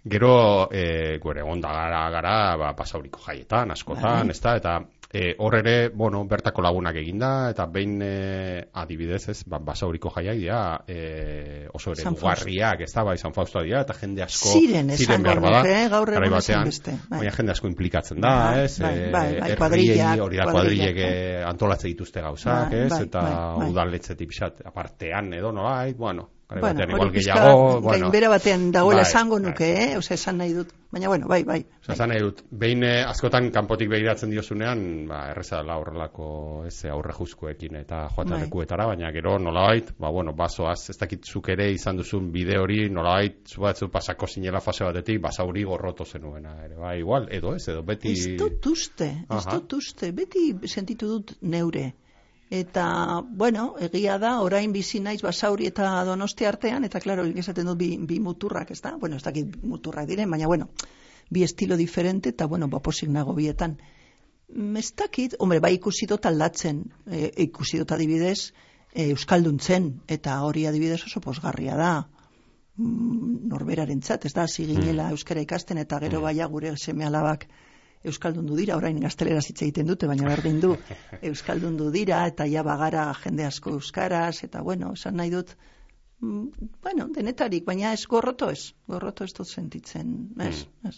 gero 0.09 0.33
e, 0.73 1.19
gure 1.21 1.43
onda 1.45 1.69
gara 1.77 2.09
gara 2.11 2.57
ba, 2.57 2.73
pasauriko 2.77 3.21
jaietan, 3.27 3.71
askotan, 3.77 4.23
Bai. 4.25 4.31
ezta, 4.39 4.57
eta 4.57 4.79
e, 5.13 5.35
hor 5.39 5.57
ere, 5.59 5.89
bueno, 5.89 6.25
bertako 6.29 6.63
lagunak 6.63 6.97
eginda, 7.01 7.51
eta 7.51 7.67
behin 7.67 7.99
e, 8.05 8.69
adibidez 8.79 9.23
ez, 9.33 9.39
ba, 9.51 9.59
basauriko 9.59 10.13
jaiak 10.15 10.39
dira 10.39 10.61
e, 10.87 11.67
oso 11.75 11.95
ere 11.97 12.07
dugarriak, 12.07 12.85
ez 12.87 12.93
da, 12.95 13.05
bai, 13.09 13.17
San 13.19 13.35
Fausto 13.35 13.63
dira, 13.67 13.83
eta 13.87 13.97
jende 13.99 14.23
asko 14.23 14.55
Ziren 14.55 14.95
esango 14.95 15.27
behar 15.27 15.43
bada, 15.43 15.63
eh, 15.67 15.89
gaur 15.91 16.15
egun 16.15 16.37
batean, 16.37 16.71
bai. 16.87 16.97
baina 17.19 17.35
jende 17.41 17.57
asko 17.57 17.71
implikatzen 17.73 18.23
da, 18.23 18.35
Bai, 18.41 18.65
ez, 18.65 18.75
bai, 18.79 18.95
bai, 19.01 19.11
bai, 19.11 19.31
herriei 19.41 19.57
kuadrillak, 19.59 20.27
hori 20.27 20.43
da 20.43 20.51
kuadrillak, 20.51 20.95
kuadrilek 20.95 21.05
e, 21.07 21.45
antolatze 21.51 21.89
dituzte 21.91 22.23
gauzak, 22.23 22.71
Bai, 22.71 22.85
ez, 22.87 22.91
bai, 22.95 23.03
eta 23.11 23.25
bai, 23.27 23.39
bai. 23.59 23.71
udaletzetik 23.75 24.31
pixat 24.31 24.63
apartean 24.71 25.35
edo 25.35 25.51
nolait, 25.53 25.97
bueno, 25.99 26.29
Bueno, 26.51 26.67
batean 26.67 26.91
igual 26.91 27.13
gehiago, 27.13 27.81
bueno, 27.81 28.05
gainbera 28.05 28.29
batean 28.29 28.73
dagoela 28.73 29.03
Bai, 29.03 29.09
esango 29.09 29.37
bai. 29.39 29.45
nuke, 29.45 29.69
eh? 29.85 29.97
Osea, 29.97 30.17
esan 30.17 30.39
nahi 30.39 30.53
dut. 30.53 30.73
Baina, 30.91 31.07
bueno, 31.07 31.29
bai, 31.29 31.45
bai. 31.45 31.61
Osa, 31.85 31.93
esan 31.95 32.11
nahi 32.11 32.23
dut, 32.25 32.41
behin 32.51 32.83
eh, 32.83 33.05
askotan 33.07 33.51
kanpotik 33.55 33.89
begiratzen 33.93 34.33
diozunean, 34.35 35.07
ba, 35.07 35.21
erreza 35.31 35.61
dela 35.61 35.77
horrelako 35.79 36.31
ez 36.67 36.75
aurre 36.91 37.15
juzkoekin 37.15 37.79
eta 37.85 38.03
joaten 38.09 38.35
Bai. 38.35 38.41
lekuetara, 38.49 38.89
baina 38.91 39.13
gero 39.15 39.37
nolabait, 39.39 39.95
ba, 39.99 40.11
bueno, 40.11 40.35
basoaz, 40.35 40.91
ez 40.91 40.99
dakit 40.99 41.31
zuk 41.31 41.53
ere 41.55 41.71
izan 41.71 42.03
duzun 42.03 42.33
bide 42.35 42.59
hori, 42.59 42.89
nolabait, 42.91 43.39
zu 43.47 43.63
batzu 43.63 43.89
pasako 43.89 44.27
zinela 44.27 44.61
fase 44.61 44.85
batetik, 44.85 45.23
basauri 45.23 45.63
gorroto 45.65 46.05
zenuena, 46.05 46.57
ere, 46.65 46.75
ba, 46.75 46.97
igual, 46.99 47.29
edo 47.31 47.55
ez, 47.55 47.69
edo 47.69 47.87
beti... 47.87 48.17
Ez 48.19 48.37
dut 48.41 48.67
uste, 48.67 49.13
ez 49.31 49.45
dut 49.47 49.79
uste, 49.79 50.11
beti 50.11 50.51
sentitu 50.67 51.15
dut 51.15 51.37
neure. 51.43 51.93
Eta, 52.51 53.23
bueno, 53.23 53.77
egia 53.79 54.17
da, 54.19 54.33
orain 54.43 54.73
bizi 54.75 54.99
naiz 54.99 55.21
basauri 55.23 55.69
eta 55.71 55.87
donosti 56.05 56.49
artean, 56.49 56.83
eta 56.85 56.99
klaro, 56.99 57.23
esaten 57.43 57.69
dut 57.71 57.79
bi, 57.79 57.93
bi 58.11 58.19
muturrak, 58.19 58.73
ez 58.75 58.81
da? 58.83 58.97
Bueno, 58.99 59.21
ez 59.21 59.23
dakit 59.23 59.55
muturrak 59.63 60.09
diren, 60.11 60.31
baina, 60.35 60.49
bueno, 60.51 60.67
bi 61.31 61.45
estilo 61.47 61.79
diferente, 61.79 62.33
eta, 62.35 62.49
bueno, 62.51 62.67
baposik 62.69 63.09
nago 63.09 63.37
bietan. 63.39 63.79
Mm, 64.49 64.77
Ez 64.83 64.91
dakit, 64.99 65.39
hombre, 65.39 65.61
bai 65.61 65.77
ikusi 65.77 66.11
dut 66.11 66.27
aldatzen, 66.27 66.83
e, 67.07 67.31
ikusi 67.47 67.79
dut 67.79 67.95
adibidez, 67.95 68.53
e, 68.93 69.13
Euskalduntzen, 69.13 69.93
eta 70.09 70.43
hori 70.43 70.67
adibidez 70.67 71.05
oso 71.07 71.23
posgarria 71.23 71.79
da, 71.79 71.93
mm, 72.75 73.47
norberarentzat, 73.55 74.27
ez 74.27 74.35
da, 74.35 74.49
hasi 74.51 74.67
ginela 74.67 75.13
euskara 75.15 75.47
ikasten 75.47 75.79
eta 75.79 76.03
gero 76.03 76.27
baia 76.27 76.51
gure 76.51 76.75
seme 76.77 77.07
alabak 77.07 77.47
euskaldundu 78.05 78.57
dira, 78.57 78.77
orain 78.81 79.01
gazteleraz 79.01 79.45
hitz 79.51 79.61
egiten 79.63 79.91
dute, 79.91 80.09
baina 80.09 80.29
berdin 80.29 80.61
du. 80.63 80.73
Euskaldundu 81.31 81.91
dira 81.93 82.23
eta 82.31 82.47
ja 82.49 82.65
bagara 82.67 83.11
jende 83.25 83.45
asko 83.49 83.75
euskaraz 83.77 84.43
eta 84.47 84.63
bueno, 84.65 84.95
esan 84.97 85.19
nahi 85.21 85.33
dut 85.35 85.53
mm, 86.21 86.71
bueno, 86.83 87.09
denetarik, 87.15 87.67
baina 87.67 87.93
ez 87.93 88.07
gorroto 88.09 88.51
ez, 88.51 88.73
gorroto 88.89 89.25
ez 89.25 89.35
dut 89.37 89.49
sentitzen, 89.49 90.17
ez, 90.41 90.65
ez. 90.89 90.97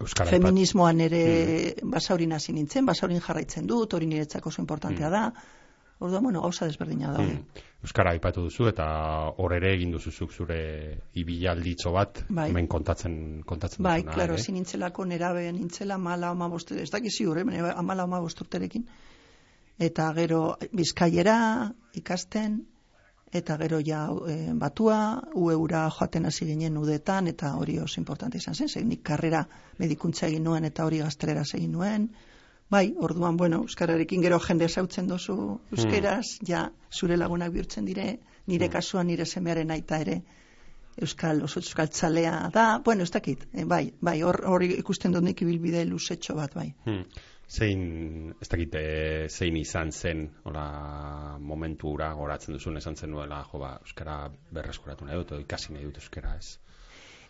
Euskara 0.00 0.30
Feminismoan 0.34 1.00
ere 1.00 1.24
basaurin 1.96 2.34
hasi 2.36 2.52
nintzen, 2.52 2.84
basaurin 2.86 3.22
jarraitzen 3.24 3.66
dut, 3.70 3.94
hori 3.94 4.08
niretzako 4.10 4.50
oso 4.50 4.62
importantea 4.62 5.10
da. 5.10 5.28
Orduan, 5.98 6.22
bueno, 6.22 6.42
gauza 6.42 6.66
desberdina 6.66 7.12
daude. 7.12 7.34
Mm. 7.34 7.62
Euskara 7.84 8.14
aipatu 8.16 8.42
duzu 8.46 8.66
eta 8.70 8.86
hor 9.38 9.52
ere 9.52 9.70
egin 9.76 9.92
duzuzuk 9.92 10.32
zure 10.32 10.58
ibilalditxo 11.20 11.92
bat 11.92 12.22
Bai. 12.28 12.48
hemen 12.50 12.66
kontatzen 12.66 13.16
kontatzen 13.46 13.84
Bai, 13.84 14.00
duzuna, 14.00 14.14
klaro, 14.16 14.34
ere. 14.34 14.42
ezin 14.42 14.54
nintzelako 14.58 15.04
nerabe 15.04 15.44
nintzela 15.52 15.98
mala 15.98 16.32
oma 16.32 16.48
boste, 16.48 16.80
ez 16.82 16.90
dakiz 16.90 17.12
ziur, 17.18 17.38
eh, 17.38 17.44
baina 17.44 17.74
amala 17.76 18.04
oma 18.04 18.20
bosturterekin. 18.20 18.86
Eta 19.78 20.12
gero 20.14 20.56
bizkaiera 20.72 21.36
ikasten, 21.94 22.62
eta 23.34 23.56
gero 23.58 23.80
ja 23.82 24.06
e, 24.30 24.52
batua, 24.54 24.98
ueura 25.34 25.88
joaten 25.90 26.26
hasi 26.26 26.46
ginen 26.46 26.76
udetan, 26.78 27.26
eta 27.26 27.56
hori 27.58 27.78
oso 27.82 28.00
importante 28.00 28.38
izan 28.38 28.54
zen, 28.54 28.68
zein 28.68 28.92
karrera 29.02 29.44
medikuntza 29.78 30.28
egin 30.28 30.44
nuen, 30.44 30.64
eta 30.64 30.86
hori 30.86 31.02
gaztelera 31.02 31.42
egin 31.58 31.72
nuen. 31.72 32.08
Bai, 32.74 32.88
orduan, 33.06 33.36
bueno, 33.38 33.60
euskararekin 33.68 34.22
gero 34.24 34.40
jende 34.42 34.66
zautzen 34.68 35.06
dozu 35.06 35.34
euskeraz, 35.76 36.40
ja 36.48 36.64
zure 36.90 37.18
lagunak 37.20 37.52
bihurtzen 37.54 37.84
dire, 37.86 38.06
nire 38.50 38.68
kasuan 38.72 39.06
nire 39.06 39.26
semearen 39.30 39.70
aita 39.70 40.00
ere, 40.02 40.16
euskal, 41.06 41.42
oso 41.46 41.60
euskaltzalea 41.60 42.32
da, 42.54 42.64
bueno, 42.88 43.06
ez 43.06 43.12
dakit, 43.14 43.46
eh, 43.52 43.64
bai, 43.64 43.84
bai, 44.00 44.16
hor 44.26 44.40
hori 44.50 44.72
ikusten 44.78 45.14
dut 45.14 45.22
nik 45.26 45.42
ibilbide 45.46 45.84
luzetxo 45.86 46.34
bat, 46.38 46.54
bai. 46.54 46.72
Hmm. 46.88 47.06
Zein, 47.54 48.34
ez 48.40 48.48
dakit, 48.48 48.74
eh, 48.80 49.26
zein 49.28 49.56
izan 49.60 49.92
zen, 49.92 50.26
hola, 50.48 50.66
momentu 51.38 51.92
ura 51.94 52.12
goratzen 52.18 52.56
duzun 52.56 52.80
esan 52.80 52.96
zen 52.96 53.14
nuela, 53.14 53.44
jo, 53.52 53.62
ba, 53.62 53.76
euskara 53.86 54.18
berreskuratu 54.50 55.06
nahi 55.06 55.20
dut, 55.20 55.34
edo 55.36 55.46
ikasi 55.46 55.76
nahi 55.76 55.86
dut 55.90 56.02
euskara, 56.02 56.34
ez. 56.40 56.56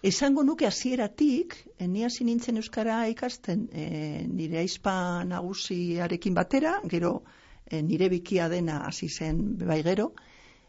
Esango 0.04 0.42
nuke 0.44 0.66
hasieratik, 0.66 1.54
eh, 1.78 1.86
ni 1.88 2.02
hasi 2.04 2.26
nintzen 2.28 2.60
euskara 2.60 2.98
ikasten 3.08 3.68
e, 3.72 3.84
nire 4.28 4.58
aizpa 4.60 5.24
nagusiarekin 5.24 6.34
batera, 6.36 6.74
gero 6.92 7.22
e, 7.64 7.80
nire 7.80 8.10
bikia 8.12 8.50
dena 8.52 8.82
hasi 8.84 9.08
zen 9.08 9.38
bai 9.62 9.78
gero, 9.86 10.10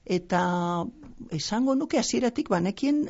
eta 0.06 0.40
esango 1.36 1.76
nuke 1.76 2.00
hasieratik 2.00 2.48
banekien, 2.54 3.02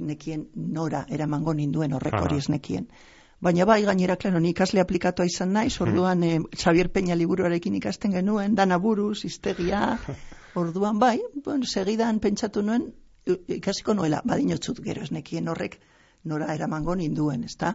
nekien 0.00 0.48
nora 0.56 1.04
eramango 1.08 1.54
ninduen 1.54 1.94
horrek 1.94 2.18
hori 2.18 2.42
ez 2.42 2.48
nekien. 2.50 2.90
Baina 3.38 3.68
bai, 3.70 3.84
gainera, 3.86 4.16
klaro, 4.16 4.40
ni 4.40 4.50
ikasle 4.50 4.82
aplikatua 4.82 5.28
izan 5.30 5.54
naiz, 5.54 5.76
orduan 5.84 6.26
eh, 6.26 6.40
Xavier 6.58 6.90
Peña 6.90 7.14
liburuarekin 7.14 7.78
ikasten 7.78 8.18
genuen, 8.18 8.58
dana 8.58 8.82
buruz, 8.82 9.24
iztegia, 9.30 9.86
orduan 10.64 10.98
bai, 10.98 11.20
bueno, 11.44 11.70
segidan 11.70 12.18
pentsatu 12.18 12.66
nuen, 12.66 12.90
ikasiko 13.26 13.94
noela, 13.94 14.20
badinotzut 14.24 14.80
gero 14.84 15.02
ez 15.02 15.12
nekien 15.12 15.48
horrek 15.48 15.78
nora 16.24 16.54
eramango 16.54 16.94
ninduen, 16.94 17.44
ezta? 17.44 17.74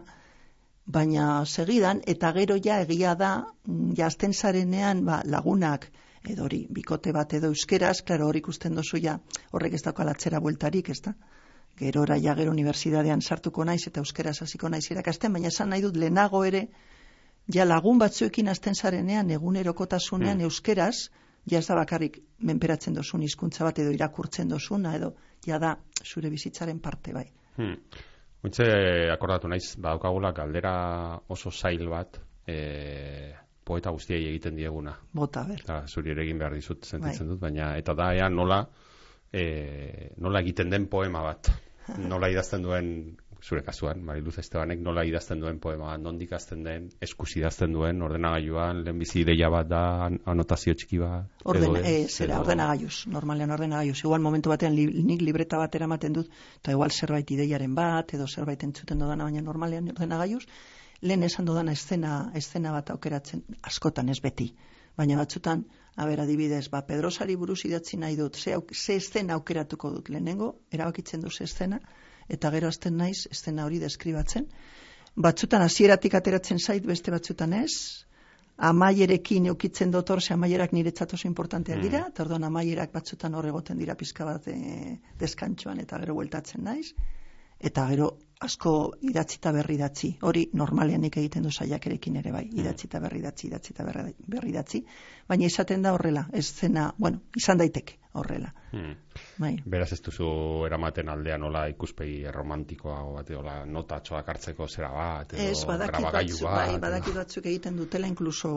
Baina 0.86 1.44
segidan, 1.46 2.00
eta 2.06 2.32
gero 2.36 2.56
ja 2.64 2.80
egia 2.84 3.14
da, 3.14 3.30
mm, 3.66 3.94
jazten 3.98 4.32
zarenean 4.32 5.04
ba, 5.04 5.20
lagunak, 5.24 5.90
edo 6.28 6.44
hori, 6.44 6.64
bikote 6.70 7.12
bat 7.12 7.32
edo 7.34 7.50
euskeraz, 7.54 8.00
klaro 8.02 8.26
hori 8.28 8.42
ikusten 8.44 8.74
dozu 8.74 8.98
ja, 9.02 9.18
horrek 9.52 9.74
ez 9.74 9.82
dauka 9.82 10.04
latzera 10.04 10.40
bueltarik, 10.40 10.90
ezta? 10.90 11.14
Gero 11.78 12.04
ja 12.22 12.34
gero 12.34 12.50
unibertsitatean 12.50 13.22
sartuko 13.22 13.64
naiz 13.64 13.86
eta 13.86 14.00
euskeraz 14.00 14.42
hasiko 14.42 14.68
naiz 14.68 14.90
irakasten, 14.90 15.32
baina 15.32 15.48
esan 15.48 15.70
nahi 15.70 15.80
dut 15.80 15.96
lehenago 15.96 16.44
ere, 16.44 16.68
ja 17.54 17.64
lagun 17.64 17.98
batzuekin 17.98 18.48
hasten 18.48 18.74
zarenean 18.74 19.30
egunerokotasunean 19.30 20.40
euskeraz, 20.40 21.08
ja 21.46 21.58
ez 21.58 21.66
da 21.66 21.74
bakarrik 21.74 22.20
menperatzen 22.38 22.94
dozun 22.94 23.22
hizkuntza 23.22 23.64
bat 23.64 23.78
edo 23.78 23.90
irakurtzen 23.90 24.48
dozuna 24.48 24.94
edo 24.96 25.14
ja 25.46 25.58
da 25.58 25.76
zure 26.04 26.30
bizitzaren 26.30 26.80
parte 26.80 27.12
bai. 27.12 27.26
Hmm. 27.56 27.76
Ointze 28.44 28.64
akordatu 29.12 29.48
naiz, 29.52 29.76
badaukagula 29.76 30.32
galdera 30.32 30.74
oso 31.28 31.50
zail 31.50 31.88
bat 31.88 32.16
e, 32.48 33.34
poeta 33.64 33.92
guztiei 33.92 34.22
egiten 34.30 34.56
dieguna. 34.56 34.94
Bota, 35.12 35.44
ber. 35.48 35.60
Eta 35.60 35.82
zuri 35.86 36.14
ere 36.14 36.24
egin 36.24 36.40
behar 36.40 36.56
dizut 36.56 36.86
sentitzen 36.88 37.26
Bai. 37.26 37.34
dut, 37.34 37.40
baina 37.42 37.74
eta 37.78 37.94
da 37.94 38.12
ea 38.16 38.28
nola 38.32 38.62
e, 39.32 39.44
nola 40.16 40.40
egiten 40.40 40.72
den 40.72 40.88
poema 40.88 41.22
bat. 41.26 41.52
Nola 41.98 42.30
idazten 42.30 42.62
duen 42.62 42.90
zure 43.42 43.62
kasuan, 43.64 44.02
Mariluz 44.04 44.36
Estebanek 44.38 44.80
nola 44.84 45.04
idazten 45.08 45.40
duen 45.40 45.58
poema, 45.60 45.96
nondik 45.98 46.32
azten 46.36 46.62
den, 46.64 46.88
eskus 47.00 47.36
idazten 47.36 47.72
duen, 47.72 48.02
ordenagailuan, 48.02 48.82
lehenbizi 48.84 49.20
ideia 49.22 49.48
bat 49.50 49.68
da, 49.68 49.80
an- 50.06 50.18
anotazio 50.28 50.74
txiki 50.74 50.98
bat. 51.00 51.28
Orden, 51.44 51.76
edo 51.76 51.84
eh, 51.84 52.02
ez, 52.04 52.10
zera, 52.18 52.34
edo- 52.34 52.42
ordenagailuz, 52.44 53.06
normalean 53.06 53.50
ordenagailuz. 53.56 53.98
Igual 54.04 54.20
momentu 54.20 54.52
batean 54.52 54.74
li, 54.76 54.84
nik 54.86 55.22
libreta 55.24 55.58
bat 55.58 55.74
eramaten 55.74 56.12
dut, 56.18 56.28
eta 56.60 56.74
igual 56.76 56.90
zerbait 56.92 57.30
ideiaren 57.30 57.74
bat, 57.74 58.14
edo 58.14 58.26
zerbait 58.28 58.62
entzuten 58.68 58.98
dodana, 59.00 59.24
baina 59.24 59.40
normalean 59.46 59.88
ordenagailuz, 59.94 60.44
lehen 61.02 61.22
esan 61.24 61.48
dodana 61.48 61.72
eszena, 61.72 62.30
eszena 62.36 62.72
bat 62.76 62.90
aukeratzen, 62.90 63.42
askotan 63.62 64.08
ez 64.12 64.20
beti. 64.20 64.50
Baina 64.96 65.16
batzutan, 65.16 65.64
haber 65.96 66.20
adibidez, 66.20 66.68
ba, 66.68 66.82
Pedrosari 66.84 67.36
buruz 67.40 67.62
idatzi 67.64 67.96
nahi 67.96 68.16
dut, 68.16 68.36
ze, 68.36 68.56
ze 68.74 68.96
eszena 69.00 69.34
aukeratuko 69.38 69.90
dut 69.96 70.08
lehenengo, 70.12 70.54
erabakitzen 70.72 71.20
du 71.24 71.30
ze 71.30 71.44
eszena, 71.44 71.80
eta 72.30 72.50
gero 72.54 72.68
azten 72.68 72.96
naiz, 72.96 73.26
eszena 73.30 73.66
hori 73.66 73.80
deskribatzen. 73.82 74.46
Batzutan 75.16 75.62
hasieratik 75.62 76.14
ateratzen 76.14 76.58
zait, 76.58 76.86
beste 76.86 77.10
batzutan 77.10 77.52
ez, 77.58 78.06
amaierekin 78.70 79.48
eukitzen 79.50 79.90
dut 79.90 80.10
hor, 80.10 80.20
ze 80.20 80.34
amaierak 80.34 80.72
niretzat 80.76 81.14
oso 81.16 81.28
importanteak 81.28 81.80
dira, 81.82 82.04
eta 82.12 82.24
orduan 82.26 82.44
amaierak 82.44 82.92
batzutan 82.92 83.34
hor 83.34 83.48
egoten 83.48 83.78
dira 83.80 83.96
pizka 83.96 84.26
bat 84.28 84.48
e, 84.52 84.98
deskantxoan 85.18 85.80
eta 85.80 85.98
gero 86.02 86.14
bueltatzen 86.18 86.64
naiz, 86.64 86.92
eta 87.58 87.86
gero 87.88 88.10
asko 88.40 88.94
idatzita 89.04 89.52
berri 89.52 89.76
datzi. 89.76 90.14
Hori 90.24 90.46
normalean 90.56 91.02
nik 91.04 91.16
egiten 91.20 91.44
du 91.44 91.50
saiakerekin 91.52 92.16
ere 92.22 92.32
bai, 92.32 92.46
idatzita 92.56 93.00
berri 93.04 93.20
datzi, 93.20 93.48
idatzita 93.50 93.84
berri, 93.84 94.14
berri 94.32 94.52
datzi, 94.54 94.80
baina 95.28 95.44
izaten 95.46 95.82
da 95.84 95.92
horrela, 95.92 96.26
ez 96.32 96.46
zena, 96.48 96.86
bueno, 96.98 97.20
izan 97.36 97.60
daiteke 97.60 97.98
horrela. 98.16 98.48
Hmm. 98.72 98.94
Bai. 99.38 99.52
Beraz 99.70 99.90
ez 99.92 100.00
duzu 100.02 100.30
eramaten 100.66 101.12
aldea 101.12 101.36
nola 101.38 101.66
ikuspegi 101.70 102.24
romantikoago 102.32 103.12
bat, 103.18 103.30
edo 103.30 103.44
notatxoak 103.76 104.32
hartzeko 104.32 104.66
zera 104.72 104.88
bat, 104.96 105.36
edo 105.36 105.44
Ez, 105.50 105.60
badakit 105.68 105.98
grabagailu 106.00 106.32
batzuk, 106.32 106.48
bat. 106.48 106.56
bai, 106.72 106.80
badakit 106.86 107.20
batzuk 107.20 107.46
egiten 107.52 107.76
dutela 107.76 108.08
inkluso, 108.08 108.54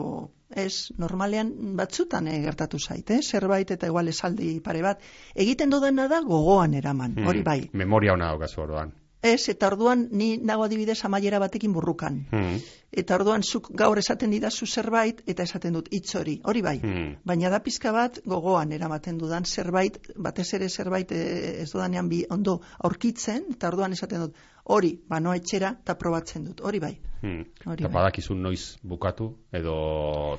ez, 0.50 0.90
normalean 0.98 1.52
batzutan 1.76 2.26
eh, 2.32 2.40
gertatu 2.48 2.80
zait, 2.80 3.10
eh, 3.10 3.20
zerbait 3.22 3.70
eta 3.76 3.86
igual 3.92 4.08
esaldi 4.08 4.56
pare 4.64 4.82
bat, 4.82 5.04
egiten 5.34 5.70
dudana 5.76 6.08
da 6.08 6.22
gogoan 6.24 6.74
eraman, 6.74 7.14
Hmm. 7.20 7.26
hori 7.28 7.42
bai. 7.42 7.60
Memoria 7.72 8.14
ona 8.16 8.32
daukazu 8.32 8.62
orduan. 8.62 8.92
Ez, 9.24 9.48
eta 9.48 9.70
orduan 9.72 10.08
ni 10.12 10.34
nago 10.36 10.66
adibidez 10.66 10.98
amaiera 11.08 11.38
batekin 11.40 11.72
burrukan. 11.72 12.18
Hmm. 12.30 12.58
Eta 12.94 13.16
orduan 13.16 13.42
zuk 13.42 13.70
gaur 13.74 13.98
esaten 13.98 14.30
didazu 14.30 14.66
zerbait 14.68 15.22
eta 15.26 15.42
esaten 15.48 15.72
dut 15.74 15.88
hitz 15.90 16.14
hori, 16.20 16.34
hori 16.44 16.60
bai. 16.62 16.74
Hmm. 16.82 17.14
Baina 17.26 17.50
da 17.50 17.58
pizka 17.64 17.90
bat 17.96 18.20
gogoan 18.28 18.72
eramaten 18.76 19.16
dudan 19.18 19.44
zerbait, 19.48 19.96
batez 20.16 20.46
ere 20.58 20.68
zerbait 20.68 21.10
eh, 21.16 21.62
ez 21.64 21.70
dudanean 21.72 22.08
bi 22.12 22.20
ondo 22.30 22.60
aurkitzen, 22.84 23.48
eta 23.56 23.72
orduan 23.72 23.96
esaten 23.96 24.26
dut 24.26 24.36
hori, 24.76 24.92
banoa 25.08 25.34
etxera 25.40 25.72
eta 25.80 25.96
probatzen 26.00 26.44
dut, 26.50 26.60
hori 26.60 26.78
bai. 26.84 26.92
Hmm. 27.24 27.42
Hori 27.64 27.80
Eta 27.82 27.88
bai. 27.88 27.94
badakizu 27.96 28.34
noiz 28.36 28.76
bukatu, 28.84 29.30
edo 29.52 29.74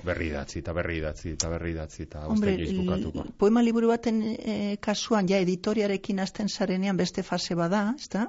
berri 0.06 0.30
idatzi, 0.30 0.60
eta 0.62 0.74
berri 0.78 1.00
idatzi, 1.02 1.34
eta 1.36 1.50
berri 1.50 1.72
idatzi, 1.74 2.04
eta 2.06 2.24
Hombre, 2.30 2.54
inoiz 2.54 2.78
bukatuko. 2.78 3.26
poema 3.38 3.62
liburu 3.66 3.90
baten 3.92 4.22
eh, 4.38 4.78
kasuan 4.80 5.28
ja 5.28 5.42
editoriarekin 5.42 6.20
hasten 6.20 6.48
zarenean 6.50 6.98
beste 6.98 7.24
fase 7.24 7.56
bada, 7.56 7.88
ezta? 8.00 8.28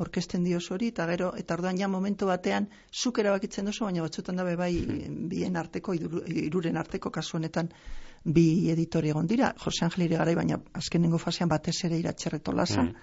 Orkesten 0.00 0.44
dioz 0.44 0.64
hori, 0.72 0.88
eta 0.94 1.04
gero, 1.10 1.32
eta 1.36 1.54
orduan 1.58 1.76
ja 1.78 1.88
momentu 1.88 2.26
batean 2.26 2.68
zuk 2.92 3.18
erabakitzen 3.20 3.66
duzu, 3.68 3.84
baina 3.84 4.02
batzutan 4.06 4.36
dabe 4.40 4.54
bai 4.56 4.72
bien 5.28 5.56
arteko, 5.60 5.92
iru- 5.94 6.22
iruren 6.46 6.76
arteko 6.80 7.10
kasu 7.12 7.36
honetan 7.36 7.68
bi 8.24 8.68
editore 8.72 9.08
egon 9.12 9.26
dira, 9.26 9.54
Jose 9.64 9.84
Angel 9.84 10.06
Irigarai, 10.06 10.34
baina 10.34 10.58
azkenengo 10.74 11.18
fasean 11.18 11.48
batez 11.48 11.76
ere 11.84 11.98
iratxerreto 12.00 12.52
lasa, 12.52 12.82
Mm. 12.82 12.94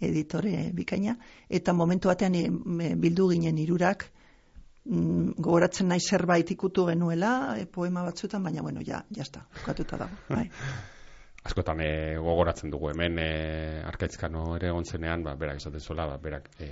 editore 0.00 0.70
bikaina, 0.74 1.16
eta 1.48 1.72
momentu 1.72 2.08
batean 2.08 2.34
eh, 2.34 2.50
me- 2.50 2.94
bildu 2.96 3.28
ginen 3.30 3.58
irurak, 3.58 4.10
mm, 4.84 5.32
gogoratzen 5.38 5.88
nahi 5.88 6.00
zerbait 6.00 6.50
ikutu 6.50 6.86
genuela, 6.86 7.56
eh, 7.58 7.66
poema 7.66 8.02
batzutan, 8.02 8.42
baina 8.42 8.62
bueno, 8.62 8.80
ja, 8.86 9.04
jazta, 9.10 9.46
bukatuta 9.60 9.96
dago. 9.96 10.16
Bai. 10.28 10.50
Askotan 11.46 11.80
e, 11.80 11.90
gogoratzen 12.18 12.72
dugu 12.72 12.90
hemen 12.90 13.18
e, 13.22 13.30
arkaitzkano 13.86 14.48
ere 14.56 14.72
egon 14.72 14.84
zenean, 14.84 15.22
ba, 15.22 15.36
berak 15.38 15.60
esaten 15.60 15.80
zuela, 15.80 16.08
ba, 16.10 16.18
berak 16.22 16.48
e, 16.58 16.68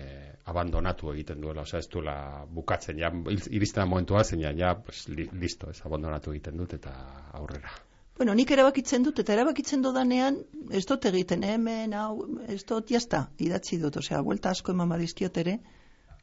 abandonatu 0.50 1.12
egiten 1.14 1.40
duela, 1.44 1.62
osea 1.62 1.80
ez 1.84 1.88
duela 1.92 2.16
bukatzen, 2.50 2.98
ja, 2.98 3.10
iristen 3.50 3.88
momentua 3.88 4.24
zeinan, 4.24 4.58
ja, 4.58 4.74
pues, 4.74 5.06
li, 5.08 5.28
listo, 5.40 5.70
ez 5.70 5.80
abandonatu 5.86 6.34
egiten 6.34 6.58
dut 6.58 6.74
eta 6.78 6.94
aurrera. 7.38 7.70
Bueno, 8.18 8.34
nik 8.38 8.50
erabakitzen 8.54 9.02
dut, 9.02 9.18
eta 9.22 9.34
erabakitzen 9.34 9.82
dodanean, 9.82 10.36
ez 10.70 10.84
dut 10.86 11.06
egiten, 11.10 11.42
hemen, 11.42 11.94
hau, 11.98 12.26
ez 12.46 12.60
dut, 12.66 12.90
jazta, 12.90 13.24
idatzi 13.42 13.80
dut, 13.82 13.96
osea, 14.02 14.20
buelta 14.26 14.52
asko 14.54 14.74
eman 14.74 14.92
badizkiot 14.94 15.40
ere, 15.42 15.58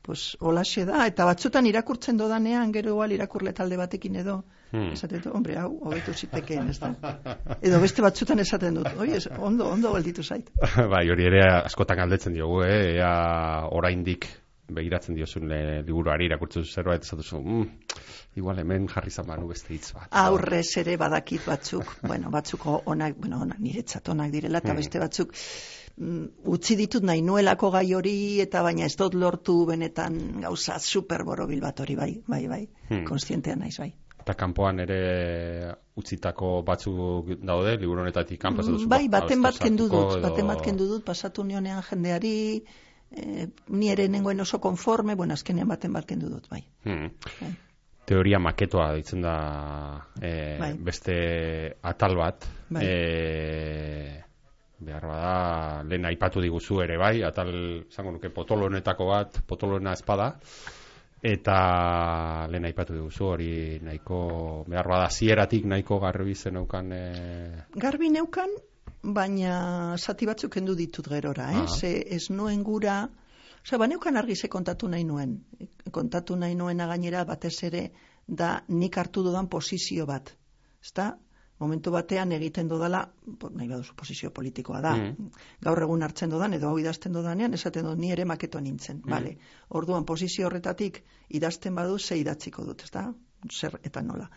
pues, 0.01 0.35
holaxe 0.39 0.85
da, 0.85 1.05
eta 1.07 1.25
batzutan 1.25 1.65
irakurtzen 1.69 2.17
dodanean, 2.17 2.71
gero 2.73 2.89
igual 2.95 3.11
irakurle 3.11 3.53
talde 3.53 3.77
batekin 3.77 4.15
edo, 4.15 4.43
Hmm. 4.71 4.93
esaten 4.95 5.19
dut, 5.21 5.33
hombre, 5.35 5.57
hau, 5.59 5.67
hobetu 5.83 6.13
zitekeen, 6.15 6.69
ez 6.71 6.77
da. 6.79 6.93
Edo 7.61 7.81
beste 7.81 8.01
batzutan 8.01 8.39
esaten 8.39 8.77
dut, 8.79 8.87
oi, 8.97 9.09
ez, 9.17 9.25
ondo, 9.37 9.65
ondo 9.67 9.91
gelditu 9.97 10.23
zait. 10.23 10.47
bai, 10.93 11.09
hori 11.11 11.25
ere 11.27 11.41
askotan 11.65 11.97
galdetzen 11.99 12.33
diogu, 12.33 12.61
eh? 12.63 12.93
ea 12.95 13.67
oraindik 13.71 14.29
begiratzen 14.71 15.17
diozun 15.17 15.49
le, 15.49 15.81
liburuari 15.83 16.29
irakurtzen 16.29 16.63
zerbait, 16.63 17.03
esatu 17.03 17.21
zu, 17.23 17.41
mm, 17.43 17.65
igual 18.39 18.59
hemen 18.63 18.87
jarri 18.87 19.11
zamanu 19.11 19.49
beste 19.49 19.73
hitz 19.75 19.91
bat. 19.93 20.07
aurrez 20.11 20.77
ere 20.79 20.95
badakit 20.97 21.43
batzuk, 21.45 21.91
bueno, 22.07 22.31
batzuk 22.31 22.65
onak, 22.85 23.17
bueno, 23.19 23.41
onak 23.41 23.59
niretzat 23.59 24.07
onak 24.15 24.31
direla, 24.31 24.59
eta 24.63 24.71
Hmm. 24.71 24.77
beste 24.77 24.99
batzuk 24.99 25.33
utzi 26.45 26.75
ditut 26.79 27.03
nahi 27.05 27.21
nuelako 27.21 27.69
gai 27.71 27.93
hori, 27.93 28.39
eta 28.41 28.63
baina 28.65 28.85
ez 28.85 28.95
dut 28.97 29.13
lortu 29.13 29.65
benetan 29.69 30.41
gauza 30.41 30.79
super 30.79 31.23
borobil 31.23 31.61
bat 31.61 31.79
hori, 31.79 31.95
bai, 31.95 32.21
bai, 32.27 32.47
bai, 32.47 32.67
Hmm. 32.89 33.03
konstientea 33.05 33.55
naiz, 33.55 33.77
bai. 33.79 33.93
Eta 34.21 34.33
kanpoan 34.37 34.79
ere 34.79 35.73
utzitako 35.97 36.61
batzuk 36.63 37.31
daude, 37.41 37.77
liburu 37.77 38.01
honetatik 38.01 38.39
kanpo 38.41 38.61
ez 38.61 38.67
duzu. 38.67 38.87
bai, 38.87 39.07
ba, 39.07 39.21
baten 39.21 39.41
bat 39.41 39.57
kendu 39.57 39.87
dut, 39.89 40.17
edo- 40.17 40.21
baten 40.29 40.47
bat 40.47 40.61
kendu 40.61 40.87
dut, 40.87 41.03
pasatu 41.05 41.43
nionean 41.43 41.81
jendeari, 41.89 42.63
eh, 43.11 43.47
ni 43.69 43.89
ere 43.89 44.07
nengoen 44.07 44.39
oso 44.41 44.59
konforme, 44.59 45.15
bueno, 45.15 45.33
azkenean 45.33 45.67
baten 45.67 45.93
bat 45.93 46.05
kendu 46.05 46.29
dut, 46.29 46.47
bai. 46.49 46.63
Hmm. 46.85 47.09
Bai. 47.41 47.51
Teoria 48.05 48.39
maketoa 48.39 48.93
ditzen 48.95 49.21
da 49.21 49.35
e, 50.21 50.57
Bai. 50.59 50.73
beste 50.77 51.77
atal 51.81 52.15
bat. 52.17 52.45
Bai. 52.69 52.85
E, 52.85 54.23
behar 54.81 55.05
bada, 55.07 55.83
lehen 55.87 56.05
aipatu 56.09 56.41
diguzu 56.41 56.81
ere 56.83 56.97
bai, 56.97 57.21
atal, 57.23 57.51
zango 57.93 58.15
nuke, 58.15 58.31
potolo 58.33 58.67
honetako 58.69 59.07
bat, 59.09 59.41
potoloena 59.47 59.93
espada, 59.93 60.31
eta 61.21 61.57
lehen 62.49 62.65
aipatu 62.69 62.97
diguzu 62.97 63.29
hori 63.29 63.53
nahiko, 63.85 64.21
behar 64.67 64.89
bada, 64.89 65.09
zieratik 65.09 65.69
nahiko 65.69 65.99
garbi 66.01 66.35
zeneukan 66.35 66.91
e, 66.91 67.05
Garbi 67.77 68.09
neukan, 68.09 68.57
baina 69.01 69.95
zati 69.97 70.25
batzuk 70.29 70.53
kendu 70.57 70.75
ditut 70.75 71.09
gerora, 71.09 71.51
eh? 71.53 71.65
Ah. 71.65 71.67
Ze 71.67 71.93
ez 72.17 72.29
nuen 72.29 72.63
gura, 72.63 73.03
Osea, 73.61 73.77
ba 73.77 73.85
neukan 73.87 74.17
argi 74.17 74.35
ze 74.35 74.47
kontatu 74.49 74.87
nahi 74.89 75.03
nuen. 75.05 75.35
Kontatu 75.91 76.35
nahi 76.35 76.55
nuena 76.55 76.87
gainera 76.87 77.25
batez 77.25 77.63
ere 77.63 77.91
da 78.27 78.63
nik 78.67 78.97
hartu 78.97 79.21
dudan 79.23 79.47
posizio 79.47 80.05
bat. 80.09 80.31
Ezta? 80.81 81.11
Momentu 81.61 81.91
batean 81.93 82.31
egiten 82.33 82.69
dodala, 82.71 83.03
nahi 83.53 83.67
baduzu 83.69 83.93
posizio 83.97 84.31
politikoa 84.33 84.79
da. 84.81 84.95
Mm. 84.97 85.27
Gaur 85.67 85.81
egun 85.85 86.01
hartzen 86.07 86.31
dodan 86.33 86.55
edo 86.57 86.71
hau 86.71 86.79
idazten 86.81 87.13
dodanean 87.13 87.53
esaten 87.53 87.85
dut 87.85 87.99
ni 88.01 88.09
ere 88.15 88.25
maketo 88.25 88.59
nintzen. 88.59 89.03
Mm. 89.03 89.11
Vale. 89.13 89.35
Orduan 89.81 90.07
posizio 90.09 90.47
horretatik 90.47 91.03
idazten 91.29 91.77
badu 91.77 91.99
ze 91.99 92.17
idatziko 92.17 92.65
dut, 92.65 92.81
ezta? 92.87 93.05
Zer 93.51 93.77
eta 93.83 94.01
nola. 94.01 94.29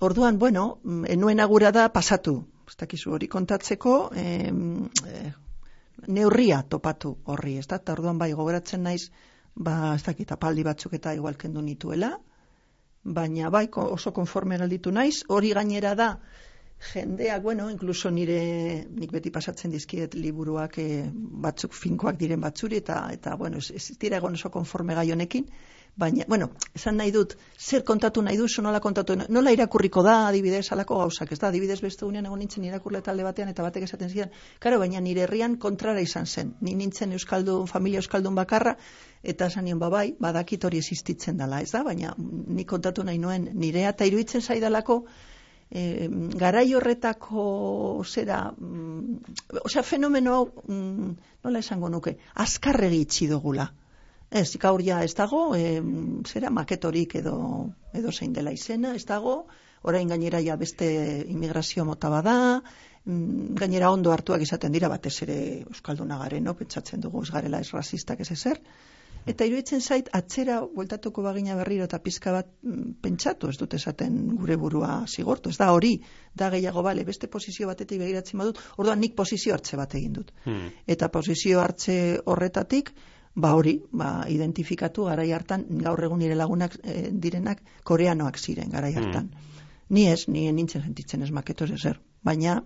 Orduan, 0.00 0.38
bueno, 0.38 0.78
enuen 1.08 1.40
agura 1.40 1.72
da 1.74 1.88
pasatu. 1.92 2.38
Ez 2.68 2.76
dakizu 2.80 3.12
hori 3.16 3.28
kontatzeko, 3.28 3.94
em, 4.14 4.88
eh, 5.08 5.32
neurria 6.06 6.62
topatu 6.62 7.16
horri, 7.24 7.58
ez 7.58 7.66
da? 7.66 7.76
Eta 7.82 7.92
orduan 7.92 8.18
bai 8.18 8.32
gogoratzen 8.32 8.82
naiz, 8.88 9.10
ba, 9.54 9.94
ez 9.96 10.04
dakit, 10.06 10.32
apaldi 10.32 10.64
batzuk 10.64 10.94
eta 10.94 11.14
igual 11.18 11.36
kendu 11.36 11.60
nituela, 11.62 12.12
baina 13.04 13.50
bai 13.50 13.68
oso 13.84 14.12
konforme 14.12 14.58
gelditu 14.58 14.90
naiz, 14.90 15.24
hori 15.28 15.52
gainera 15.60 15.94
da, 15.94 16.08
jendeak, 16.78 17.42
bueno, 17.42 17.70
inkluso 17.70 18.10
nire, 18.10 18.86
nik 18.90 19.10
beti 19.12 19.30
pasatzen 19.34 19.70
dizkiet 19.70 20.14
liburuak 20.14 20.78
eh, 20.78 21.08
batzuk 21.12 21.74
finkoak 21.74 22.18
diren 22.18 22.40
batzuri, 22.40 22.78
eta, 22.84 23.08
eta 23.12 23.34
bueno, 23.36 23.58
ez, 23.58 23.72
ez 23.74 23.98
dira 23.98 24.18
egon 24.22 24.38
oso 24.38 24.50
konforme 24.50 24.94
gai 24.94 25.10
honekin, 25.12 25.48
baina, 25.98 26.24
bueno, 26.28 26.52
esan 26.78 26.96
nahi 26.96 27.10
dut, 27.10 27.34
zer 27.58 27.82
kontatu 27.84 28.22
nahi 28.22 28.36
duzu, 28.38 28.62
nola 28.62 28.78
kontatu, 28.80 29.16
nola 29.28 29.50
irakurriko 29.50 30.04
da, 30.06 30.28
adibidez, 30.28 30.68
alako 30.72 31.00
gauzak, 31.00 31.32
ez 31.34 31.38
da, 31.40 31.48
adibidez 31.48 31.80
beste 31.82 32.06
unean 32.06 32.28
egon 32.30 32.38
nintzen 32.38 32.68
irakurle 32.68 33.00
talde 33.02 33.24
batean, 33.26 33.50
eta 33.50 33.64
batek 33.66 33.88
esaten 33.88 34.12
zidan, 34.12 34.30
karo, 34.62 34.78
baina 34.78 35.02
nire 35.02 35.24
herrian 35.26 35.56
kontrara 35.58 36.00
izan 36.00 36.26
zen, 36.26 36.54
ni 36.60 36.76
nintzen 36.78 37.16
euskaldun, 37.18 37.66
familia 37.66 37.98
euskaldun 38.04 38.38
bakarra, 38.38 38.76
eta 39.22 39.50
esan 39.50 39.66
nion, 39.66 39.82
ba 39.82 39.90
bai, 39.90 40.12
badakit 40.20 40.64
hori 40.64 40.78
existitzen 40.78 41.42
dela, 41.42 41.58
ez 41.60 41.72
da, 41.74 41.82
baina 41.82 42.14
ni 42.18 42.64
kontatu 42.64 43.02
nahi 43.02 43.18
nuen, 43.18 43.50
nirea, 43.58 43.90
eta 43.96 44.06
iruditzen 44.06 44.46
zaidalako, 44.46 45.02
e, 45.70 46.08
garai 46.10 46.74
horretako 46.74 48.02
zera, 48.04 48.52
mm, 48.56 49.60
osea, 49.64 49.82
fenomeno 49.82 50.34
hau, 50.34 50.46
mm, 50.66 51.12
nola 51.44 51.58
esango 51.58 51.88
nuke, 51.88 52.16
azkarregi 52.34 53.00
itxi 53.04 53.28
dugula. 53.28 53.68
Ez, 54.30 54.56
gaur 54.60 54.82
ja 54.84 55.02
ez 55.04 55.14
dago, 55.16 55.54
e, 55.56 55.80
zera 56.26 56.50
maketorik 56.50 57.14
edo, 57.20 57.38
edo 57.92 58.12
zein 58.12 58.32
dela 58.32 58.52
izena, 58.52 58.94
ez 58.94 59.04
dago, 59.08 59.46
orain 59.82 60.08
gainera 60.08 60.40
ja 60.44 60.56
beste 60.56 60.88
immigrazio 61.28 61.84
mota 61.84 62.10
bada, 62.12 62.62
mm, 63.04 63.54
gainera 63.60 63.90
ondo 63.90 64.12
hartuak 64.12 64.42
izaten 64.42 64.72
dira 64.72 64.88
batez 64.88 65.22
ere 65.22 65.38
euskalduna 65.62 66.18
garen, 66.18 66.44
no? 66.44 66.54
pentsatzen 66.54 67.00
dugu 67.00 67.22
ez 67.22 67.30
garela 67.30 67.60
ez 67.60 67.70
rasistak 67.72 68.20
ez 68.20 68.30
ezer. 68.32 68.60
Eta 69.28 69.46
iruditzen 69.48 69.82
zait, 69.84 70.08
atzera 70.16 70.60
bueltatuko 70.62 71.22
bagina 71.22 71.56
berriro 71.58 71.84
eta 71.88 72.00
pizka 72.04 72.32
bat 72.32 72.48
mm, 72.62 72.94
pentsatu, 73.04 73.50
ez 73.52 73.58
dut 73.60 73.74
esaten 73.74 74.16
gure 74.38 74.56
burua 74.56 75.02
zigortu. 75.06 75.52
Ez 75.52 75.58
da 75.60 75.70
hori, 75.74 75.94
da 76.34 76.48
gehiago 76.54 76.82
bale, 76.86 77.04
beste 77.04 77.28
posizio 77.28 77.68
batetik 77.68 78.00
begiratzen 78.00 78.40
badut, 78.40 78.62
orduan 78.76 79.00
nik 79.04 79.14
posizio 79.18 79.54
hartze 79.54 79.76
bat 79.80 79.94
egin 79.98 80.16
dut. 80.20 80.32
Hmm. 80.46 80.72
Eta 80.86 81.10
posizio 81.12 81.60
hartze 81.60 81.98
horretatik, 82.24 82.92
ba 83.38 83.52
hori, 83.54 83.76
ba, 83.92 84.24
identifikatu 84.32 85.06
garai 85.10 85.28
hartan, 85.32 85.66
gaur 85.84 86.02
egun 86.04 86.18
nire 86.24 86.38
lagunak 86.38 86.74
eh, 86.82 87.08
direnak, 87.12 87.62
koreanoak 87.84 88.38
ziren 88.38 88.72
garai 88.72 88.94
hartan. 88.96 89.30
Ni 89.94 90.08
ez, 90.10 90.26
ni 90.28 90.48
nintzen 90.52 90.82
sentitzen 90.84 91.22
ez 91.22 91.30
maketos 91.32 91.70
ezer. 91.76 92.00
Baina, 92.24 92.58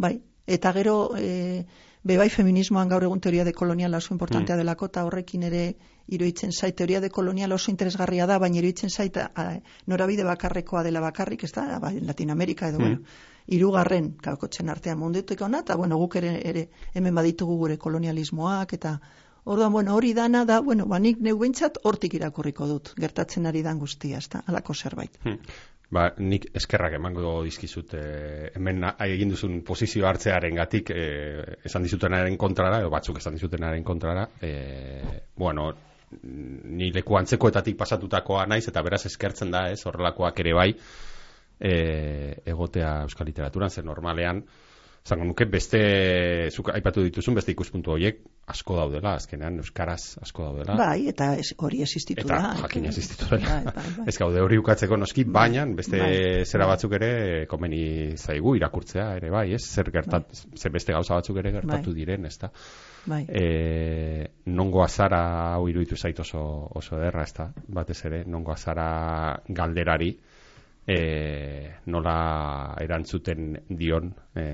bai, 0.00 0.14
eta 0.46 0.72
gero, 0.72 1.14
e, 1.16 1.64
bebai 2.04 2.28
feminismoan 2.30 2.88
gaur 2.88 3.04
egun 3.06 3.20
teoria 3.20 3.44
de 3.44 3.52
kolonial 3.52 3.94
oso 3.94 4.12
importantea 4.14 4.56
delako, 4.60 4.90
eta 4.92 5.04
horrekin 5.08 5.42
ere 5.48 5.64
iruditzen 6.06 6.52
zait, 6.52 6.76
teoria 6.76 7.00
de 7.00 7.08
kolonial 7.10 7.52
oso 7.52 7.70
interesgarria 7.70 8.26
da, 8.26 8.38
baina 8.38 8.60
iruditzen 8.60 8.90
zait, 8.90 9.16
a, 9.16 9.46
norabide 9.86 10.24
bakarrekoa 10.28 10.82
dela 10.84 11.00
bakarrik, 11.00 11.44
ez 11.44 11.52
da, 11.52 11.78
ba, 11.80 11.92
Latinoamerika 11.92 12.68
edo, 12.68 12.82
bueno, 12.84 13.00
irugarren 13.46 14.14
kakotzen 14.24 14.68
artean 14.72 14.98
munduetik 15.00 15.40
ona, 15.44 15.62
eta 15.64 15.76
bueno, 15.80 15.96
guk 16.00 16.16
ere, 16.20 16.36
ere 16.44 16.68
hemen 16.94 17.14
baditugu 17.14 17.56
gure 17.64 17.76
kolonialismoak, 17.80 18.76
eta 18.76 18.98
orduan, 19.44 19.72
bueno, 19.72 19.94
hori 19.96 20.12
dana 20.16 20.44
da, 20.44 20.60
bueno, 20.60 20.86
ba, 20.86 21.00
nik 21.00 21.20
neu 21.24 21.38
behintzat 21.40 21.80
hortik 21.84 22.16
irakurriko 22.20 22.68
dut, 22.68 22.92
gertatzen 23.00 23.46
ari 23.46 23.62
dan 23.62 23.80
guztia, 23.80 24.20
ez 24.20 24.28
da, 24.28 24.44
alako 24.46 24.74
zerbait. 24.74 25.16
Hmm. 25.24 25.40
Ba, 25.94 26.08
nik 26.18 26.48
eskerrak 26.58 26.96
emango 26.96 27.36
dizkizut 27.46 27.92
eh, 27.94 28.50
hemen 28.56 28.82
egin 29.04 29.30
duzun 29.30 29.60
posizio 29.66 30.08
hartzearen 30.08 30.58
gatik 30.58 30.90
eh, 30.90 31.58
esan 31.68 31.86
dizutenaren 31.86 32.38
kontrara, 32.40 32.80
edo 32.82 32.90
batzuk 32.90 33.20
esan 33.20 33.36
dizutenaren 33.38 33.84
kontrara, 33.86 34.24
eh, 34.42 35.20
bueno, 35.38 35.68
ni 36.22 36.90
leku 36.94 37.18
antzekoetatik 37.18 37.78
pasatutakoa 37.78 38.46
naiz, 38.50 38.66
eta 38.70 38.82
beraz 38.86 39.04
eskertzen 39.06 39.54
da, 39.54 39.68
ez, 39.70 39.80
horrelakoak 39.86 40.40
ere 40.44 40.54
bai, 40.56 40.68
eh, 41.60 42.42
egotea 42.54 42.94
euskal 43.06 43.30
literaturan, 43.30 43.70
zer 43.70 43.86
normalean, 43.86 44.42
zango 45.04 45.24
nuke 45.28 45.44
beste, 45.52 45.80
zuk 46.48 46.70
aipatu 46.72 47.02
dituzun 47.04 47.34
beste 47.36 47.52
ikuspuntu 47.52 47.92
horiek 47.92 48.22
asko 48.48 48.76
daudela, 48.78 49.10
azkenean 49.18 49.58
euskaraz 49.60 50.14
asko 50.24 50.46
daudela. 50.46 50.76
Bai, 50.78 51.10
eta 51.10 51.26
ez, 51.36 51.50
hori 51.60 51.82
existitu 51.84 52.24
Eta 52.24 52.38
da. 52.40 52.52
jakin 52.62 52.82
que- 52.86 52.88
existitu 52.88 53.28
dela. 53.28 53.58
Bai, 53.58 53.64
bai, 53.76 53.84
bai. 53.98 54.06
Ez 54.08 54.16
gaude 54.16 54.40
hori 54.40 54.56
ukatzeko 54.56 54.96
noski, 54.96 55.24
baina 55.24 55.66
beste 55.76 56.00
bai, 56.00 56.44
zera 56.48 56.64
bai. 56.64 56.72
batzuk 56.72 56.92
ere 56.96 57.10
komeni 57.50 58.16
zaigu 58.16 58.56
irakurtzea 58.56 59.10
ere 59.18 59.28
bai, 59.30 59.52
ez? 59.52 59.60
Zer 59.74 59.90
gertat, 59.92 60.32
zer 60.56 60.72
beste 60.72 60.92
gauza 60.96 61.14
batzuk 61.20 61.36
ere 61.36 61.52
gertatu 61.52 61.90
Bai. 61.92 61.98
diren, 62.00 62.24
ezta? 62.24 62.50
Bai. 63.04 63.26
E, 63.28 64.30
nongo 64.46 64.82
azara 64.84 65.20
hau 65.52 65.68
iruditu 65.68 65.96
zait 66.00 66.18
oso, 66.20 66.40
oso 66.74 66.96
derra, 66.96 67.24
ezta? 67.28 67.50
Batez 67.68 68.00
ere, 68.06 68.24
nongo 68.24 68.52
azara 68.56 69.36
galderari 69.48 70.14
e, 70.86 70.96
nola 71.86 72.76
erantzuten 72.80 73.54
dion 73.68 74.10
e, 74.36 74.44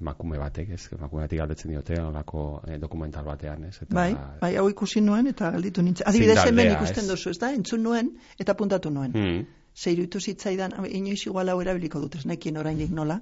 emakume 0.00 0.40
batek, 0.40 0.72
ez? 0.76 0.80
Emakume 0.96 1.26
batek 1.26 1.42
galdetzen 1.42 1.72
diote 1.72 1.98
nolako 2.00 2.44
e, 2.66 2.78
dokumental 2.80 3.26
batean, 3.28 3.68
ez? 3.68 3.76
Eta, 3.82 3.94
Bai, 3.94 4.10
bai, 4.40 4.54
hau 4.56 4.68
ikusi 4.72 5.02
nuen 5.04 5.28
eta 5.32 5.52
galditu 5.54 5.84
nintzen. 5.84 6.08
Adibidez 6.08 6.44
hemen 6.46 6.72
ikusten 6.74 7.04
ez? 7.04 7.10
duzu, 7.12 7.32
ez 7.34 7.40
da? 7.42 7.52
Entzun 7.54 7.84
nuen 7.84 8.14
eta 8.40 8.56
puntatu 8.56 8.92
nuen. 8.94 9.12
Hmm. 9.16 9.46
Ze 9.78 9.92
iruditu 9.94 10.20
zitzaidan, 10.20 10.74
inoiz 10.90 11.20
igual 11.26 11.52
hau 11.52 11.60
erabiliko 11.62 12.00
dut, 12.02 12.16
ez 12.18 12.26
nekien 12.26 12.56
oraindik 12.58 12.90
nola. 12.90 13.20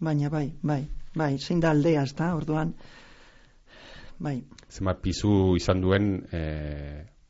Baina 0.00 0.30
bai, 0.30 0.46
bai, 0.62 0.84
bai, 1.14 1.34
zein 1.38 1.60
da 1.60 1.70
aldea, 1.74 2.02
ez 2.02 2.14
da? 2.16 2.34
Orduan, 2.36 2.72
bai. 4.18 4.38
zenbat 4.70 5.02
pizu 5.02 5.54
izan 5.58 5.82
duen 5.82 6.08
e, 6.32 6.40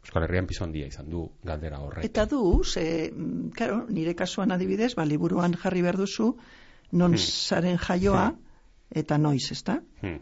Euskal 0.05 0.27
Herrian 0.27 0.47
pizu 0.47 0.65
handia 0.67 0.87
izan 0.87 1.09
du 1.11 1.25
galdera 1.45 1.79
horrek. 1.81 2.05
Eta 2.05 2.27
du, 2.29 2.63
ze, 2.65 3.11
mm, 3.11 3.51
claro, 3.57 3.87
nire 3.89 4.15
kasuan 4.15 4.53
adibidez, 4.53 4.93
ba, 4.95 5.05
liburuan 5.09 5.57
jarri 5.63 5.83
behar 5.83 5.97
duzu, 5.97 6.37
non 6.93 7.13
Hmm. 7.13 7.19
zaren 7.49 7.79
jaioa, 7.79 8.35
eta 8.91 9.19
noiz, 9.19 9.51
ez 9.51 9.63
da? 9.65 9.81
Hmm. 10.03 10.21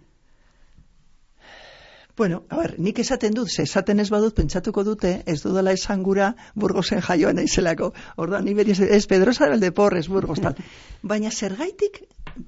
Bueno, 2.14 2.42
a 2.50 2.56
ber, 2.58 2.74
nik 2.78 2.98
esaten 3.00 3.32
dut, 3.32 3.48
ze 3.48 3.62
esaten 3.62 3.98
ez 4.00 4.10
badut, 4.12 4.34
pentsatuko 4.36 4.84
dute, 4.84 5.22
ez 5.26 5.38
dudala 5.42 5.72
esan 5.72 6.02
gura 6.04 6.34
burgozen 6.54 7.00
jaioa 7.00 7.32
naizelako. 7.32 7.92
Orduan, 8.20 8.44
ni 8.44 8.52
beri 8.54 8.72
ez, 8.72 8.80
ez 8.80 9.06
Pedrosa 9.08 9.48
del 9.48 9.60
Deporres, 9.60 10.08
burgos, 10.12 10.38
tal. 10.44 10.54
Baina 11.02 11.30
zergaitik, 11.30 12.02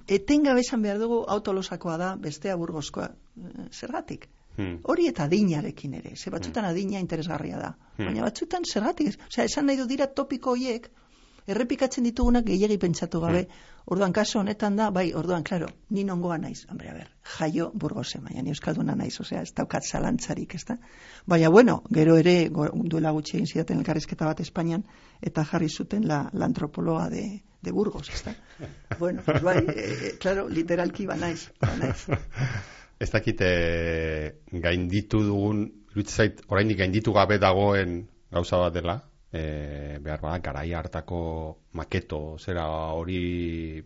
etengabe 0.07 0.61
esan 0.61 0.83
behar 0.85 1.01
dugu 1.01 1.23
autolosakoa 1.29 1.97
da, 1.97 2.15
bestea 2.17 2.57
burgozkoa. 2.61 3.09
Eh, 3.41 3.69
Zergatik? 3.73 4.29
Hmm. 4.57 4.79
Hori 4.85 5.09
eta 5.11 5.25
adinarekin 5.25 5.95
ere, 6.01 6.15
ze 6.17 6.31
batzutan 6.31 6.65
adina 6.65 7.01
interesgarria 7.03 7.59
da. 7.59 7.75
Hmm. 7.97 8.07
Baina 8.07 8.27
batzutan 8.27 8.65
zergatik? 8.65 9.17
Osea, 9.29 9.45
esan 9.51 9.67
nahi 9.67 9.81
du 9.81 9.87
dira 9.91 10.07
topiko 10.07 10.55
hoiek, 10.55 10.91
errepikatzen 11.47 12.05
ditugunak 12.07 12.47
gehiegi 12.49 12.79
pentsatu 12.81 13.21
gabe. 13.21 13.47
Orduan 13.85 14.15
kaso 14.17 14.39
honetan 14.41 14.79
da, 14.79 14.89
bai, 14.91 15.11
orduan, 15.13 15.43
claro, 15.45 15.67
ni 15.93 16.05
nongoa 16.09 16.39
naiz, 16.41 16.65
hombre, 16.73 16.89
a 16.89 16.95
ber, 16.97 17.09
jaio 17.35 17.67
burgose, 17.75 18.21
baina 18.25 18.43
ni 18.43 18.55
euskalduna 18.55 18.95
naiz, 18.97 19.19
osea, 19.21 19.43
ez 19.45 19.53
daukat 19.53 19.85
zalantzarik, 19.85 20.55
ez 20.55 20.65
da? 20.71 20.79
Baina, 21.27 21.51
bueno, 21.53 21.83
gero 21.93 22.17
ere, 22.17 22.49
duela 22.49 23.13
gutxi 23.13 23.37
egin 23.37 23.51
zidaten 23.51 23.83
elkarrizketa 23.83 24.31
bat 24.31 24.41
Espainian, 24.41 24.87
eta 25.21 25.45
jarri 25.51 25.69
zuten 25.69 26.09
la, 26.09 26.23
la 26.33 26.49
antropologa 26.49 27.11
de, 27.13 27.27
de 27.61 27.77
Burgos, 27.77 28.09
ez 28.09 28.23
da? 28.25 28.35
bueno, 29.03 29.21
pues 29.27 29.43
bai, 29.43 29.59
eh, 29.69 30.15
claro, 30.19 30.49
literalki 30.49 31.05
ba 31.05 31.21
naiz, 31.21 31.51
ba 31.61 31.77
naiz. 31.77 32.07
Ez 33.05 33.11
dakit 33.13 33.41
e, 33.45 33.55
gainditu 34.65 35.21
dugun, 35.27 35.67
zait, 36.09 36.41
oraindik 36.49 36.79
gainditu 36.81 37.13
gabe 37.13 37.37
dagoen 37.43 37.99
gauza 38.33 38.63
bat 38.63 38.73
dela, 38.73 38.95
e, 39.29 39.99
behar 40.01 40.23
bada, 40.23 40.39
garai 40.47 40.71
hartako 40.73 41.21
maketo, 41.77 42.39
zera 42.41 42.65
hori 42.97 43.83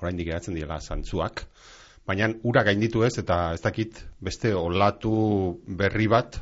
oraindik 0.00 0.30
geratzen 0.30 0.56
direla 0.56 0.80
zantzuak, 0.80 1.44
baina 2.08 2.30
ura 2.48 2.64
gainditu 2.64 3.04
ez, 3.04 3.12
eta 3.20 3.52
ez 3.52 3.60
dakit 3.60 4.00
beste 4.24 4.54
olatu 4.56 5.12
berri 5.66 6.08
bat, 6.08 6.40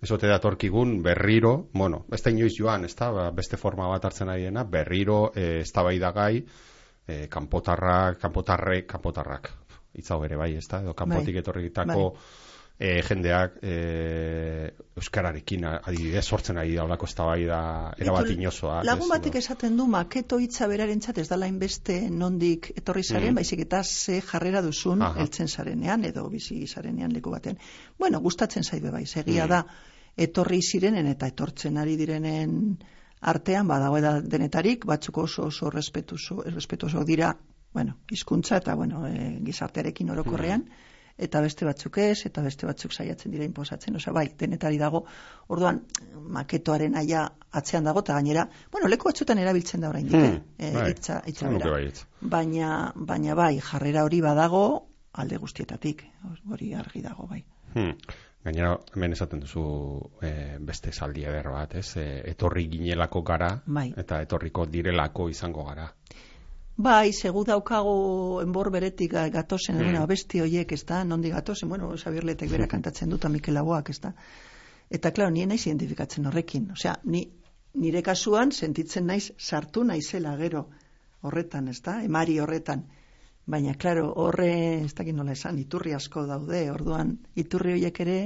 ez 0.00 0.10
ote 0.16 0.32
datorkigun 0.32 1.02
berriro, 1.04 1.54
bueno, 1.76 2.06
ez 2.08 2.22
da 2.24 2.32
inoiz 2.32 2.54
joan, 2.56 2.88
ez 2.88 2.94
da, 2.96 3.12
ba, 3.12 3.30
beste 3.36 3.60
forma 3.60 3.92
bat 3.92 4.08
hartzen 4.08 4.32
ari 4.32 4.48
dena, 4.48 4.64
berriro 4.64 5.26
e, 5.34 5.60
eztabaidagai 5.66 6.34
e, 6.40 7.26
kanpotarrak, 7.28 8.16
kanpotarrek, 8.24 8.88
kanpotarrak, 8.96 9.52
hitzau 9.94 10.22
ere 10.24 10.36
bai, 10.36 10.54
ez 10.56 10.66
da, 10.68 10.80
edo 10.82 10.94
kanpotik 10.94 11.34
Bai, 11.34 11.42
etorritako 11.42 12.04
e, 12.80 13.02
jendeak 13.04 13.58
e, 13.62 14.70
euskararekin 14.96 15.64
adibidez 15.68 16.22
sortzen 16.24 16.56
ari 16.60 16.74
da 16.78 16.84
olako 16.86 17.06
eztabaida 17.10 17.58
erabat 17.98 18.30
inozoa. 18.32 18.78
Lagun 18.88 19.10
batek 19.12 19.36
esaten 19.42 19.76
du 19.76 19.86
maketo 19.86 20.38
hitza 20.40 20.68
berarentzat 20.70 21.18
ez 21.18 21.28
dala 21.28 21.46
inbeste 21.50 21.98
nondik 22.10 22.70
etorri 22.76 23.02
zaren, 23.04 23.32
Mm. 23.32 23.34
baizik 23.42 23.60
eta 23.66 23.82
ze 23.84 24.20
jarrera 24.20 24.62
duzun 24.62 25.02
Aha. 25.02 25.20
heltzen 25.20 25.48
zarenean 25.48 26.04
edo 26.04 26.28
bizi 26.30 26.66
zarenean 26.66 27.12
leku 27.12 27.30
baten. 27.30 27.58
Bueno, 27.98 28.20
gustatzen 28.20 28.62
zaibe 28.64 28.90
bai, 28.90 29.04
segia 29.06 29.44
Mm. 29.44 29.48
da 29.48 29.64
etorri 30.16 30.60
zirenen 30.62 31.06
eta 31.06 31.26
etortzen 31.26 31.76
ari 31.78 31.96
direnen 31.96 32.78
artean 33.20 33.68
badago 33.68 34.00
da 34.00 34.20
denetarik, 34.20 34.86
batzuk 34.86 35.18
oso 35.18 35.44
oso 35.44 35.70
respetuso 35.70 37.04
dira, 37.04 37.36
bueno, 37.74 37.96
hizkuntza 38.10 38.56
eta 38.56 38.74
bueno, 38.74 39.06
e, 39.06 39.40
gizartearekin 39.46 40.10
orokorrean. 40.10 40.68
eta 41.20 41.40
beste 41.44 41.66
batzuk 41.68 41.98
ez, 42.00 42.24
eta 42.24 42.40
beste 42.40 42.64
batzuk 42.66 42.92
saiatzen 42.96 43.30
dira 43.32 43.44
inposatzen, 43.44 43.96
osea, 43.96 44.12
bai, 44.16 44.30
denetari 44.40 44.78
dago, 44.80 45.02
orduan, 45.48 45.82
maketoaren 46.16 46.94
aia 46.96 47.26
atzean 47.52 47.84
dago, 47.84 48.00
eta 48.00 48.14
gainera, 48.14 48.46
bueno, 48.72 48.88
leku 48.88 49.10
batzutan 49.10 49.38
erabiltzen 49.38 49.80
da 49.84 49.90
orain 49.90 50.08
Hmm, 50.08 50.38
eh, 50.58 50.70
bai. 50.72 50.86
hitza 50.90 51.18
Esan 51.26 51.52
nuke 51.52 51.64
bera. 51.64 51.74
baietz. 51.76 52.04
Baina, 52.22 52.92
baina 52.96 53.34
bai, 53.34 53.60
jarrera 53.60 54.04
hori 54.04 54.20
badago, 54.20 54.62
alde 55.12 55.36
guztietatik, 55.36 56.06
hori 56.50 56.72
argi 56.74 57.02
dago, 57.02 57.26
bai. 57.26 57.44
Hmm. 57.74 57.92
Gainera, 58.44 58.78
hemen 58.96 59.12
esaten 59.12 59.40
duzu 59.40 59.62
e, 60.22 60.56
beste 60.60 60.92
saldi 60.92 61.24
eder 61.28 61.50
bat, 61.52 61.74
ez? 61.74 61.96
E, 62.00 62.22
etorri 62.30 62.64
ginelako 62.70 63.20
gara, 63.22 63.60
Bai. 63.66 63.92
eta 63.96 64.22
etorriko 64.22 64.64
direlako 64.66 65.28
izango 65.28 65.64
gara. 65.68 65.92
Bai, 66.80 67.12
segu 67.12 67.42
daukago 67.44 67.94
enbor 68.42 68.70
beretik 68.72 69.12
ga- 69.12 69.28
gatozen, 69.34 69.76
Hmm. 69.76 69.84
bueno, 69.84 70.02
abesti 70.02 70.40
hoiek, 70.40 70.72
ez 70.72 70.84
da, 70.86 71.02
nondi 71.04 71.30
gatozen, 71.30 71.68
bueno, 71.68 71.90
Xabier 71.96 72.24
Letek 72.24 72.50
bera 72.50 72.66
kantatzen 72.66 73.10
dut, 73.10 73.24
Mikel 73.28 73.54
Laboak, 73.54 73.90
ez 73.90 74.00
da. 74.00 74.14
Eta, 74.90 75.10
klaro, 75.12 75.30
nien 75.30 75.48
naiz 75.48 75.66
identifikatzen 75.66 76.26
horrekin. 76.26 76.70
Osea, 76.72 76.94
ni, 77.04 77.26
nire 77.74 78.02
kasuan 78.02 78.50
sentitzen 78.52 79.06
naiz 79.06 79.32
sartu 79.38 79.84
naizela 79.84 80.36
gero 80.36 80.68
horretan, 81.22 81.68
ez 81.68 81.80
da, 81.82 82.02
emari 82.02 82.38
horretan. 82.40 82.86
Baina, 83.46 83.74
klaro, 83.74 84.12
horre, 84.16 84.80
ez 84.84 84.94
dakit 84.94 85.14
nola 85.14 85.32
esan, 85.32 85.58
iturri 85.58 85.92
asko 85.92 86.24
daude, 86.26 86.70
orduan, 86.70 87.18
iturri 87.36 87.72
horiek 87.72 88.00
ere, 88.00 88.18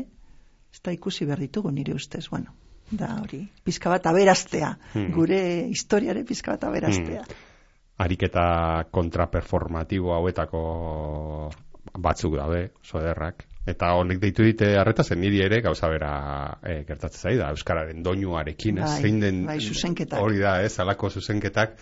ez 0.73 0.81
da 0.85 0.93
ikusi 0.93 1.25
behar 1.27 1.41
ditugu 1.41 1.71
nire 1.73 1.95
ustez, 1.95 2.29
bueno, 2.31 2.55
da 2.91 3.17
hori, 3.23 3.49
pizka 3.65 3.91
bat 3.91 4.07
aberaztea, 4.07 4.79
Hmm. 4.93 5.11
gure 5.13 5.67
historiare 5.69 6.25
pizka 6.25 6.53
bat 6.53 6.65
aberaztea. 6.65 7.25
Ariketa 7.99 8.85
kontraperformatibo 8.91 10.15
hauetako 10.15 10.61
batzuk 11.95 12.37
daude, 12.37 12.71
oso 12.83 12.99
ederrak. 12.99 13.45
Eta 13.71 13.93
honek 13.97 14.19
deitu 14.21 14.45
dite 14.45 14.73
harreta 14.77 15.05
zen 15.05 15.21
niri 15.23 15.41
ere 15.45 15.61
gauza 15.65 15.89
bera 15.89 16.15
e, 16.63 16.83
gertatzen 16.89 17.21
zai 17.21 17.37
da 17.39 17.51
euskararen 17.55 18.03
doinuarekin, 18.03 18.79
ez 18.83 18.89
Bai, 18.91 19.03
zein 19.03 19.21
den 19.21 19.45
bai, 19.47 19.61
zuzenketak. 19.61 20.21
hori 20.21 20.43
da, 20.43 20.61
ez, 20.63 20.79
alako 20.81 21.11
zuzenketak. 21.11 21.79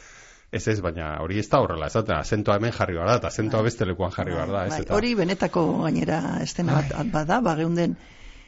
Ez 0.52 0.66
ez, 0.68 0.80
baina 0.84 1.14
hori 1.24 1.38
ez 1.40 1.46
da 1.48 1.62
horrela, 1.64 1.86
ez 1.88 2.04
da, 2.04 2.18
azentoa 2.20 2.58
hemen 2.60 2.74
jarri 2.76 2.92
behar 2.98 3.08
da, 3.08 3.14
eta 3.22 3.30
azentoa 3.32 3.62
beste 3.64 3.86
lekuan 3.88 4.12
jarri 4.12 4.34
behar 4.36 4.50
da, 4.52 4.66
ez? 4.66 4.74
Bai, 4.74 4.80
Eta, 4.84 4.94
Hori 4.98 5.14
benetako 5.16 5.62
gainera 5.86 6.18
estena 6.42 6.74
bat 6.82 7.08
bada, 7.14 7.40
ba 7.40 7.54
geunden 7.56 7.96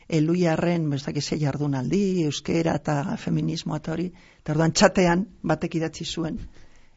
eluiarren, 0.09 0.93
ez 0.93 1.03
dakit 1.07 1.25
ze 1.25 1.39
jardunaldi, 1.41 2.25
euskera 2.27 2.75
eta 2.77 3.17
feminismoa 3.17 3.81
eta 3.81 3.95
hori, 3.97 4.11
eta 4.43 4.53
orduan 4.53 4.77
txatean 4.77 5.25
batek 5.43 5.79
idatzi 5.81 6.05
zuen. 6.05 6.39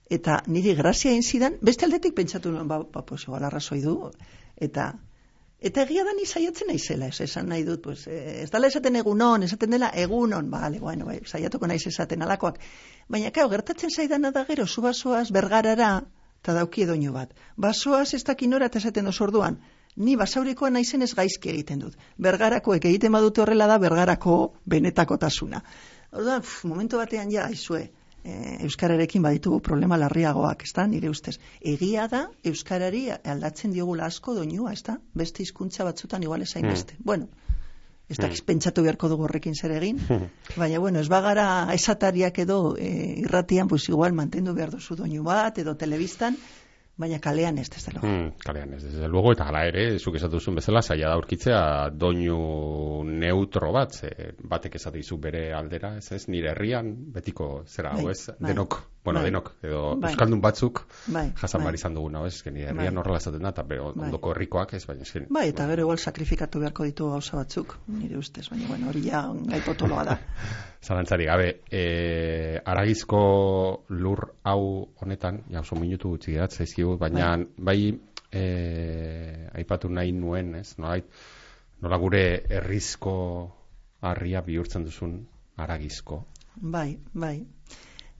Eta 0.09 0.41
niri 0.47 0.73
grazia 0.75 1.11
egin 1.11 1.23
zidan, 1.23 1.57
beste 1.61 1.85
aldetik 1.85 2.15
pentsatu 2.15 2.51
nuen, 2.51 2.67
ba, 2.67 2.79
ba 2.83 3.03
pues 3.05 3.23
igual 3.27 3.43
arrazoi 3.43 3.81
du, 3.81 3.97
eta 4.55 4.93
Eta 5.59 5.81
egia 5.87 6.03
da 6.05 6.11
ni 6.13 6.25
saiatzen 6.29 6.67
naizela, 6.69 7.07
ez 7.09 7.21
esan 7.25 7.47
nahi 7.49 7.63
dut, 7.65 7.81
pues, 7.81 8.03
eh, 8.07 8.43
ez 8.43 8.49
dala 8.53 8.67
esaten 8.67 8.95
egunon, 8.99 9.41
esaten 9.41 9.71
dela 9.73 9.89
egunon, 9.89 10.51
bale, 10.51 10.79
bueno, 10.79 11.07
bai, 11.07 11.17
saiatuko 11.25 11.65
naiz 11.67 11.81
esaten 11.89 12.21
alakoak. 12.21 12.59
Baina, 13.09 13.31
kao, 13.31 13.49
gertatzen 13.49 13.89
zaidana 13.89 14.31
da 14.31 14.45
gero, 14.45 14.67
zu 14.67 14.83
basoaz 14.85 15.31
bergarara, 15.31 15.89
eta 16.43 16.53
dauki 16.53 16.85
edoinu 16.85 17.11
bat. 17.15 17.33
Basoaz 17.57 18.13
ez 18.13 18.23
dakinora 18.23 18.69
eta 18.69 18.77
esaten 18.77 19.09
dozu 19.09 19.23
orduan, 19.23 19.57
ni 19.95 20.15
basaurikoa 20.15 20.69
naizen 20.69 21.01
ez 21.01 21.15
gaizki 21.15 21.49
egiten 21.49 21.79
dut. 21.79 21.97
Bergarakoek 22.21 22.85
egiten 22.85 23.17
badute 23.17 23.41
horrela 23.41 23.65
da, 23.65 23.79
bergarako 23.81 24.37
benetakotasuna. 24.65 25.63
Orduan, 26.11 26.45
pf, 26.45 26.65
momentu 26.69 27.01
batean 27.01 27.33
ja, 27.33 27.47
aizue, 27.47 27.87
e, 28.27 28.57
euskararekin 28.67 29.23
baditugu 29.23 29.59
problema 29.63 29.97
larriagoak, 29.99 30.65
ez 30.67 30.73
da, 30.75 30.87
nire 30.91 31.09
ustez. 31.09 31.37
Egia 31.73 32.07
da, 32.11 32.25
euskarari 32.51 33.07
aldatzen 33.15 33.73
diogula 33.75 34.09
asko 34.11 34.35
doinua, 34.37 34.73
ez 34.75 34.83
da, 34.87 34.97
beste 35.15 35.45
hizkuntza 35.45 35.87
batzutan 35.87 36.25
igual 36.27 36.43
esain 36.45 36.67
beste. 36.67 36.99
Bueno, 36.99 37.29
ez 38.09 38.19
da, 38.19 38.29
pentsatu 38.51 38.83
beharko 38.85 39.09
dugu 39.11 39.27
horrekin 39.27 39.55
zer 39.55 39.73
egin, 39.79 39.99
baina, 40.55 40.79
bueno, 40.83 40.99
ez 40.99 41.09
bagara 41.11 41.47
esatariak 41.75 42.39
edo 42.43 42.61
e, 42.75 42.91
irratian, 43.23 43.67
pues 43.67 43.87
igual 43.89 44.15
mantendu 44.17 44.55
behar 44.57 44.75
duzu 44.75 44.99
doinu 44.99 45.23
bat, 45.27 45.59
edo 45.63 45.75
telebistan, 45.79 46.37
baina 46.97 47.19
kalean 47.21 47.57
ez, 47.61 47.69
desde 47.69 47.91
luego. 47.93 48.07
Hmm, 48.07 48.31
kalean 48.43 48.73
ez, 48.73 48.83
desde 48.83 49.07
luego, 49.07 49.31
eta 49.35 49.45
hala 49.47 49.65
ere, 49.69 49.99
zuk 49.99 50.15
esatu 50.17 50.39
zuen 50.39 50.55
bezala, 50.57 50.81
saia 50.81 51.11
da 51.11 51.13
aurkitzea 51.19 51.59
doinu 51.93 53.03
neutro 53.05 53.71
bat, 53.75 53.93
ze 53.93 54.33
batek 54.41 54.75
esate 54.79 54.97
dizu 54.97 55.17
bere 55.21 55.51
aldera, 55.53 55.95
ez 55.97 56.11
ez, 56.11 56.23
nire 56.27 56.51
herrian, 56.55 56.93
betiko, 57.13 57.63
zera, 57.67 57.93
Bai, 57.93 58.01
hau 58.03 58.09
ez, 58.11 58.23
bai. 58.39 58.51
denok, 58.51 58.79
bueno, 59.07 59.21
Bai. 59.21 59.29
denok, 59.29 59.53
edo 59.63 59.81
Bai. 59.95 60.09
euskaldun 60.11 60.41
batzuk, 60.43 60.81
Bai, 61.15 61.29
jasan 61.39 61.63
bai. 61.63 61.73
izan 61.77 61.93
dugun, 61.95 62.17
hau 62.19 62.25
ez, 62.27 62.41
nire 62.51 62.65
herrian 62.73 62.95
Bai. 62.97 62.99
horrela 62.99 63.21
esaten 63.21 63.45
da, 63.45 63.53
eta 63.55 63.63
bero, 63.63 63.93
Bai. 63.95 64.09
ondoko 64.09 64.33
herrikoak 64.33 64.73
ez, 64.75 64.81
baina 64.89 65.07
esken. 65.07 65.29
Bai, 65.31 65.45
eta 65.53 65.67
gero 65.69 65.85
igual 65.85 66.01
sakrifikatu 66.03 66.59
beharko 66.59 66.83
ditu 66.83 67.07
gauza 67.13 67.39
batzuk, 67.39 67.77
nire 67.87 68.19
ustez, 68.19 68.49
baina, 68.51 68.67
bueno, 68.67 68.89
hori 68.91 69.05
ja 69.05 69.23
gai 69.53 69.61
potoloa 69.63 70.03
da. 70.09 70.17
Zalantzari 70.87 71.29
gabe, 71.29 71.47
e, 71.71 72.59
aragizko 72.65 73.21
lur 73.95 74.25
hau 74.43 74.61
honetan, 74.99 75.45
ja 75.55 75.63
oso 75.63 75.79
minutu 75.79 76.11
gutxi 76.17 76.35
gerat, 76.35 76.59
zaizkigu, 76.59 76.97
baina 76.99 77.31
bai, 77.57 77.79
e, 78.27 78.45
aipatu 79.55 79.87
nahi 79.87 80.11
nuen, 80.11 80.55
ez, 80.59 80.73
nolait, 80.83 81.07
nola 81.79 82.03
gure 82.03 82.23
herrizko 82.59 83.17
harria 84.03 84.43
bihurtzen 84.43 84.83
duzun 84.83 85.21
aragizko. 85.55 86.25
Bai, 86.59 86.97
bai. 87.13 87.37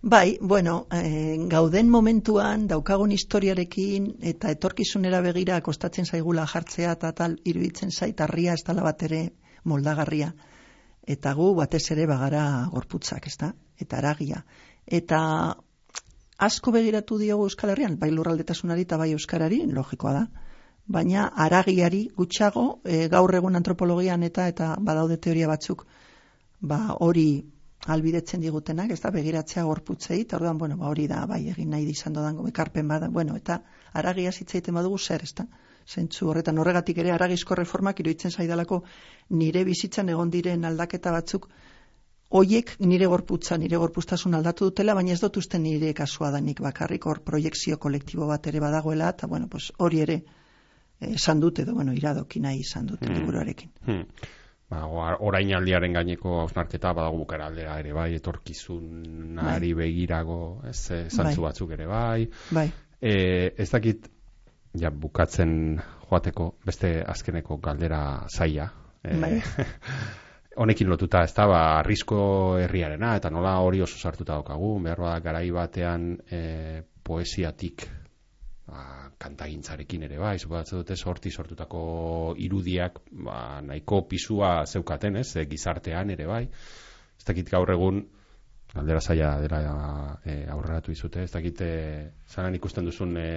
Bai, 0.09 0.37
bueno, 0.39 0.87
eh, 0.89 1.35
gauden 1.51 1.89
momentuan 1.89 2.61
daukagun 2.67 3.11
historiarekin 3.11 4.05
eta 4.29 4.53
etorkizunera 4.53 5.19
begira 5.25 5.57
kostatzen 5.59 6.05
zaigula 6.07 6.45
jartzea 6.47 6.93
eta 6.95 7.09
tal 7.17 7.33
iruditzen 7.43 7.91
zait 7.91 8.21
harria 8.23 8.53
ez 8.53 8.63
dala 8.69 8.85
bat 8.85 9.03
ere 9.03 9.19
moldagarria. 9.65 10.29
Eta 11.15 11.33
gu 11.33 11.49
batez 11.57 11.81
ere 11.91 12.05
bagara 12.07 12.43
gorputzak, 12.71 13.27
ezta? 13.27 13.51
Eta 13.75 13.97
aragia. 13.97 14.45
Eta 14.85 15.19
asko 16.49 16.71
begiratu 16.77 17.19
diogu 17.25 17.49
Euskal 17.49 17.75
Herrian, 17.75 17.99
bai 17.99 18.09
lurraldetasunari 18.15 18.87
eta 18.87 19.01
bai 19.03 19.11
euskarari, 19.11 19.59
logikoa 19.67 20.13
da. 20.21 20.23
Baina 20.87 21.27
aragiari 21.35 22.05
gutxago, 22.15 22.79
e, 22.85 23.09
gaur 23.11 23.35
egun 23.35 23.59
antropologian 23.59 24.23
eta 24.23 24.47
eta 24.47 24.73
badaude 24.79 25.17
teoria 25.17 25.51
batzuk, 25.51 25.83
ba 26.61 26.95
hori 26.95 27.29
albidetzen 27.93 28.41
digutenak, 28.43 28.91
ez 28.91 28.99
da, 29.03 29.11
begiratzea 29.15 29.63
gorputzei, 29.63 30.19
eta 30.25 30.37
orduan, 30.37 30.57
bueno, 30.57 30.77
ba, 30.77 30.89
hori 30.91 31.07
da, 31.07 31.21
bai, 31.29 31.41
egin 31.53 31.69
nahi 31.71 31.87
izan 31.93 32.13
dodan 32.13 32.41
ekarpen 32.49 32.87
bada, 32.87 33.07
bueno, 33.09 33.35
eta 33.39 33.61
aragia 33.93 34.31
zitzaiten 34.31 34.75
badugu 34.75 34.97
zer, 34.97 35.23
ez 35.23 35.33
da? 35.39 35.47
Zentzu 35.87 36.27
horretan 36.27 36.57
horregatik 36.59 36.97
ere 36.99 37.13
aragizko 37.15 37.55
reformak 37.55 38.01
iruditzen 38.03 38.31
zaidalako 38.31 38.81
nire 39.29 39.63
bizitzan 39.63 40.09
egon 40.09 40.33
diren 40.33 40.67
aldaketa 40.67 41.13
batzuk 41.15 41.47
Hoiek 42.29 42.73
nire 42.83 43.07
gorputza, 43.07 43.55
nire 43.55 43.77
gorpuztasun 43.79 44.33
aldatu 44.35 44.65
dutela, 44.67 44.93
baina 44.97 45.13
ez 45.13 45.21
dut 45.21 45.37
uste 45.39 45.59
nire 45.63 45.93
kasua 45.95 46.31
danik 46.33 46.59
bakarrik 46.65 47.05
hor 47.07 47.21
proiekzio 47.23 47.77
kolektibo 47.79 48.27
bat 48.27 48.49
ere 48.51 48.59
badagoela, 48.59 49.13
eta 49.15 49.29
bueno, 49.31 49.47
pues, 49.47 49.69
hori 49.77 50.01
ere 50.03 50.17
eh, 50.19 51.13
esan 51.13 51.39
dut 51.39 51.61
edo, 51.63 51.73
bueno, 51.77 51.93
iradoki 51.95 52.41
nahi 52.43 52.59
izan 52.65 52.89
dut 52.91 53.01
Mm. 53.07 53.13
liburuarekin. 53.15 53.71
Hmm. 53.85 54.03
Ba, 54.67 54.81
orain 55.23 55.53
aldiaren 55.55 55.93
gaineko 55.95 56.41
hausnarketa 56.41 56.91
badago 56.95 57.21
bukara 57.21 57.45
aldera 57.47 57.77
ere 57.79 57.93
bai, 57.95 58.09
etorkizunari 58.17 59.71
begirago, 59.77 60.39
ez, 60.67 60.91
eh, 60.91 61.05
zantzu 61.07 61.41
Bai. 61.41 61.47
batzuk 61.47 61.71
ere 61.77 61.87
bai. 61.87 62.27
Bai, 62.51 62.69
E, 62.97 63.53
ez 63.61 63.69
dakit, 63.69 64.07
ja, 64.81 64.89
bukatzen 64.89 65.51
joateko 66.09 66.47
beste 66.65 67.03
azkeneko 67.05 67.59
galdera 67.61 68.25
zaila. 68.27 68.65
E, 69.03 69.19
Bai. 69.21 69.35
honekin 70.63 70.89
lotuta, 70.89 71.21
ez 71.23 71.33
da, 71.37 71.45
ba, 71.47 71.61
arrisko 71.77 72.19
herriarena, 72.57 73.15
eta 73.21 73.29
nola 73.29 73.59
hori 73.61 73.83
oso 73.85 74.01
sartuta 74.01 74.33
daukagu, 74.33 74.73
behar 74.81 75.03
bada 75.05 75.19
garai 75.29 75.45
batean 75.53 76.09
e, 76.25 76.41
poesiatik 77.05 77.85
ba, 78.67 78.83
kantagintzarekin 79.17 80.05
ere 80.07 80.19
bai, 80.21 80.35
zupatzen 80.39 80.81
dute 80.81 80.95
sorti 80.95 81.31
sortutako 81.31 81.81
irudiak 82.43 82.99
ba, 83.25 83.61
nahiko 83.65 84.03
pisua 84.09 84.51
zeukaten, 84.65 85.17
ez, 85.23 85.31
gizartean 85.49 86.13
ere 86.15 86.27
bai. 86.29 86.43
Ez 87.17 87.25
dakit 87.25 87.49
gaur 87.51 87.71
egun, 87.73 88.03
aldera 88.77 89.01
zaila 89.01 89.31
dela 89.41 89.61
e, 90.23 90.43
aurreratu 90.53 90.91
izute, 90.91 91.23
ez 91.23 91.31
dakit 91.33 91.61
e, 91.65 91.73
zanan 92.27 92.55
ikusten 92.59 92.85
duzun 92.85 93.15
e, 93.21 93.29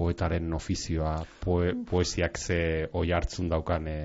poetaren 0.00 0.52
ofizioa, 0.56 1.16
poe, 1.44 1.74
poesiak 1.88 2.38
ze 2.38 2.60
oi 2.96 3.10
hartzun 3.12 3.50
daukan 3.52 3.88
e, 3.88 3.98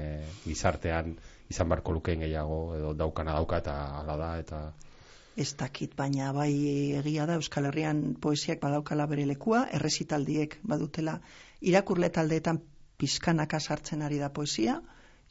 gizartean 0.46 1.16
izan 1.50 1.70
barko 1.70 1.94
lukeen 1.94 2.26
gehiago, 2.26 2.60
edo 2.78 2.94
daukana 2.98 3.38
dauka 3.38 3.62
eta 3.64 3.78
hala 4.02 4.18
da, 4.22 4.34
eta... 4.42 4.66
ez 5.36 5.56
dakit, 5.60 5.96
baina 5.96 6.32
bai 6.34 6.52
egia 7.00 7.26
da 7.28 7.36
Euskal 7.36 7.66
Herrian 7.70 8.16
poesiak 8.22 8.62
badaukala 8.62 9.06
bere 9.12 9.26
lekua, 9.26 9.66
errezitaldiek 9.74 10.60
badutela 10.64 11.20
irakurle 11.62 12.10
taldeetan 12.10 12.62
pizkanaka 12.98 13.60
sartzen 13.60 14.02
ari 14.02 14.18
da 14.20 14.30
poesia, 14.30 14.82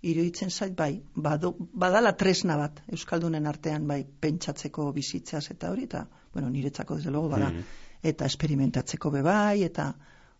iruditzen 0.05 0.51
zait 0.51 0.75
bai, 0.77 1.03
badu, 1.17 1.55
badala 1.73 2.13
tresna 2.21 2.57
bat 2.61 2.83
Euskaldunen 2.93 3.47
artean 3.47 3.87
bai 3.89 4.03
pentsatzeko 4.05 4.91
bizitzaz 4.93 5.47
eta 5.51 5.71
hori, 5.73 5.85
eta 5.89 6.07
bueno, 6.35 6.51
niretzako 6.51 6.97
desde 6.97 7.11
luego 7.11 7.29
bada, 7.29 7.51
Mhm. 7.51 7.63
eta 8.03 8.27
esperimentatzeko 8.27 9.11
be 9.11 9.23
bai, 9.23 9.63
eta 9.63 9.95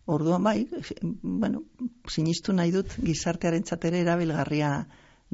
Orduan 0.07 0.43
bai, 0.43 0.67
bueno, 1.23 1.63
sinistu 2.07 2.53
nahi 2.53 2.69
dut 2.71 2.93
gizartearen 3.01 3.63
ere 3.81 3.99
erabilgarria 4.01 4.87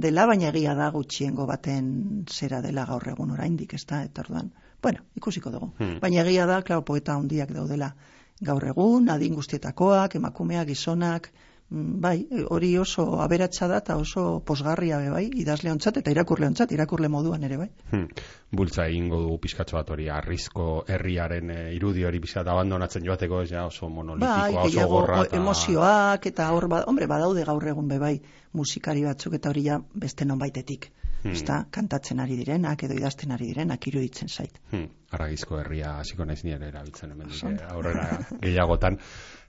dela, 0.04 0.26
baina 0.30 0.50
egia 0.50 0.74
da 0.78 0.90
gutxiengo 0.94 1.46
baten 1.50 2.26
zera 2.30 2.62
dela 2.66 2.86
gaur 2.90 3.08
egun 3.14 3.32
oraindik, 3.36 3.76
ez 3.78 3.86
da, 3.86 4.02
eta 4.08 4.26
orduan, 4.26 4.52
bueno, 4.82 5.06
ikusiko 5.16 5.52
dugu. 5.54 5.72
Hmm. 5.78 6.00
Baina 6.04 6.26
egia 6.26 6.48
da, 6.50 6.62
klaro, 6.68 6.84
poeta 6.88 7.16
handiak 7.16 7.54
daudela 7.56 7.94
gaur 8.42 8.66
egun, 8.74 9.10
adin 9.14 9.38
guztietakoak, 9.38 10.18
emakumeak, 10.20 10.68
gizonak, 10.74 11.32
bai, 11.72 12.28
hori 12.52 12.74
oso 12.78 13.06
aberatsa 13.24 13.68
da 13.72 13.78
eta 13.80 13.96
oso 13.96 14.42
posgarria 14.46 14.98
be 15.00 15.10
bai, 15.10 15.24
idazle 15.40 15.72
ontzat 15.72 15.98
eta 16.02 16.12
irakurle 16.12 16.48
ontzat, 16.52 16.72
irakurle 16.76 17.08
moduan 17.08 17.44
ere 17.48 17.58
bai. 17.58 17.70
Hmm. 17.92 18.08
Bultza 18.52 18.88
egingo 18.92 19.22
dugu 19.22 19.38
pizkatxo 19.46 19.78
bat 19.78 19.90
hori 19.96 20.10
arrizko 20.12 20.84
herriaren 20.88 21.50
eh, 21.56 21.74
irudi 21.76 22.04
hori 22.04 22.20
pizkat 22.20 22.48
abandonatzen 22.52 23.06
joateko 23.08 23.42
ez 23.46 23.50
ja 23.54 23.66
oso 23.66 23.88
Bai, 23.88 23.96
monolitikoa, 23.96 24.50
oso 24.50 24.70
gehiago 24.70 24.98
gorra 25.00 25.22
o- 25.22 25.30
emozioak 25.40 26.26
eta 26.34 26.52
hor 26.52 26.68
ba, 26.68 26.84
hombre, 26.88 27.08
badaude 27.08 27.46
gaur 27.48 27.68
egun 27.68 27.88
be 27.88 28.00
bai 28.00 28.18
musikari 28.54 29.06
batzuk 29.08 29.34
eta 29.40 29.50
hori 29.50 29.64
ja 29.70 29.80
beste 29.96 30.26
nonbaitetik. 30.26 30.92
Hmm. 31.24 31.32
Ezta, 31.38 31.66
kantatzen 31.70 32.20
ari 32.20 32.36
direnak 32.36 32.82
edo 32.84 32.96
idazten 32.98 33.32
ari 33.32 33.46
direnak 33.52 33.86
iruditzen 33.88 34.28
zait. 34.28 34.56
Hmm, 34.72 34.88
aragizko 35.14 35.60
herria 35.60 36.00
hasiko 36.00 36.26
naiz 36.26 36.44
ni 36.44 36.52
ere 36.52 36.68
erabiltzen 36.72 37.12
hemen 37.14 37.28
Oso 37.30 37.46
ondo. 37.48 37.64
aurrera 37.70 38.08
gehiagotan. 38.42 38.98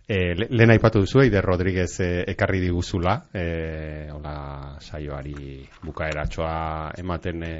E, 0.09 0.35
le, 0.35 0.47
lehen 0.51 0.71
aipatu 0.75 0.99
duzu, 1.05 1.21
Eider 1.23 1.45
Rodriguez 1.45 2.01
e, 2.03 2.25
ekarri 2.33 2.59
diguzula, 2.61 3.13
e, 3.33 4.09
hola 4.13 4.77
saioari 4.83 5.63
bukaeratxoa 5.87 6.91
ematen 6.99 7.43
e, 7.47 7.53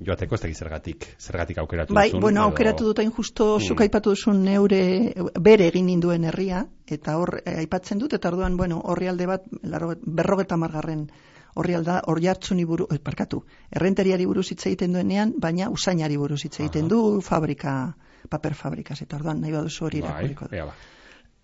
joateko, 0.00 0.34
ez 0.34 0.40
dakit 0.46 0.56
zergatik, 0.62 1.06
zergatik 1.20 1.58
aukeratu 1.60 1.94
Bai, 1.94 2.08
duzun, 2.08 2.22
bueno, 2.24 2.40
edo- 2.40 2.50
aukeratu 2.54 2.86
dut 2.88 2.98
hain 3.02 3.10
justo 3.12 3.50
Hmm. 3.58 3.66
zuk 3.68 3.80
aipatu 3.84 4.10
duzun 4.16 4.42
neure 4.44 5.12
bere 5.40 5.66
egin 5.68 5.86
ninduen 5.86 6.24
herria 6.24 6.64
eta 6.88 7.18
hor 7.18 7.42
eh, 7.44 7.58
aipatzen 7.64 7.98
dut 7.98 8.12
eta 8.16 8.28
orduan 8.32 8.56
bueno, 8.56 8.80
orrialde 8.84 9.26
bat 9.26 9.44
laro, 9.62 9.92
berrogeta 10.02 10.56
margarren 10.56 11.10
orrialda 11.54 12.00
hor 12.06 12.20
jartzuni 12.22 12.64
buru, 12.64 12.86
eh, 12.90 12.98
parkatu, 12.98 13.44
errenteriari 13.70 14.24
buruz 14.26 14.48
hitz 14.52 14.64
egiten 14.66 14.92
duenean, 14.96 15.34
baina 15.38 15.68
usainari 15.68 16.16
buruz 16.16 16.40
hitz 16.44 16.60
egiten 16.60 16.88
du, 16.88 17.20
fabrika, 17.20 17.94
paper 18.30 18.54
fabrikas, 18.54 19.02
eta 19.02 19.16
orduan 19.16 19.40
nahi 19.40 19.52
baduzu 19.52 19.84
hori 19.84 20.00
Bai, 20.00 20.08
irakurriko 20.08 20.48
dut. 20.48 20.72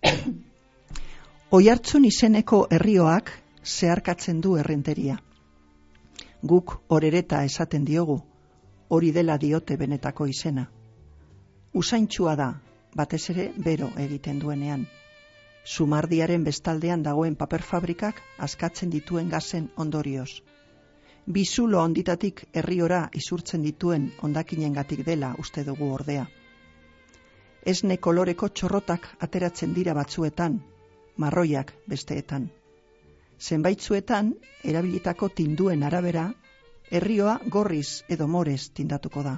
Oihartzun 1.57 2.05
izeneko 2.05 2.67
herrioak 2.71 3.31
zeharkatzen 3.63 4.41
du 4.41 4.55
errenteria. 4.57 5.17
Guk 6.51 6.75
orereta 6.97 7.43
esaten 7.43 7.85
diogu, 7.85 8.19
hori 8.89 9.11
dela 9.11 9.37
diote 9.37 9.77
benetako 9.77 10.27
izena. 10.27 10.67
Usaintxua 11.73 12.35
da, 12.35 12.51
batez 12.95 13.23
ere 13.33 13.51
bero 13.57 13.89
egiten 14.05 14.39
duenean. 14.39 14.85
Sumardiaren 15.67 16.43
bestaldean 16.47 17.03
dagoen 17.03 17.35
paper 17.35 17.61
fabrikak 17.61 18.21
askatzen 18.47 18.89
dituen 18.89 19.29
gazen 19.29 19.69
ondorioz. 19.75 20.29
Bizulo 21.27 21.81
onditatik 21.83 22.45
herriora 22.53 23.09
isurtzen 23.13 23.65
dituen 23.65 24.11
ondakinengatik 24.23 25.03
dela 25.05 25.33
uste 25.43 25.65
dugu 25.67 25.91
ordea. 25.97 26.27
Esne 27.67 27.97
koloreko 27.97 28.47
txorrotak 28.47 29.07
ateratzen 29.25 29.73
dira 29.75 29.93
batzuetan, 29.97 30.53
marroiak 31.19 31.73
besteetan. 31.93 32.45
Zenbaitzuetan, 33.43 34.29
erabilitako 34.63 35.27
tinduen 35.39 35.83
arabera, 35.83 36.29
herrioa 36.91 37.33
gorriz 37.57 38.05
edo 38.15 38.27
morez 38.37 38.69
tindatuko 38.79 39.25
da. 39.27 39.35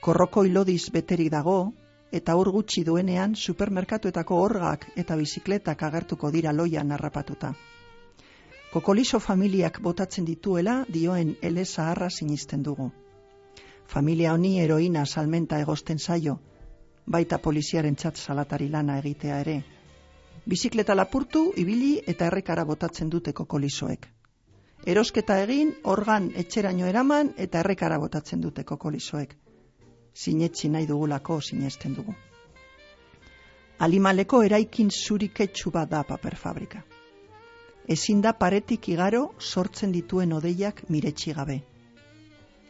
Korroko 0.00 0.46
ilodiz 0.48 0.88
beterik 0.96 1.28
dago, 1.36 1.58
eta 2.10 2.40
hor 2.40 2.54
gutxi 2.56 2.86
duenean 2.88 3.36
supermerkatuetako 3.36 4.40
orgak 4.48 4.88
eta 5.04 5.20
bizikletak 5.20 5.82
agertuko 5.90 6.30
dira 6.32 6.56
loian 6.56 6.96
harrapatuta. 6.96 7.52
Kokoliso 8.72 9.20
familiak 9.20 9.82
botatzen 9.82 10.24
dituela 10.24 10.84
dioen 10.88 11.36
ele 11.42 11.64
zaharra 11.66 12.08
sinisten 12.08 12.62
dugu. 12.62 12.90
Familia 13.86 14.32
honi 14.32 14.60
heroina 14.62 15.04
salmenta 15.04 15.60
egosten 15.60 15.98
zaio, 15.98 16.40
baita 17.06 17.38
poliziaren 17.38 17.96
txat 17.96 18.16
salatari 18.16 18.68
lana 18.68 18.98
egitea 18.98 19.40
ere. 19.40 19.62
Bizikleta 20.46 20.94
lapurtu, 20.94 21.52
ibili 21.56 22.00
eta 22.06 22.26
errekara 22.26 22.64
botatzen 22.64 23.10
dute 23.10 23.32
kokolisoek. 23.32 24.06
Erosketa 24.86 25.36
egin, 25.42 25.74
organ 25.84 26.30
etxeraino 26.42 26.86
eraman 26.86 27.34
eta 27.36 27.60
errekara 27.60 27.98
botatzen 27.98 28.40
dute 28.40 28.64
kokolisoek. 28.64 29.34
Sinetsi 30.14 30.68
nahi 30.68 30.86
dugulako 30.86 31.40
sinesten 31.40 31.94
dugu. 31.94 32.14
Alimaleko 33.78 34.42
eraikin 34.42 34.90
zuriketsu 34.90 35.70
bat 35.70 35.90
da 35.90 36.02
paper 36.02 36.36
fabrika. 36.36 36.82
Ezin 37.88 38.20
da 38.20 38.32
paretik 38.32 38.88
igaro 38.88 39.22
sortzen 39.38 39.92
dituen 39.92 40.32
odeiak 40.32 40.82
miretsi 40.88 41.32
gabe. 41.32 41.60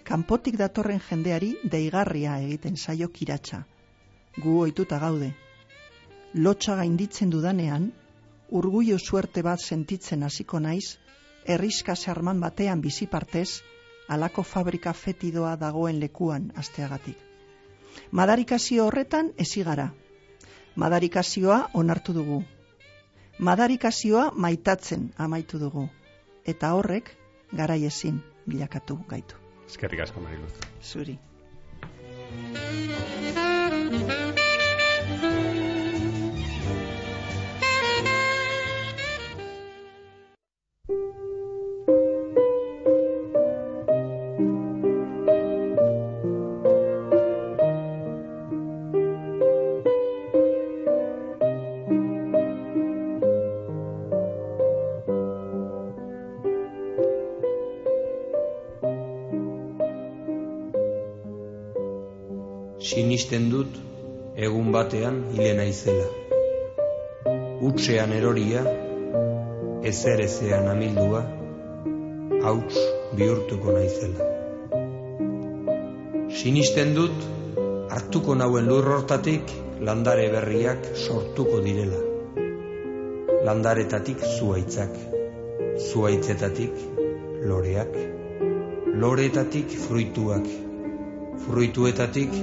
Kanpotik 0.04 0.56
datorren 0.58 1.00
jendeari 1.08 1.54
deigarria 1.72 2.38
egiten 2.42 2.76
zaio 2.76 3.08
kiratsa. 3.08 3.64
Gu 4.38 4.60
ohituta 4.60 4.98
gaude. 4.98 5.32
Lotxa 6.34 6.76
gainditzen 6.76 7.30
dudanean, 7.30 7.90
urgullo 8.50 8.98
suerte 8.98 9.42
bat 9.42 9.60
sentitzen 9.60 10.22
hasiko 10.22 10.60
naiz, 10.60 10.98
herriska 11.46 11.96
sarman 11.96 12.40
batean 12.40 12.80
bizi 12.80 13.06
partez, 13.06 13.62
alako 14.08 14.42
fabrika 14.42 14.92
fetidoa 14.92 15.56
dagoen 15.56 16.00
lekuan 16.00 16.52
asteagatik. 16.56 17.16
Madarikazio 18.10 18.86
horretan 18.86 19.32
ezi 19.38 19.62
gara. 19.66 19.88
Madarikazioa 20.76 21.70
onartu 21.74 22.14
dugu. 22.14 22.42
Madarikazioa 23.38 24.30
maitatzen 24.36 25.10
amaitu 25.18 25.58
dugu. 25.58 25.88
Eta 26.46 26.72
horrek 26.74 27.16
garai 27.52 27.84
ezin 27.86 28.22
bilakatu 28.46 28.98
gaitu. 29.08 29.34
Eskerrik 29.66 30.00
asko, 30.06 30.20
Mariluz. 30.20 30.52
Zuri. 30.82 31.18
Naizela. 65.70 66.06
Utsean 67.62 68.12
eroria, 68.12 68.62
ezer 69.86 70.22
ezean 70.24 70.66
amildua, 70.66 71.20
hauts 72.42 72.80
bihurtuko 73.14 73.74
naizela. 73.76 74.26
Sinisten 76.40 76.94
dut 76.96 77.22
hartuko 77.94 78.34
nauen 78.34 78.66
lur 78.72 78.90
hortatik 78.96 79.54
landare 79.86 80.26
berriak 80.34 80.90
sortuko 81.06 81.62
direla. 81.62 82.02
Landaretatik 83.46 84.26
zuaitzak, 84.38 84.96
zuaitzetatik 85.92 86.82
loreak, 87.46 87.94
loreetatik 89.04 89.78
fruituak, 89.86 90.50
fruituetatik 91.46 92.34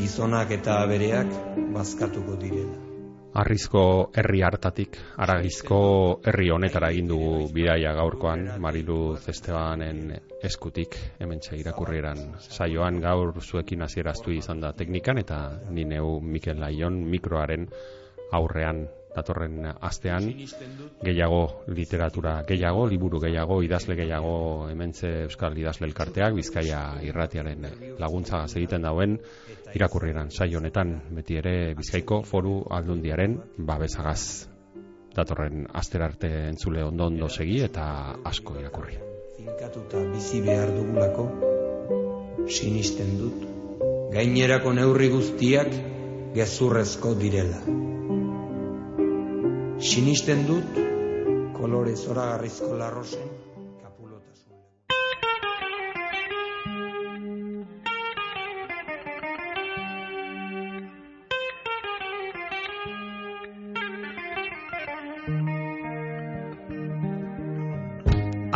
gizonak 0.00 0.50
eta 0.58 0.82
abereak 0.82 1.62
bazkatuko 1.74 2.36
direla. 2.40 2.94
Arrizko 3.34 4.12
herri 4.14 4.44
hartatik, 4.46 4.96
aragizko 5.18 5.78
herri 6.22 6.52
honetara 6.54 6.92
egin 6.94 7.08
dugu 7.10 7.48
bidaia 7.56 7.90
gaurkoan, 7.96 8.44
Mariluz 8.62 9.26
Estebanen 9.32 10.12
eskutik, 10.46 10.94
hemen 11.18 11.42
irakurrieran 11.58 12.20
saioan 12.38 13.00
gaur 13.02 13.34
zuekin 13.42 13.82
hasieraztu 13.82 14.30
izan 14.30 14.60
da 14.62 14.70
teknikan, 14.72 15.18
eta 15.18 15.40
ni 15.70 15.84
neu 15.84 16.20
Mikel 16.20 16.60
Laion 16.62 17.02
mikroaren 17.10 17.66
aurrean 18.30 18.86
datorren 19.14 19.68
astean 19.80 20.30
gehiago 21.04 21.64
literatura 21.68 22.40
gehiago, 22.48 22.86
liburu 22.90 23.20
gehiago, 23.26 23.60
idazle 23.62 23.96
gehiago 23.98 24.68
hementze 24.70 25.12
Euskal 25.28 25.58
Idazle 25.58 25.86
Elkarteak, 25.88 26.34
Bizkaia 26.34 26.80
irratiaren 27.06 27.68
laguntzagaz 27.98 28.56
egiten 28.56 28.82
dauen 28.82 29.18
irakurrieran 29.74 30.30
saio 30.30 30.58
honetan 30.58 30.96
beti 31.14 31.38
ere 31.42 31.54
Bizkaiko 31.78 32.22
foru 32.26 32.60
aldundiaren 32.70 33.38
babesagaz 33.58 34.54
datorren 35.14 35.66
astera 35.72 36.08
arte 36.10 36.30
entzule 36.50 36.82
ondo 36.82 37.06
ondo 37.06 37.28
segi 37.28 37.60
eta 37.62 37.86
asko 38.30 38.58
irakurri. 38.58 38.98
Finkatuta 39.36 40.02
bizi 40.10 40.40
behar 40.42 40.72
dugulako, 40.74 41.26
sinisten 42.48 43.16
dut, 43.20 43.44
gainerako 44.14 44.74
neurri 44.78 45.10
guztiak 45.14 45.70
gezurrezko 46.34 47.14
direla. 47.20 47.62
Sinisten 49.84 50.46
dut, 50.48 50.78
kolore 51.52 51.92
zoragarrizko 51.92 52.70
larrosen, 52.80 53.26
kapulotasun. 53.82 54.56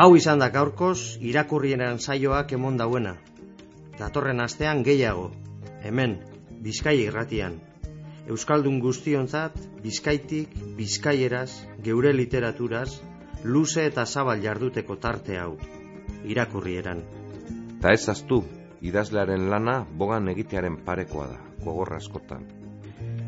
Hau 0.01 0.17
izan 0.17 0.41
da 0.41 0.49
gaurkoz 0.49 1.21
irakurrienan 1.21 2.01
saioak 2.01 2.57
emon 2.57 2.81
dauena. 2.81 3.19
Datorren 4.01 4.41
astean 4.41 4.81
gehiago, 4.81 5.29
hemen, 5.85 6.23
Bizkai 6.65 7.03
irratian. 7.05 7.61
Euskaldun 8.29 8.77
guztionzat, 8.85 9.55
Bizkaitik, 9.81 10.53
Bizkaieraz, 10.77 11.65
geure 11.85 12.11
literaturaz, 12.13 13.01
luze 13.45 13.87
eta 13.89 14.05
zabal 14.05 14.43
jarduteko 14.45 14.99
tarte 15.01 15.39
hau, 15.41 15.55
irakurrieran. 16.29 17.01
Ta 17.81 17.95
ez 17.97 18.05
aztu, 18.13 18.43
idazlearen 18.85 19.49
lana 19.49 19.79
bogan 20.01 20.29
egitearen 20.29 20.77
parekoa 20.85 21.29
da, 21.31 21.39
gogorra 21.65 21.97
askotan. 22.03 22.45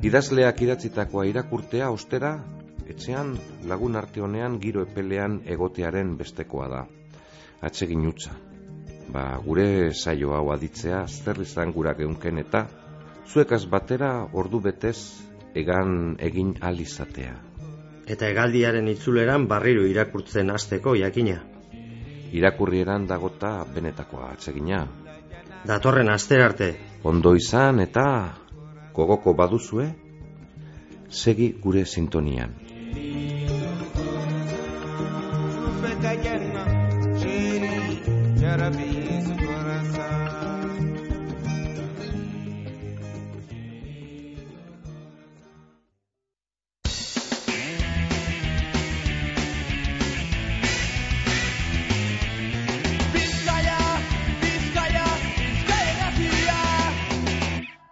Idazleak 0.04 0.60
idatzitakoa 0.66 1.24
irakurtea 1.30 1.88
ostera, 1.94 2.34
etxean 2.90 3.32
lagun 3.70 3.96
arte 3.96 4.20
honean 4.20 4.58
giro 4.60 4.84
epelean 4.84 5.40
egotearen 5.46 6.16
bestekoa 6.20 6.68
da. 6.68 6.82
Atsegin 7.64 8.04
utza. 8.08 8.36
Ba, 9.10 9.24
gure 9.46 9.94
saio 9.94 10.34
hau 10.36 10.50
aditzea 10.52 11.06
zer 11.08 11.40
izan 11.40 11.72
gura 11.72 11.96
geunken 11.98 12.44
eta 12.44 12.66
zuekaz 13.30 13.64
batera 13.70 14.10
ordu 14.32 14.60
betez 14.60 14.96
egan 15.54 16.16
egin 16.18 16.54
alizatea. 16.60 17.36
Eta 18.10 18.26
hegaldiaren 18.26 18.88
itzuleran 18.90 19.46
barriro 19.50 19.84
irakurtzen 19.86 20.50
hasteko 20.50 20.96
jakina. 20.98 21.38
Irakurrieran 22.34 23.06
dagota 23.06 23.52
benetakoa 23.74 24.32
atsegina. 24.34 24.82
Datorren 25.66 26.10
aster 26.10 26.42
arte. 26.42 26.70
Ondo 27.04 27.34
izan 27.38 27.80
eta 27.84 28.06
gogoko 28.94 29.34
baduzue, 29.34 29.86
segi 31.10 31.52
gure 31.62 31.84
sintonian. 31.84 32.56
Betayena, 35.80 36.64